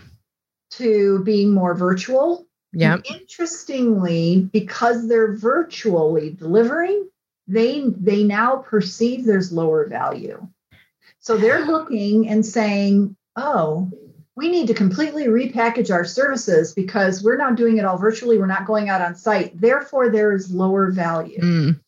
to 0.73 1.25
being 1.25 1.53
more 1.53 1.75
virtual. 1.75 2.47
Yeah. 2.73 2.99
Interestingly, 3.11 4.49
because 4.53 5.09
they're 5.09 5.35
virtually 5.35 6.31
delivering, 6.31 7.09
they 7.47 7.85
they 7.97 8.25
now 8.25 8.57
perceive 8.57 9.25
there's 9.25 9.53
lower 9.53 9.89
value. 9.89 10.47
So 11.19 11.37
they're 11.37 11.65
looking 11.65 12.29
and 12.29 12.45
saying 12.45 13.17
oh 13.37 13.91
we 14.37 14.51
need 14.51 14.67
to 14.67 14.75
completely 14.75 15.27
repackage 15.27 15.91
our 15.91 16.05
services 16.05 16.75
because 16.75 17.23
we're 17.23 17.39
not 17.39 17.57
doing 17.57 17.79
it 17.79 17.87
all 17.87 17.97
virtually. 17.97 18.39
We're 18.39 18.47
not 18.47 18.67
going 18.67 18.91
out 18.91 19.01
on 19.01 19.17
site. 19.17 19.59
Therefore 19.59 20.11
there 20.11 20.35
is 20.35 20.51
lower 20.51 20.91
value. 20.91 21.41
Mm. 21.41 21.81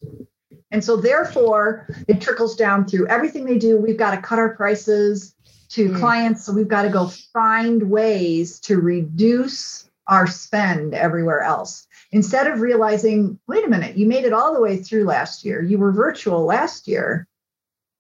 and 0.71 0.85
so 0.85 0.97
therefore 0.97 1.89
it 2.07 2.21
trickles 2.21 2.57
down 2.57 2.87
through 2.87 3.09
everything 3.09 3.45
they 3.45 3.59
do. 3.59 3.79
We've 3.79 3.97
got 3.97 4.15
to 4.15 4.23
cut 4.23 4.39
our 4.39 4.55
prices 4.55 5.35
to 5.71 5.91
mm. 5.91 5.99
clients. 5.99 6.45
So 6.45 6.53
we've 6.53 6.69
got 6.69 6.83
to 6.83 6.91
go 6.91 7.09
find 7.33 7.91
ways 7.91 8.61
to 8.61 8.81
reduce 8.81 9.89
our 10.07 10.27
spend 10.27 10.95
everywhere 10.95 11.43
else 11.43 11.87
instead 12.11 12.47
of 12.47 12.61
realizing, 12.61 13.39
wait 13.47 13.65
a 13.65 13.69
minute, 13.69 13.97
you 13.97 14.07
made 14.07 14.25
it 14.25 14.33
all 14.33 14.55
the 14.55 14.61
way 14.61 14.77
through 14.77 15.05
last 15.05 15.45
year. 15.45 15.63
You 15.63 15.79
were 15.79 15.93
virtual 15.93 16.45
last 16.45 16.89
year. 16.89 17.27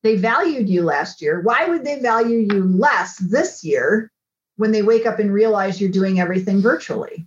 They 0.02 0.16
valued 0.16 0.68
you 0.68 0.82
last 0.82 1.20
year. 1.20 1.40
Why 1.42 1.66
would 1.66 1.84
they 1.84 2.00
value 2.00 2.38
you 2.38 2.64
less 2.64 3.16
this 3.18 3.64
year 3.64 4.10
when 4.56 4.72
they 4.72 4.82
wake 4.82 5.06
up 5.06 5.18
and 5.18 5.32
realize 5.32 5.80
you're 5.80 5.90
doing 5.90 6.20
everything 6.20 6.60
virtually? 6.60 7.26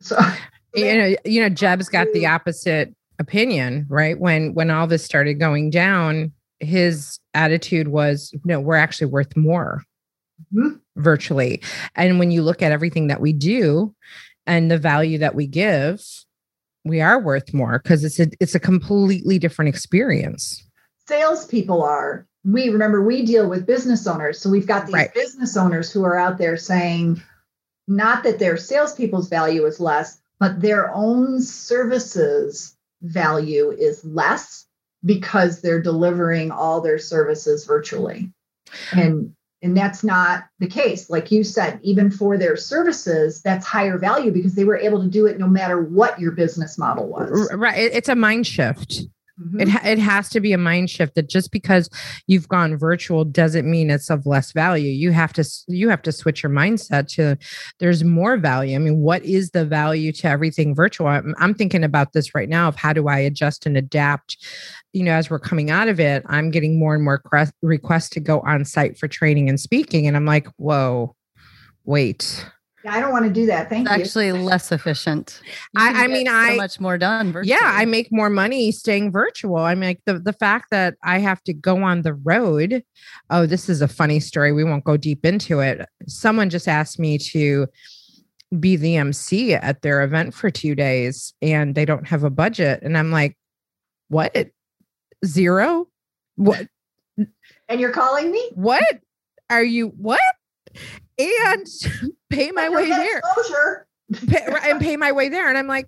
So 0.00 0.18
you 0.74 0.98
know, 0.98 1.16
you 1.24 1.40
know, 1.40 1.48
Jeb's 1.48 1.88
got 1.88 2.06
the 2.12 2.26
opposite 2.26 2.94
opinion, 3.18 3.86
right? 3.88 4.18
When 4.18 4.52
when 4.54 4.70
all 4.70 4.86
this 4.86 5.04
started 5.04 5.34
going 5.34 5.70
down, 5.70 6.32
his 6.60 7.18
attitude 7.34 7.88
was, 7.88 8.34
no, 8.44 8.60
we're 8.60 8.76
actually 8.76 9.08
worth 9.08 9.36
more 9.36 9.82
mm-hmm. 10.54 10.76
virtually. 10.96 11.62
And 11.94 12.18
when 12.18 12.30
you 12.30 12.42
look 12.42 12.62
at 12.62 12.72
everything 12.72 13.08
that 13.08 13.20
we 13.20 13.32
do, 13.32 13.94
and 14.46 14.70
the 14.70 14.78
value 14.78 15.18
that 15.18 15.34
we 15.34 15.46
give, 15.46 16.02
we 16.84 17.00
are 17.00 17.20
worth 17.20 17.52
more 17.52 17.80
because 17.82 18.04
it's 18.04 18.20
a 18.20 18.28
it's 18.40 18.54
a 18.54 18.60
completely 18.60 19.38
different 19.38 19.68
experience. 19.68 20.64
Salespeople 21.08 21.82
are. 21.82 22.26
We 22.44 22.68
remember 22.68 23.02
we 23.02 23.26
deal 23.26 23.48
with 23.48 23.66
business 23.66 24.06
owners. 24.06 24.40
So 24.40 24.48
we've 24.48 24.66
got 24.66 24.86
these 24.86 24.94
right. 24.94 25.14
business 25.14 25.56
owners 25.56 25.90
who 25.90 26.04
are 26.04 26.16
out 26.16 26.38
there 26.38 26.56
saying, 26.56 27.20
not 27.88 28.22
that 28.22 28.38
their 28.38 28.56
salespeople's 28.56 29.28
value 29.28 29.64
is 29.64 29.80
less, 29.80 30.20
but 30.38 30.60
their 30.60 30.92
own 30.94 31.42
services 31.42 32.76
value 33.02 33.70
is 33.70 34.04
less 34.04 34.66
because 35.04 35.60
they're 35.60 35.82
delivering 35.82 36.50
all 36.50 36.80
their 36.80 36.98
services 36.98 37.64
virtually. 37.64 38.32
And 38.92 39.35
and 39.62 39.76
that's 39.76 40.04
not 40.04 40.44
the 40.58 40.66
case. 40.66 41.08
Like 41.10 41.30
you 41.30 41.42
said, 41.44 41.80
even 41.82 42.10
for 42.10 42.36
their 42.36 42.56
services, 42.56 43.40
that's 43.42 43.66
higher 43.66 43.98
value 43.98 44.30
because 44.30 44.54
they 44.54 44.64
were 44.64 44.76
able 44.76 45.02
to 45.02 45.08
do 45.08 45.26
it 45.26 45.38
no 45.38 45.48
matter 45.48 45.80
what 45.80 46.20
your 46.20 46.32
business 46.32 46.78
model 46.78 47.08
was. 47.08 47.50
Right. 47.52 47.78
It's 47.78 48.08
a 48.08 48.14
mind 48.14 48.46
shift. 48.46 49.02
Mhm. 49.40 49.60
It, 49.60 49.68
ha- 49.68 49.82
it 49.84 49.98
has 49.98 50.30
to 50.30 50.40
be 50.40 50.52
a 50.54 50.58
mind 50.58 50.88
shift 50.88 51.14
that 51.14 51.28
just 51.28 51.50
because 51.52 51.90
you've 52.26 52.48
gone 52.48 52.76
virtual 52.78 53.22
doesn't 53.24 53.70
mean 53.70 53.90
it's 53.90 54.08
of 54.08 54.24
less 54.24 54.52
value. 54.52 54.90
You 54.90 55.10
have 55.12 55.32
to 55.34 55.44
you 55.68 55.90
have 55.90 56.00
to 56.02 56.12
switch 56.12 56.42
your 56.42 56.50
mindset 56.50 57.08
to 57.14 57.36
there's 57.78 58.02
more 58.02 58.38
value. 58.38 58.74
I 58.74 58.78
mean, 58.78 59.00
what 59.00 59.22
is 59.24 59.50
the 59.50 59.66
value 59.66 60.10
to 60.12 60.28
everything 60.28 60.74
virtual? 60.74 61.08
I'm, 61.08 61.34
I'm 61.38 61.52
thinking 61.52 61.84
about 61.84 62.14
this 62.14 62.34
right 62.34 62.48
now 62.48 62.68
of 62.68 62.76
how 62.76 62.94
do 62.94 63.08
I 63.08 63.18
adjust 63.18 63.66
and 63.66 63.76
adapt. 63.76 64.38
You 64.94 65.04
know, 65.04 65.12
as 65.12 65.28
we're 65.28 65.38
coming 65.38 65.70
out 65.70 65.88
of 65.88 66.00
it, 66.00 66.22
I'm 66.28 66.50
getting 66.50 66.78
more 66.78 66.94
and 66.94 67.04
more 67.04 67.22
requests 67.60 68.08
to 68.10 68.20
go 68.20 68.40
on 68.40 68.64
site 68.64 68.96
for 68.96 69.06
training 69.06 69.50
and 69.50 69.60
speaking, 69.60 70.06
and 70.06 70.16
I'm 70.16 70.24
like, 70.24 70.46
whoa, 70.56 71.14
wait. 71.84 72.46
Yeah, 72.86 72.94
I 72.94 73.00
don't 73.00 73.10
want 73.10 73.24
to 73.24 73.32
do 73.32 73.46
that. 73.46 73.68
Thank 73.68 73.88
It's 73.88 73.96
you. 73.96 74.02
actually 74.04 74.30
less 74.32 74.70
efficient. 74.70 75.40
I- 75.76 75.88
can 75.88 75.96
I 75.96 76.00
get 76.06 76.10
mean, 76.10 76.26
so 76.26 76.32
I- 76.32 76.54
much 76.56 76.78
more 76.78 76.96
done. 76.96 77.32
Virtually. 77.32 77.50
Yeah, 77.50 77.58
I 77.74 77.84
make 77.84 78.12
more 78.12 78.30
money 78.30 78.70
staying 78.70 79.10
virtual. 79.10 79.56
I 79.56 79.74
mean, 79.74 79.88
like 79.90 80.00
the, 80.06 80.20
the 80.20 80.32
fact 80.32 80.70
that 80.70 80.94
I 81.02 81.18
have 81.18 81.42
to 81.44 81.52
go 81.52 81.82
on 81.82 82.02
the 82.02 82.14
road. 82.14 82.84
Oh, 83.28 83.44
this 83.44 83.68
is 83.68 83.82
a 83.82 83.88
funny 83.88 84.20
story. 84.20 84.52
We 84.52 84.62
won't 84.62 84.84
go 84.84 84.96
deep 84.96 85.26
into 85.26 85.58
it. 85.58 85.84
Someone 86.06 86.48
just 86.48 86.68
asked 86.68 87.00
me 87.00 87.18
to 87.32 87.66
be 88.60 88.76
the 88.76 88.94
MC 88.98 89.54
at 89.54 89.82
their 89.82 90.02
event 90.04 90.32
for 90.32 90.48
two 90.48 90.76
days 90.76 91.34
and 91.42 91.74
they 91.74 91.86
don't 91.86 92.06
have 92.06 92.22
a 92.22 92.30
budget. 92.30 92.84
And 92.84 92.96
I'm 92.96 93.10
like, 93.10 93.36
what? 94.10 94.32
Zero? 95.24 95.88
What? 96.36 96.68
and 97.68 97.80
you're 97.80 97.90
calling 97.90 98.30
me? 98.30 98.48
What? 98.54 99.00
Are 99.50 99.64
you 99.64 99.88
what? 99.88 100.20
And 101.18 101.66
pay 102.30 102.50
my 102.52 102.68
way 102.68 102.88
there. 102.88 103.22
Pay, 104.28 104.46
and 104.70 104.80
pay 104.80 104.96
my 104.96 105.12
way 105.12 105.28
there. 105.28 105.48
And 105.48 105.56
I'm 105.58 105.66
like, 105.66 105.86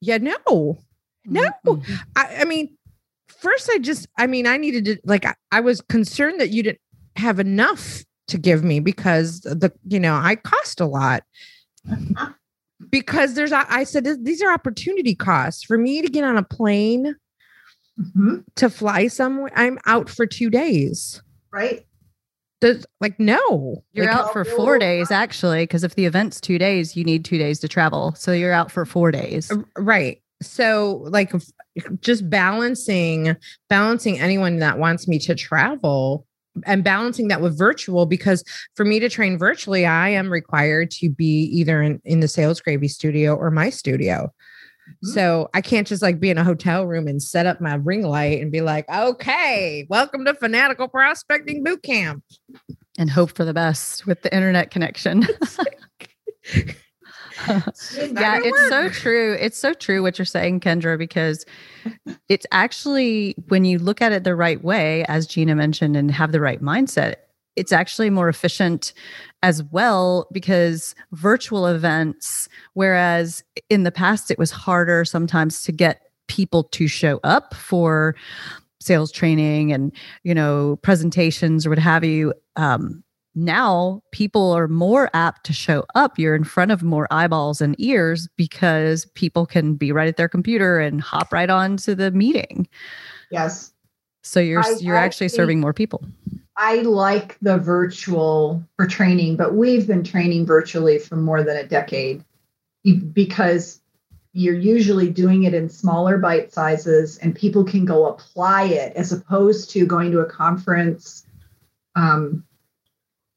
yeah, 0.00 0.18
no. 0.18 0.78
No. 1.24 1.48
Mhm. 1.66 1.84
I, 2.16 2.36
I 2.40 2.44
mean, 2.44 2.76
first, 3.28 3.70
I 3.72 3.78
just, 3.78 4.08
I 4.18 4.26
mean, 4.26 4.46
I 4.46 4.56
needed 4.56 4.84
to, 4.86 4.96
like, 5.04 5.24
I, 5.24 5.34
I 5.50 5.60
was 5.60 5.80
concerned 5.82 6.40
that 6.40 6.50
you 6.50 6.62
didn't 6.62 6.80
have 7.16 7.38
enough 7.38 8.02
to 8.28 8.38
give 8.38 8.62
me 8.64 8.80
because 8.80 9.40
the, 9.40 9.72
you 9.86 10.00
know, 10.00 10.14
I 10.14 10.36
cost 10.36 10.80
a 10.80 10.86
lot. 10.86 11.22
Because 12.90 13.34
there's, 13.34 13.52
I 13.52 13.84
said, 13.84 14.06
these 14.24 14.42
are 14.42 14.52
opportunity 14.52 15.14
costs 15.14 15.62
for 15.64 15.78
me 15.78 16.02
to 16.02 16.08
get 16.08 16.24
on 16.24 16.36
a 16.36 16.42
plane 16.42 17.14
Mhm. 18.00 18.44
to 18.56 18.70
fly 18.70 19.06
somewhere. 19.06 19.50
I'm 19.54 19.78
out 19.86 20.08
for 20.08 20.26
two 20.26 20.48
days. 20.50 21.22
Right? 21.52 21.86
There's 22.62 22.86
like, 23.00 23.20
no, 23.20 23.84
You're 23.92 24.06
Like, 24.06 24.14
out 24.14 24.32
for 24.32 24.46
four 24.46 24.78
days 24.78 25.10
actually, 25.10 25.64
because 25.64 25.84
if 25.84 25.94
the 25.94 26.06
event's 26.06 26.40
two 26.40 26.58
days, 26.58 26.96
you 26.96 27.04
need 27.04 27.24
two 27.26 27.36
days 27.36 27.60
to 27.60 27.68
travel. 27.68 28.14
So 28.16 28.32
you're 28.32 28.52
out 28.52 28.72
for 28.72 28.86
four 28.86 29.10
days. 29.10 29.52
Right 29.76 30.22
so 30.42 31.04
like 31.06 31.32
just 32.00 32.28
balancing 32.28 33.36
balancing 33.68 34.20
anyone 34.20 34.58
that 34.58 34.78
wants 34.78 35.08
me 35.08 35.18
to 35.18 35.34
travel 35.34 36.26
and 36.66 36.84
balancing 36.84 37.28
that 37.28 37.40
with 37.40 37.56
virtual 37.56 38.04
because 38.04 38.44
for 38.74 38.84
me 38.84 39.00
to 39.00 39.08
train 39.08 39.38
virtually 39.38 39.86
i 39.86 40.08
am 40.08 40.30
required 40.30 40.90
to 40.90 41.08
be 41.08 41.44
either 41.44 41.80
in, 41.80 42.00
in 42.04 42.20
the 42.20 42.28
sales 42.28 42.60
gravy 42.60 42.88
studio 42.88 43.34
or 43.34 43.50
my 43.50 43.70
studio 43.70 44.30
Mhm. 44.88 45.12
so 45.14 45.48
i 45.54 45.60
can't 45.60 45.86
just 45.86 46.02
like 46.02 46.18
be 46.18 46.28
in 46.30 46.38
a 46.38 46.44
hotel 46.44 46.86
room 46.86 47.06
and 47.06 47.22
set 47.22 47.46
up 47.46 47.60
my 47.60 47.74
ring 47.74 48.02
light 48.02 48.40
and 48.40 48.50
be 48.50 48.60
like 48.60 48.88
okay 48.90 49.86
welcome 49.88 50.24
to 50.24 50.34
fanatical 50.34 50.88
prospecting 50.88 51.62
boot 51.62 51.82
camp 51.82 52.24
and 52.98 53.10
hope 53.10 53.30
for 53.32 53.44
the 53.44 53.54
best 53.54 54.06
with 54.06 54.22
the 54.22 54.34
internet 54.34 54.70
connection. 54.70 55.26
It's 57.48 57.96
yeah, 57.98 58.38
gonna 58.38 58.44
it's 58.44 58.68
so 58.68 58.88
true. 58.88 59.36
It's 59.40 59.58
so 59.58 59.72
true 59.72 60.02
what 60.02 60.18
you're 60.18 60.26
saying, 60.26 60.60
Kendra, 60.60 60.98
because 60.98 61.44
it's 62.28 62.46
actually 62.52 63.34
when 63.48 63.64
you 63.64 63.78
look 63.78 64.02
at 64.02 64.12
it 64.12 64.24
the 64.24 64.34
right 64.36 64.62
way, 64.62 65.04
as 65.06 65.26
Gina 65.26 65.54
mentioned, 65.54 65.96
and 65.96 66.10
have 66.10 66.32
the 66.32 66.40
right 66.40 66.60
mindset, 66.62 67.16
it's 67.56 67.72
actually 67.72 68.10
more 68.10 68.28
efficient 68.28 68.92
as 69.42 69.62
well 69.64 70.26
because 70.32 70.94
virtual 71.12 71.66
events, 71.66 72.48
whereas 72.74 73.42
in 73.68 73.82
the 73.82 73.92
past 73.92 74.30
it 74.30 74.38
was 74.38 74.50
harder 74.50 75.04
sometimes 75.04 75.62
to 75.64 75.72
get 75.72 76.02
people 76.28 76.64
to 76.64 76.88
show 76.88 77.20
up 77.24 77.54
for 77.54 78.14
sales 78.80 79.12
training 79.12 79.72
and 79.72 79.92
you 80.24 80.34
know 80.34 80.76
presentations 80.82 81.66
or 81.66 81.70
what 81.70 81.78
have 81.78 82.04
you. 82.04 82.32
Um, 82.56 83.02
now 83.34 84.02
people 84.12 84.52
are 84.52 84.68
more 84.68 85.08
apt 85.14 85.44
to 85.46 85.52
show 85.52 85.84
up. 85.94 86.18
You're 86.18 86.34
in 86.34 86.44
front 86.44 86.70
of 86.70 86.82
more 86.82 87.08
eyeballs 87.10 87.60
and 87.62 87.74
ears 87.78 88.28
because 88.36 89.06
people 89.14 89.46
can 89.46 89.74
be 89.74 89.90
right 89.90 90.08
at 90.08 90.18
their 90.18 90.28
computer 90.28 90.78
and 90.78 91.00
hop 91.00 91.32
right 91.32 91.48
on 91.48 91.78
to 91.78 91.94
the 91.94 92.10
meeting. 92.10 92.68
Yes. 93.30 93.71
So 94.22 94.40
you're 94.40 94.60
I- 94.60 94.76
you're 94.80 94.96
I 94.96 95.04
actually 95.04 95.28
serving 95.28 95.60
more 95.60 95.72
people 95.72 96.02
I 96.56 96.76
like 96.82 97.38
the 97.40 97.58
virtual 97.58 98.62
for 98.76 98.86
training, 98.86 99.36
but 99.36 99.54
we've 99.54 99.86
been 99.86 100.04
training 100.04 100.46
virtually 100.46 100.98
for 100.98 101.16
more 101.16 101.42
than 101.42 101.56
a 101.56 101.66
decade 101.66 102.24
because 103.12 103.80
you're 104.32 104.54
usually 104.54 105.10
doing 105.10 105.44
it 105.44 105.54
in 105.54 105.68
smaller 105.68 106.18
bite 106.18 106.52
sizes 106.52 107.18
and 107.18 107.34
people 107.34 107.64
can 107.64 107.84
go 107.84 108.06
apply 108.06 108.64
it 108.64 108.94
as 108.96 109.12
opposed 109.12 109.70
to 109.70 109.86
going 109.86 110.10
to 110.12 110.20
a 110.20 110.26
conference, 110.26 111.26
um, 111.96 112.44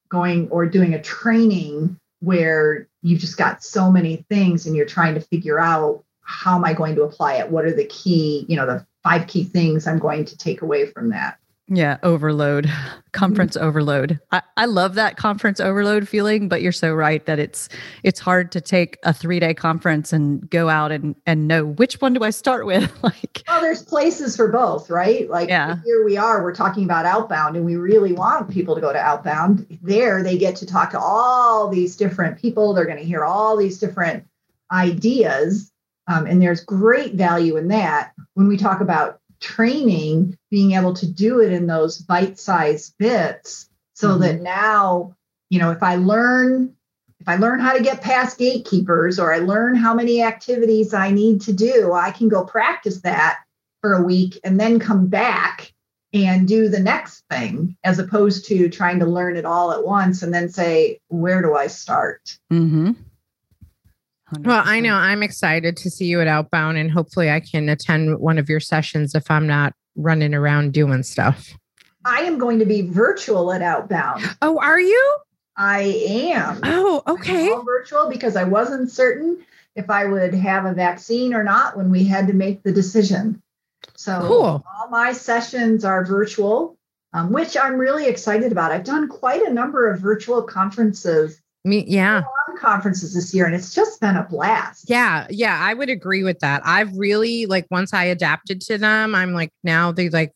going 0.09 0.49
or 0.49 0.65
doing 0.65 0.93
a 0.93 1.01
training 1.01 1.97
where 2.19 2.87
you've 3.01 3.19
just 3.19 3.37
got 3.37 3.63
so 3.63 3.91
many 3.91 4.25
things 4.29 4.65
and 4.65 4.75
you're 4.75 4.85
trying 4.85 5.13
to 5.15 5.21
figure 5.21 5.59
out 5.59 6.03
how 6.21 6.55
am 6.55 6.65
I 6.65 6.73
going 6.73 6.95
to 6.95 7.03
apply 7.03 7.35
it? 7.35 7.49
What 7.49 7.65
are 7.65 7.73
the 7.73 7.85
key, 7.85 8.45
you 8.47 8.55
know, 8.55 8.65
the 8.65 8.85
five 9.05 9.27
key 9.27 9.45
things 9.45 9.87
I'm 9.87 9.99
going 9.99 10.25
to 10.25 10.37
take 10.37 10.61
away 10.61 10.85
from 10.87 11.09
that? 11.11 11.37
yeah 11.67 11.97
overload 12.03 12.65
Mm-hmm. 13.15 13.21
conference 13.21 13.55
overload 13.57 14.19
I, 14.31 14.41
I 14.57 14.65
love 14.65 14.95
that 14.95 15.15
conference 15.17 15.59
overload 15.61 16.07
feeling 16.07 16.47
but 16.49 16.61
you're 16.61 16.71
so 16.73 16.93
right 16.93 17.25
that 17.27 17.39
it's 17.39 17.69
it's 18.03 18.19
hard 18.19 18.51
to 18.51 18.61
take 18.61 18.97
a 19.03 19.13
three 19.13 19.39
day 19.39 19.53
conference 19.55 20.11
and 20.13 20.47
go 20.49 20.67
out 20.69 20.91
and 20.91 21.15
and 21.25 21.47
know 21.47 21.65
which 21.65 22.01
one 22.01 22.13
do 22.13 22.23
i 22.23 22.29
start 22.29 22.65
with 22.67 22.91
like 23.03 23.41
Well, 23.47 23.61
there's 23.61 23.81
places 23.83 24.35
for 24.35 24.49
both, 24.51 24.89
right? 24.91 25.29
Like 25.29 25.47
Yeah. 25.49 25.77
here 25.85 26.03
we 26.05 26.17
are, 26.17 26.43
we're 26.43 26.53
talking 26.53 26.83
about 26.83 27.05
outbound, 27.05 27.55
and 27.55 27.65
we 27.65 27.77
really 27.77 28.11
want 28.13 28.49
people 28.51 28.75
to 28.75 28.81
go 28.81 28.91
to 28.93 28.99
outbound. 28.99 29.65
There, 29.81 30.21
they 30.23 30.37
get 30.37 30.55
to 30.57 30.65
talk 30.65 30.91
to 30.91 30.99
all 30.99 31.69
these 31.69 31.95
different 31.95 32.37
people. 32.37 32.73
They're 32.73 32.85
going 32.85 32.97
to 32.99 33.03
hear 33.05 33.23
all 33.23 33.55
these 33.57 33.79
different 33.79 34.25
ideas. 34.71 35.71
Um, 36.07 36.25
and 36.27 36.41
there's 36.41 36.63
great 36.63 37.15
value 37.15 37.57
in 37.57 37.69
that. 37.69 38.13
When 38.33 38.47
we 38.47 38.57
talk 38.57 38.81
about 38.81 39.19
training, 39.39 40.37
being 40.51 40.73
able 40.73 40.93
to 40.95 41.07
do 41.11 41.41
it 41.41 41.51
in 41.51 41.67
those 41.67 41.97
bite 41.97 42.39
sized 42.39 42.95
bits 42.97 43.69
so 43.93 44.17
that 44.17 44.41
now, 44.41 45.15
you 45.49 45.59
know, 45.59 45.71
if 45.71 45.81
I 45.81 45.95
learn 45.95 46.75
if 47.19 47.29
I 47.29 47.37
learn 47.37 47.59
how 47.59 47.73
to 47.73 47.81
get 47.81 48.01
past 48.01 48.37
gatekeepers 48.37 49.19
or 49.19 49.33
I 49.33 49.39
learn 49.39 49.75
how 49.75 49.95
many 49.95 50.21
activities 50.21 50.93
I 50.93 51.09
need 51.09 51.41
to 51.41 51.53
do, 51.53 51.91
I 51.91 52.11
can 52.11 52.29
go 52.29 52.43
practice 52.43 53.01
that 53.01 53.39
for 53.81 53.93
a 53.93 54.03
week 54.03 54.39
and 54.43 54.59
then 54.59 54.79
come 54.79 55.07
back 55.07 55.73
and 56.13 56.47
do 56.47 56.69
the 56.69 56.79
next 56.79 57.23
thing 57.29 57.77
as 57.83 57.99
opposed 57.99 58.45
to 58.47 58.69
trying 58.69 58.99
to 58.99 59.05
learn 59.05 59.37
it 59.37 59.45
all 59.45 59.71
at 59.71 59.83
once 59.83 60.23
and 60.23 60.33
then 60.33 60.49
say, 60.49 60.99
where 61.07 61.41
do 61.41 61.55
I 61.55 61.67
start? 61.67 62.37
mm-hmm. 62.51 62.91
Well, 64.39 64.63
I 64.65 64.79
know 64.79 64.95
I'm 64.95 65.21
excited 65.21 65.77
to 65.77 65.89
see 65.89 66.05
you 66.05 66.19
at 66.19 66.27
Outbound, 66.27 66.77
and 66.77 66.89
hopefully, 66.89 67.29
I 67.29 67.39
can 67.39 67.69
attend 67.69 68.19
one 68.19 68.37
of 68.37 68.49
your 68.49 68.59
sessions 68.59 69.13
if 69.13 69.29
I'm 69.29 69.45
not 69.45 69.73
running 69.95 70.33
around 70.33 70.73
doing 70.73 71.03
stuff. 71.03 71.53
I 72.05 72.21
am 72.21 72.37
going 72.37 72.59
to 72.59 72.65
be 72.65 72.81
virtual 72.81 73.51
at 73.53 73.61
Outbound. 73.61 74.23
Oh, 74.41 74.59
are 74.59 74.79
you? 74.79 75.17
I 75.57 75.81
am. 76.07 76.59
Oh, 76.63 77.03
okay. 77.07 77.49
all 77.49 77.63
virtual 77.63 78.09
because 78.09 78.35
I 78.35 78.43
wasn't 78.43 78.91
certain 78.91 79.45
if 79.75 79.89
I 79.89 80.05
would 80.05 80.33
have 80.33 80.65
a 80.65 80.73
vaccine 80.73 81.33
or 81.33 81.43
not 81.43 81.77
when 81.77 81.89
we 81.91 82.03
had 82.03 82.27
to 82.27 82.33
make 82.33 82.63
the 82.63 82.71
decision. 82.71 83.41
So 83.95 84.19
Cool. 84.21 84.65
all 84.77 84.89
my 84.89 85.13
sessions 85.13 85.85
are 85.85 86.03
virtual, 86.05 86.77
um, 87.13 87.31
which 87.31 87.55
I'm 87.55 87.77
really 87.77 88.07
excited 88.07 88.51
about. 88.51 88.71
I've 88.71 88.83
done 88.83 89.07
quite 89.07 89.43
a 89.43 89.53
number 89.53 89.89
of 89.89 89.99
virtual 89.99 90.41
conferences, 90.43 91.41
Me, 91.65 91.83
yeah. 91.87 92.21
conferences 92.59 93.15
this 93.15 93.33
year, 93.33 93.45
and 93.45 93.55
it's 93.55 93.73
just 93.73 93.99
been 93.99 94.15
a 94.15 94.23
blast. 94.23 94.87
Yeah, 94.87 95.25
yeah, 95.29 95.59
I 95.59 95.73
would 95.73 95.89
agree 95.89 96.23
with 96.23 96.39
that. 96.39 96.61
I've 96.63 96.95
really 96.95 97.47
like 97.47 97.65
once 97.71 97.93
I 97.93 98.03
adapted 98.03 98.61
to 98.61 98.77
them, 98.77 99.15
I'm 99.15 99.33
like 99.33 99.51
now 99.63 99.91
they 99.91 100.09
like 100.09 100.31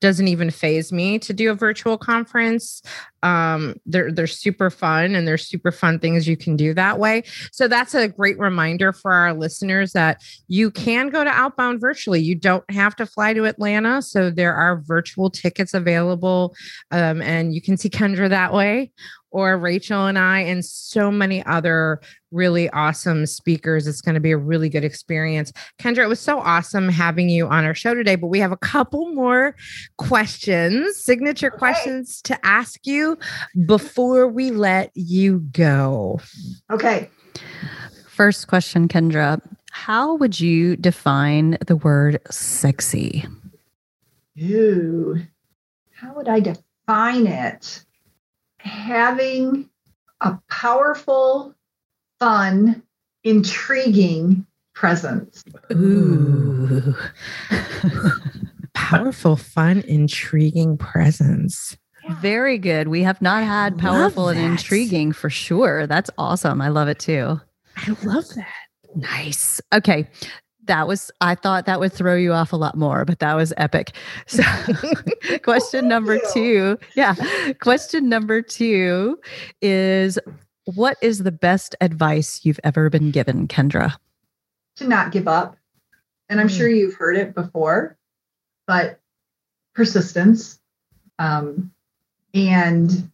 doesn't 0.00 0.28
even 0.28 0.50
phase 0.50 0.92
me 0.92 1.18
to 1.18 1.32
do 1.32 1.50
a 1.50 1.54
virtual 1.54 1.98
conference. 1.98 2.82
Um, 3.24 3.74
they're 3.84 4.12
they're 4.12 4.28
super 4.28 4.70
fun 4.70 5.16
and 5.16 5.26
there's 5.26 5.46
super 5.46 5.72
fun 5.72 5.98
things 5.98 6.28
you 6.28 6.36
can 6.36 6.54
do 6.54 6.72
that 6.74 7.00
way. 7.00 7.24
So 7.50 7.66
that's 7.66 7.94
a 7.94 8.08
great 8.08 8.38
reminder 8.38 8.92
for 8.92 9.12
our 9.12 9.34
listeners 9.34 9.92
that 9.92 10.22
you 10.46 10.70
can 10.70 11.08
go 11.08 11.24
to 11.24 11.30
Outbound 11.30 11.80
virtually. 11.80 12.20
You 12.20 12.36
don't 12.36 12.68
have 12.70 12.94
to 12.96 13.06
fly 13.06 13.34
to 13.34 13.44
Atlanta. 13.44 14.00
So 14.02 14.30
there 14.30 14.54
are 14.54 14.80
virtual 14.82 15.30
tickets 15.30 15.74
available, 15.74 16.54
um, 16.92 17.20
and 17.20 17.52
you 17.52 17.60
can 17.60 17.76
see 17.76 17.88
Kendra 17.90 18.28
that 18.28 18.52
way. 18.52 18.92
Or 19.30 19.58
Rachel 19.58 20.06
and 20.06 20.18
I, 20.18 20.40
and 20.40 20.64
so 20.64 21.10
many 21.10 21.44
other 21.44 22.00
really 22.30 22.68
awesome 22.70 23.26
speakers. 23.26 23.86
It's 23.86 24.00
going 24.00 24.14
to 24.14 24.20
be 24.20 24.32
a 24.32 24.36
really 24.36 24.68
good 24.68 24.84
experience. 24.84 25.52
Kendra, 25.78 26.04
it 26.04 26.08
was 26.08 26.20
so 26.20 26.40
awesome 26.40 26.88
having 26.88 27.28
you 27.28 27.46
on 27.46 27.64
our 27.64 27.74
show 27.74 27.94
today, 27.94 28.16
but 28.16 28.28
we 28.28 28.40
have 28.40 28.52
a 28.52 28.56
couple 28.56 29.14
more 29.14 29.54
questions, 29.96 30.96
signature 30.96 31.48
okay. 31.48 31.58
questions 31.58 32.20
to 32.22 32.38
ask 32.46 32.86
you 32.86 33.18
before 33.66 34.28
we 34.28 34.50
let 34.50 34.90
you 34.94 35.40
go. 35.52 36.20
Okay. 36.70 37.10
First 38.08 38.48
question, 38.48 38.88
Kendra. 38.88 39.40
How 39.70 40.14
would 40.16 40.40
you 40.40 40.76
define 40.76 41.58
the 41.66 41.76
word 41.76 42.20
sexy? 42.30 43.24
Ooh, 44.40 45.20
how 45.92 46.14
would 46.14 46.28
I 46.28 46.40
define 46.40 47.26
it? 47.26 47.84
Having 48.68 49.68
a 50.20 50.38
powerful, 50.50 51.54
fun, 52.18 52.82
intriguing 53.24 54.46
presence. 54.74 55.44
Ooh. 55.72 56.94
powerful, 58.74 59.36
fun, 59.36 59.80
intriguing 59.86 60.76
presence. 60.76 61.76
Very 62.20 62.58
good. 62.58 62.88
We 62.88 63.02
have 63.02 63.20
not 63.20 63.44
had 63.44 63.76
powerful 63.76 64.28
and 64.28 64.38
intriguing 64.38 65.12
for 65.12 65.28
sure. 65.28 65.86
That's 65.86 66.10
awesome. 66.16 66.60
I 66.60 66.68
love 66.68 66.88
it 66.88 66.98
too. 66.98 67.40
I 67.76 67.96
love 68.04 68.28
that. 68.34 68.54
Nice. 68.94 69.60
Okay 69.72 70.08
that 70.68 70.86
was 70.86 71.10
i 71.20 71.34
thought 71.34 71.66
that 71.66 71.80
would 71.80 71.92
throw 71.92 72.14
you 72.14 72.32
off 72.32 72.52
a 72.52 72.56
lot 72.56 72.76
more 72.76 73.04
but 73.04 73.18
that 73.18 73.34
was 73.34 73.52
epic. 73.56 73.92
So 74.26 74.42
question 75.42 75.88
number 75.88 76.18
two 76.32 76.78
yeah 76.94 77.14
question 77.60 78.08
number 78.08 78.40
two 78.40 79.18
is 79.60 80.18
what 80.74 80.96
is 81.02 81.20
the 81.20 81.32
best 81.32 81.74
advice 81.80 82.44
you've 82.44 82.60
ever 82.62 82.90
been 82.90 83.10
given 83.10 83.48
kendra? 83.48 83.96
To 84.76 84.86
not 84.86 85.12
give 85.12 85.26
up. 85.26 85.56
And 86.28 86.40
i'm 86.40 86.48
mm. 86.48 86.56
sure 86.56 86.68
you've 86.68 86.94
heard 86.94 87.16
it 87.16 87.34
before 87.34 87.96
but 88.68 89.00
persistence 89.74 90.60
um, 91.18 91.72
and 92.34 93.10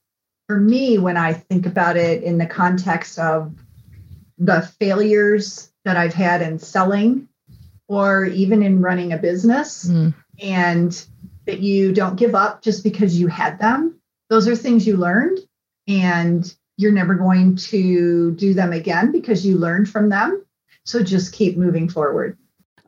for 0.49 0.59
me 0.59 0.99
when 0.99 1.17
i 1.17 1.33
think 1.33 1.65
about 1.65 1.97
it 1.97 2.23
in 2.23 2.37
the 2.39 2.47
context 2.47 3.19
of 3.19 3.55
the 4.37 4.63
failures 4.81 5.73
that 5.85 5.97
i've 5.97 6.13
had 6.13 6.43
in 6.43 6.59
selling 6.59 7.29
or 7.89 8.25
even 8.25 8.63
in 8.63 8.81
running 8.81 9.13
a 9.13 9.19
business 9.19 9.89
mm. 9.89 10.15
and 10.41 11.07
that 11.47 11.61
you 11.61 11.93
don't 11.93 12.17
give 12.17 12.35
up 12.35 12.63
just 12.63 12.83
because 12.83 13.19
you 13.19 13.29
had 13.29 13.59
them. 13.59 14.01
Those 14.31 14.49
are 14.49 14.57
things 14.57 14.87
you 14.87 14.97
learned 14.97 15.39
and 15.87 16.55
you're 16.77 16.93
never 16.93 17.15
going 17.15 17.57
to 17.57 18.33
do 18.33 18.55
them 18.55 18.73
again 18.73 19.13
because 19.13 19.47
you 19.47 19.59
learned 19.59 19.89
from 19.89 20.09
them. 20.09 20.45
So 20.85 21.03
just 21.03 21.35
keep 21.35 21.57
moving 21.57 21.89
forward. 21.89 22.39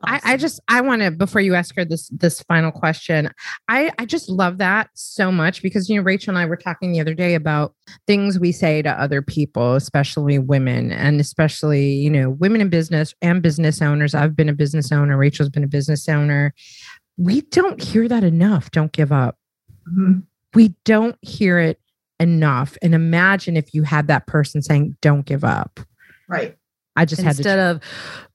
I, 0.03 0.19
I 0.23 0.37
just 0.37 0.59
I 0.67 0.81
want 0.81 1.01
to 1.01 1.09
before 1.09 1.41
you 1.41 1.55
ask 1.55 1.75
her 1.75 1.83
this 1.83 2.09
this 2.09 2.41
final 2.43 2.71
question. 2.71 3.31
I 3.67 3.91
I 3.97 4.05
just 4.05 4.29
love 4.29 4.59
that 4.59 4.89
so 4.93 5.31
much 5.31 5.63
because 5.63 5.89
you 5.89 5.95
know 5.95 6.03
Rachel 6.03 6.31
and 6.31 6.37
I 6.37 6.45
were 6.45 6.57
talking 6.57 6.91
the 6.91 6.99
other 6.99 7.15
day 7.15 7.33
about 7.33 7.73
things 8.05 8.39
we 8.39 8.51
say 8.51 8.81
to 8.83 8.89
other 8.89 9.21
people, 9.21 9.73
especially 9.73 10.37
women, 10.37 10.91
and 10.91 11.19
especially 11.19 11.93
you 11.93 12.11
know 12.11 12.29
women 12.29 12.61
in 12.61 12.69
business 12.69 13.15
and 13.21 13.41
business 13.41 13.81
owners. 13.81 14.13
I've 14.13 14.35
been 14.35 14.49
a 14.49 14.53
business 14.53 14.91
owner. 14.91 15.17
Rachel's 15.17 15.49
been 15.49 15.63
a 15.63 15.67
business 15.67 16.07
owner. 16.07 16.53
We 17.17 17.41
don't 17.41 17.81
hear 17.81 18.07
that 18.07 18.23
enough. 18.23 18.69
Don't 18.69 18.91
give 18.91 19.11
up. 19.11 19.37
Mm-hmm. 19.89 20.19
We 20.53 20.75
don't 20.85 21.17
hear 21.21 21.57
it 21.57 21.79
enough. 22.19 22.77
And 22.83 22.93
imagine 22.93 23.57
if 23.57 23.73
you 23.73 23.81
had 23.81 24.07
that 24.07 24.27
person 24.27 24.61
saying, 24.61 24.97
"Don't 25.01 25.25
give 25.25 25.43
up." 25.43 25.79
Right. 26.29 26.55
I 26.97 27.05
just 27.05 27.21
instead 27.21 27.59
had 27.59 27.75
of, 27.75 27.81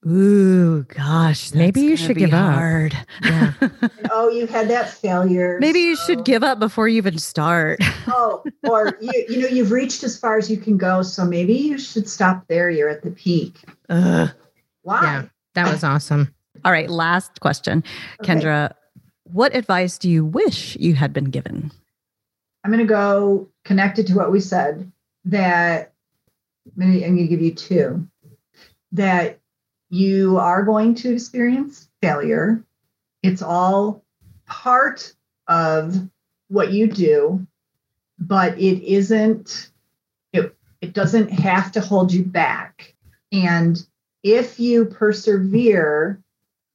ooh, 0.08 0.84
gosh, 0.84 1.52
maybe 1.52 1.80
you 1.80 1.96
should 1.96 2.16
give 2.16 2.30
hard. 2.30 2.94
up. 2.94 3.06
Yeah. 3.24 3.52
oh, 4.12 4.28
you 4.28 4.46
had 4.46 4.70
that 4.70 4.88
failure. 4.88 5.58
Maybe 5.60 5.80
so. 5.80 5.86
you 5.88 5.96
should 5.96 6.24
give 6.24 6.44
up 6.44 6.60
before 6.60 6.86
you 6.86 6.98
even 6.98 7.18
start. 7.18 7.80
oh, 8.06 8.44
or 8.62 8.96
you, 9.00 9.24
you 9.28 9.40
know, 9.40 9.48
you've 9.48 9.72
reached 9.72 10.04
as 10.04 10.16
far 10.16 10.38
as 10.38 10.48
you 10.48 10.56
can 10.56 10.78
go, 10.78 11.02
so 11.02 11.24
maybe 11.24 11.54
you 11.54 11.76
should 11.76 12.08
stop 12.08 12.46
there. 12.46 12.70
You're 12.70 12.88
at 12.88 13.02
the 13.02 13.10
peak. 13.10 13.58
Uh, 13.88 14.28
Why? 14.82 15.02
Yeah, 15.02 15.24
that 15.54 15.72
was 15.72 15.82
awesome. 15.82 16.32
All 16.64 16.70
right, 16.70 16.88
last 16.88 17.40
question, 17.40 17.82
okay. 18.20 18.34
Kendra. 18.34 18.72
What 19.24 19.56
advice 19.56 19.98
do 19.98 20.08
you 20.08 20.24
wish 20.24 20.76
you 20.76 20.94
had 20.94 21.12
been 21.12 21.30
given? 21.30 21.72
I'm 22.62 22.70
going 22.70 22.86
to 22.86 22.88
go 22.88 23.48
connected 23.64 24.06
to 24.08 24.14
what 24.14 24.30
we 24.30 24.38
said. 24.38 24.92
That 25.24 25.92
I'm 26.80 27.00
going 27.00 27.16
to 27.16 27.26
give 27.26 27.42
you 27.42 27.54
two 27.54 28.06
that 28.92 29.38
you 29.90 30.38
are 30.38 30.62
going 30.62 30.94
to 30.96 31.12
experience 31.12 31.88
failure. 32.00 32.64
It's 33.22 33.42
all 33.42 34.04
part 34.46 35.12
of 35.48 36.08
what 36.48 36.72
you 36.72 36.86
do, 36.86 37.46
but 38.18 38.58
it 38.58 38.82
isn't, 38.82 39.70
it, 40.32 40.54
it 40.80 40.92
doesn't 40.92 41.28
have 41.28 41.72
to 41.72 41.80
hold 41.80 42.12
you 42.12 42.24
back. 42.24 42.94
And 43.32 43.84
if 44.22 44.60
you 44.60 44.84
persevere, 44.84 46.22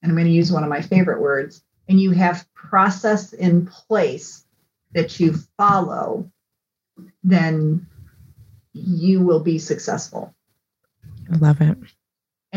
and 0.01 0.11
I'm 0.11 0.15
going 0.15 0.27
to 0.27 0.33
use 0.33 0.51
one 0.51 0.63
of 0.63 0.69
my 0.69 0.81
favorite 0.81 1.21
words, 1.21 1.63
and 1.87 1.99
you 1.99 2.11
have 2.11 2.47
process 2.53 3.33
in 3.33 3.65
place 3.67 4.45
that 4.93 5.19
you 5.19 5.35
follow, 5.57 6.29
then 7.23 7.87
you 8.73 9.21
will 9.21 9.39
be 9.39 9.59
successful. 9.59 10.33
I 11.31 11.37
love 11.37 11.61
it. 11.61 11.77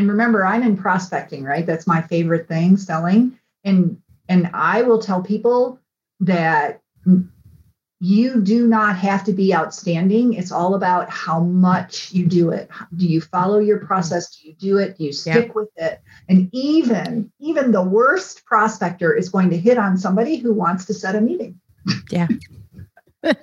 And 0.00 0.08
remember, 0.08 0.46
I'm 0.46 0.62
in 0.62 0.78
prospecting, 0.78 1.44
right? 1.44 1.66
That's 1.66 1.86
my 1.86 2.00
favorite 2.00 2.48
thing, 2.48 2.78
selling. 2.78 3.38
And 3.64 4.00
and 4.30 4.48
I 4.54 4.80
will 4.80 4.98
tell 4.98 5.20
people 5.20 5.78
that 6.20 6.80
you 8.00 8.40
do 8.40 8.66
not 8.66 8.96
have 8.96 9.24
to 9.24 9.34
be 9.34 9.54
outstanding. 9.54 10.32
It's 10.32 10.52
all 10.52 10.74
about 10.74 11.10
how 11.10 11.40
much 11.40 12.12
you 12.12 12.24
do 12.24 12.48
it. 12.48 12.70
Do 12.96 13.06
you 13.06 13.20
follow 13.20 13.58
your 13.58 13.84
process? 13.84 14.34
Do 14.36 14.48
you 14.48 14.54
do 14.54 14.78
it? 14.78 14.96
Do 14.96 15.04
you 15.04 15.12
stick 15.12 15.48
yeah. 15.48 15.52
with 15.54 15.68
it? 15.76 16.00
And 16.30 16.48
even 16.52 17.30
even 17.38 17.70
the 17.70 17.84
worst 17.84 18.46
prospector 18.46 19.14
is 19.14 19.28
going 19.28 19.50
to 19.50 19.58
hit 19.58 19.76
on 19.76 19.98
somebody 19.98 20.36
who 20.36 20.54
wants 20.54 20.86
to 20.86 20.94
set 20.94 21.14
a 21.14 21.20
meeting. 21.20 21.60
Yeah. 22.10 22.28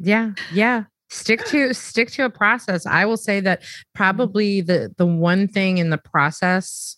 yeah. 0.00 0.32
Yeah 0.52 0.84
stick 1.08 1.44
to 1.46 1.72
stick 1.72 2.10
to 2.12 2.24
a 2.24 2.30
process. 2.30 2.86
I 2.86 3.04
will 3.04 3.16
say 3.16 3.40
that 3.40 3.62
probably 3.94 4.60
the 4.60 4.94
the 4.96 5.06
one 5.06 5.48
thing 5.48 5.78
in 5.78 5.90
the 5.90 5.98
process 5.98 6.96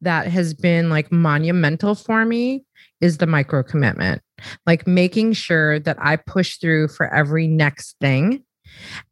that 0.00 0.26
has 0.28 0.54
been 0.54 0.88
like 0.88 1.12
monumental 1.12 1.94
for 1.94 2.24
me 2.24 2.64
is 3.00 3.18
the 3.18 3.26
micro 3.26 3.62
commitment 3.62 4.22
like 4.66 4.86
making 4.86 5.32
sure 5.32 5.78
that 5.80 5.96
i 6.00 6.16
push 6.16 6.56
through 6.56 6.88
for 6.88 7.12
every 7.12 7.46
next 7.46 7.96
thing. 8.00 8.42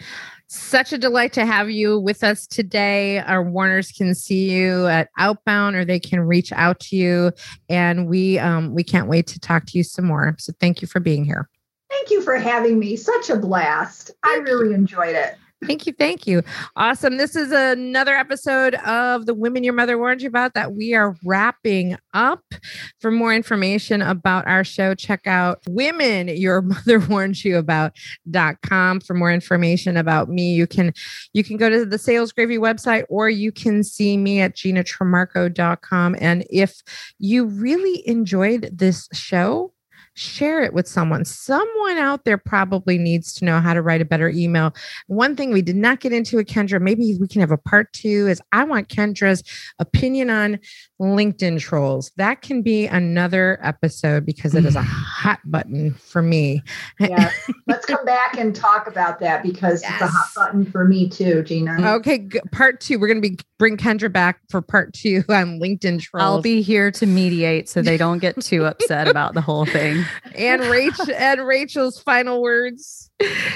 Such 0.48 0.92
a 0.92 0.98
delight 0.98 1.32
to 1.34 1.46
have 1.46 1.70
you 1.70 2.00
with 2.00 2.24
us 2.24 2.46
today. 2.48 3.20
Our 3.20 3.44
Warners 3.44 3.92
can 3.92 4.16
see 4.16 4.52
you 4.52 4.88
at 4.88 5.10
Outbound, 5.18 5.76
or 5.76 5.86
they 5.86 6.00
can 6.00 6.22
reach 6.22 6.52
out 6.52 6.80
to 6.82 6.96
you, 6.96 7.32
and 7.70 8.08
we 8.08 8.40
um, 8.40 8.74
we 8.74 8.84
can't 8.84 9.08
wait 9.08 9.28
to 9.28 9.40
talk 9.40 9.66
to 9.68 9.78
you 9.78 9.84
some 9.84 10.06
more. 10.06 10.36
So 10.40 10.52
thank 10.60 10.82
you 10.82 10.88
for 10.88 11.00
being 11.00 11.24
here. 11.24 11.48
Thank 11.90 12.10
you 12.10 12.22
for 12.22 12.36
having 12.36 12.80
me. 12.80 12.96
Such 12.96 13.30
a 13.30 13.36
blast. 13.36 14.12
I 14.24 14.40
really 14.44 14.74
enjoyed 14.74 15.16
it. 15.16 15.38
Thank 15.66 15.86
you. 15.86 15.94
Thank 15.94 16.26
you. 16.26 16.42
Awesome. 16.78 17.18
This 17.18 17.36
is 17.36 17.52
another 17.52 18.16
episode 18.16 18.76
of 18.76 19.26
The 19.26 19.34
Women 19.34 19.64
Your 19.64 19.74
Mother 19.74 19.98
Warned 19.98 20.22
You 20.22 20.30
About 20.30 20.54
that 20.54 20.74
we 20.74 20.94
are 20.94 21.16
wrapping 21.26 21.98
up. 22.14 22.44
For 23.02 23.12
more 23.12 23.34
information 23.34 24.02
about 24.02 24.48
our 24.48 24.64
show, 24.64 24.96
check 24.96 25.28
out 25.28 25.60
Women 25.68 26.30
Your 26.30 26.62
Mother 26.62 27.00
Warned 27.00 27.44
You 27.44 27.58
About.com. 27.58 29.02
For 29.02 29.14
more 29.14 29.34
information 29.34 29.98
about 29.98 30.30
me, 30.30 30.54
you 30.54 30.66
can 30.66 30.94
you 31.34 31.44
can 31.44 31.58
go 31.58 31.70
to 31.70 31.86
the 31.86 31.98
Sales 31.98 32.32
Gravy 32.32 32.58
website 32.58 33.04
or 33.10 33.30
you 33.30 33.52
can 33.52 33.84
see 33.84 34.16
me 34.16 34.40
at 34.40 34.56
ginatrimarco.com. 34.56 36.16
And 36.20 36.46
if 36.50 36.82
you 37.18 37.46
really 37.46 38.08
enjoyed 38.08 38.70
this 38.72 39.10
show, 39.12 39.74
share 40.20 40.62
it 40.62 40.74
with 40.74 40.88
someone. 40.88 41.24
Someone 41.24 41.98
out 41.98 42.26
there 42.26 42.38
probably 42.38 42.98
needs 42.98 43.34
to 43.36 43.46
know 43.46 43.60
how 43.62 43.74
to 43.74 43.82
write 43.82 44.02
a 44.02 44.06
better 44.06 44.30
email. 44.30 44.74
One 45.08 45.36
thing 45.36 45.52
we 45.52 45.62
did 45.62 45.78
not 45.78 46.02
get 46.02 46.12
into 46.12 46.36
with 46.36 46.48
Kendra, 46.48 46.82
maybe 46.82 47.18
we 47.20 47.28
can 47.28 47.42
have 47.42 47.52
a 47.52 47.58
part 47.58 47.92
two, 47.94 48.28
is 48.28 48.42
I 48.52 48.66
want 48.66 48.90
Kendra's 48.90 49.44
opinion 49.80 50.30
on 50.30 50.60
LinkedIn 51.00 51.60
trolls. 51.60 52.12
That 52.18 52.42
can 52.42 52.62
be 52.62 52.86
another 52.86 53.58
episode 53.62 54.26
because 54.26 54.54
it 54.54 54.66
is 54.66 54.76
a 54.76 54.82
mm. 54.82 54.86
hot 54.86 55.40
button 55.46 55.94
for 55.94 56.22
me. 56.22 56.62
Yeah. 57.00 57.32
Let's 57.68 57.86
come 57.86 58.04
back 58.06 58.38
and 58.38 58.54
talk 58.56 58.88
about 58.88 59.20
that 59.20 59.42
because 59.42 59.82
yes. 59.82 59.94
it's 59.94 60.02
a 60.02 60.08
hot 60.08 60.30
button 60.36 60.66
for 60.66 60.86
me 60.86 61.08
too, 61.08 61.44
Gina. 61.44 61.94
Okay, 61.96 62.20
g- 62.20 62.42
part 62.52 62.82
two. 62.82 63.00
We're 63.00 63.08
going 63.08 63.22
to 63.22 63.30
be 63.30 63.38
bring 63.58 63.78
Kendra 63.78 64.12
back 64.12 64.40
for 64.50 64.62
part 64.62 64.94
two 64.94 65.24
on 65.30 65.60
LinkedIn 65.60 66.02
trolls. 66.02 66.24
I'll 66.24 66.42
be 66.42 66.62
here 66.62 66.92
to 66.92 67.06
mediate 67.06 67.70
so 67.70 67.82
they 67.82 67.98
don't 67.98 68.20
get 68.20 68.42
too 68.42 68.66
upset 68.66 69.08
about 69.08 69.34
the 69.34 69.42
whole 69.42 69.66
thing. 69.66 70.06
And 70.36 70.62
Rachel 70.66 71.08
and 71.16 71.46
Rachel's 71.46 72.00
final 72.00 72.42
words. 72.42 73.10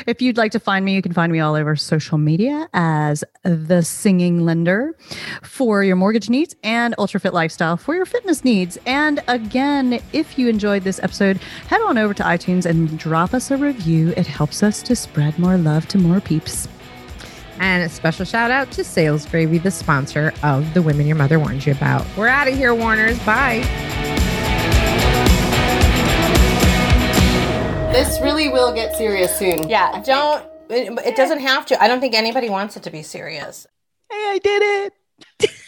If 0.05 0.21
you'd 0.21 0.35
like 0.37 0.51
to 0.51 0.59
find 0.59 0.83
me, 0.83 0.95
you 0.95 1.01
can 1.01 1.13
find 1.13 1.31
me 1.31 1.39
all 1.39 1.55
over 1.55 1.75
social 1.75 2.17
media 2.17 2.67
as 2.73 3.23
the 3.43 3.81
singing 3.83 4.43
lender 4.43 4.97
for 5.43 5.83
your 5.83 5.95
mortgage 5.95 6.29
needs 6.29 6.55
and 6.63 6.93
ultra 6.97 7.19
fit 7.19 7.32
lifestyle 7.33 7.75
for 7.75 7.95
your 7.95 8.05
fitness 8.05 8.43
needs. 8.43 8.77
And 8.85 9.21
again, 9.27 9.99
if 10.13 10.37
you 10.37 10.47
enjoyed 10.47 10.83
this 10.83 10.99
episode, 11.03 11.37
head 11.67 11.81
on 11.81 11.97
over 11.97 12.13
to 12.13 12.23
iTunes 12.23 12.65
and 12.65 12.97
drop 12.97 13.33
us 13.33 13.51
a 13.51 13.57
review. 13.57 14.13
It 14.15 14.27
helps 14.27 14.63
us 14.63 14.81
to 14.83 14.95
spread 14.95 15.37
more 15.37 15.57
love 15.57 15.87
to 15.89 15.97
more 15.97 16.21
peeps. 16.21 16.67
And 17.59 17.83
a 17.83 17.89
special 17.89 18.25
shout 18.25 18.51
out 18.51 18.71
to 18.71 18.83
Sales 18.83 19.25
Gravy, 19.25 19.57
the 19.57 19.71
sponsor 19.71 20.33
of 20.43 20.73
the 20.73 20.81
Women 20.81 21.07
Your 21.07 21.15
Mother 21.15 21.39
Warned 21.39 21.65
You 21.65 21.73
About. 21.73 22.05
We're 22.17 22.27
out 22.27 22.47
of 22.47 22.55
here, 22.55 22.73
Warners. 22.73 23.17
Bye. 23.25 23.59
This 27.93 28.19
really 28.21 28.49
will 28.49 28.73
get 28.73 28.95
serious 28.95 29.37
soon. 29.37 29.69
Yeah, 29.69 30.01
don't. 30.03 30.45
It, 30.69 30.97
it 31.05 31.15
doesn't 31.15 31.39
have 31.39 31.65
to. 31.67 31.81
I 31.81 31.87
don't 31.87 31.99
think 31.99 32.15
anybody 32.15 32.49
wants 32.49 32.75
it 32.75 32.83
to 32.83 32.89
be 32.89 33.03
serious. 33.03 33.67
Hey, 34.09 34.15
I 34.15 34.39
did 34.43 34.91
it. 35.41 35.49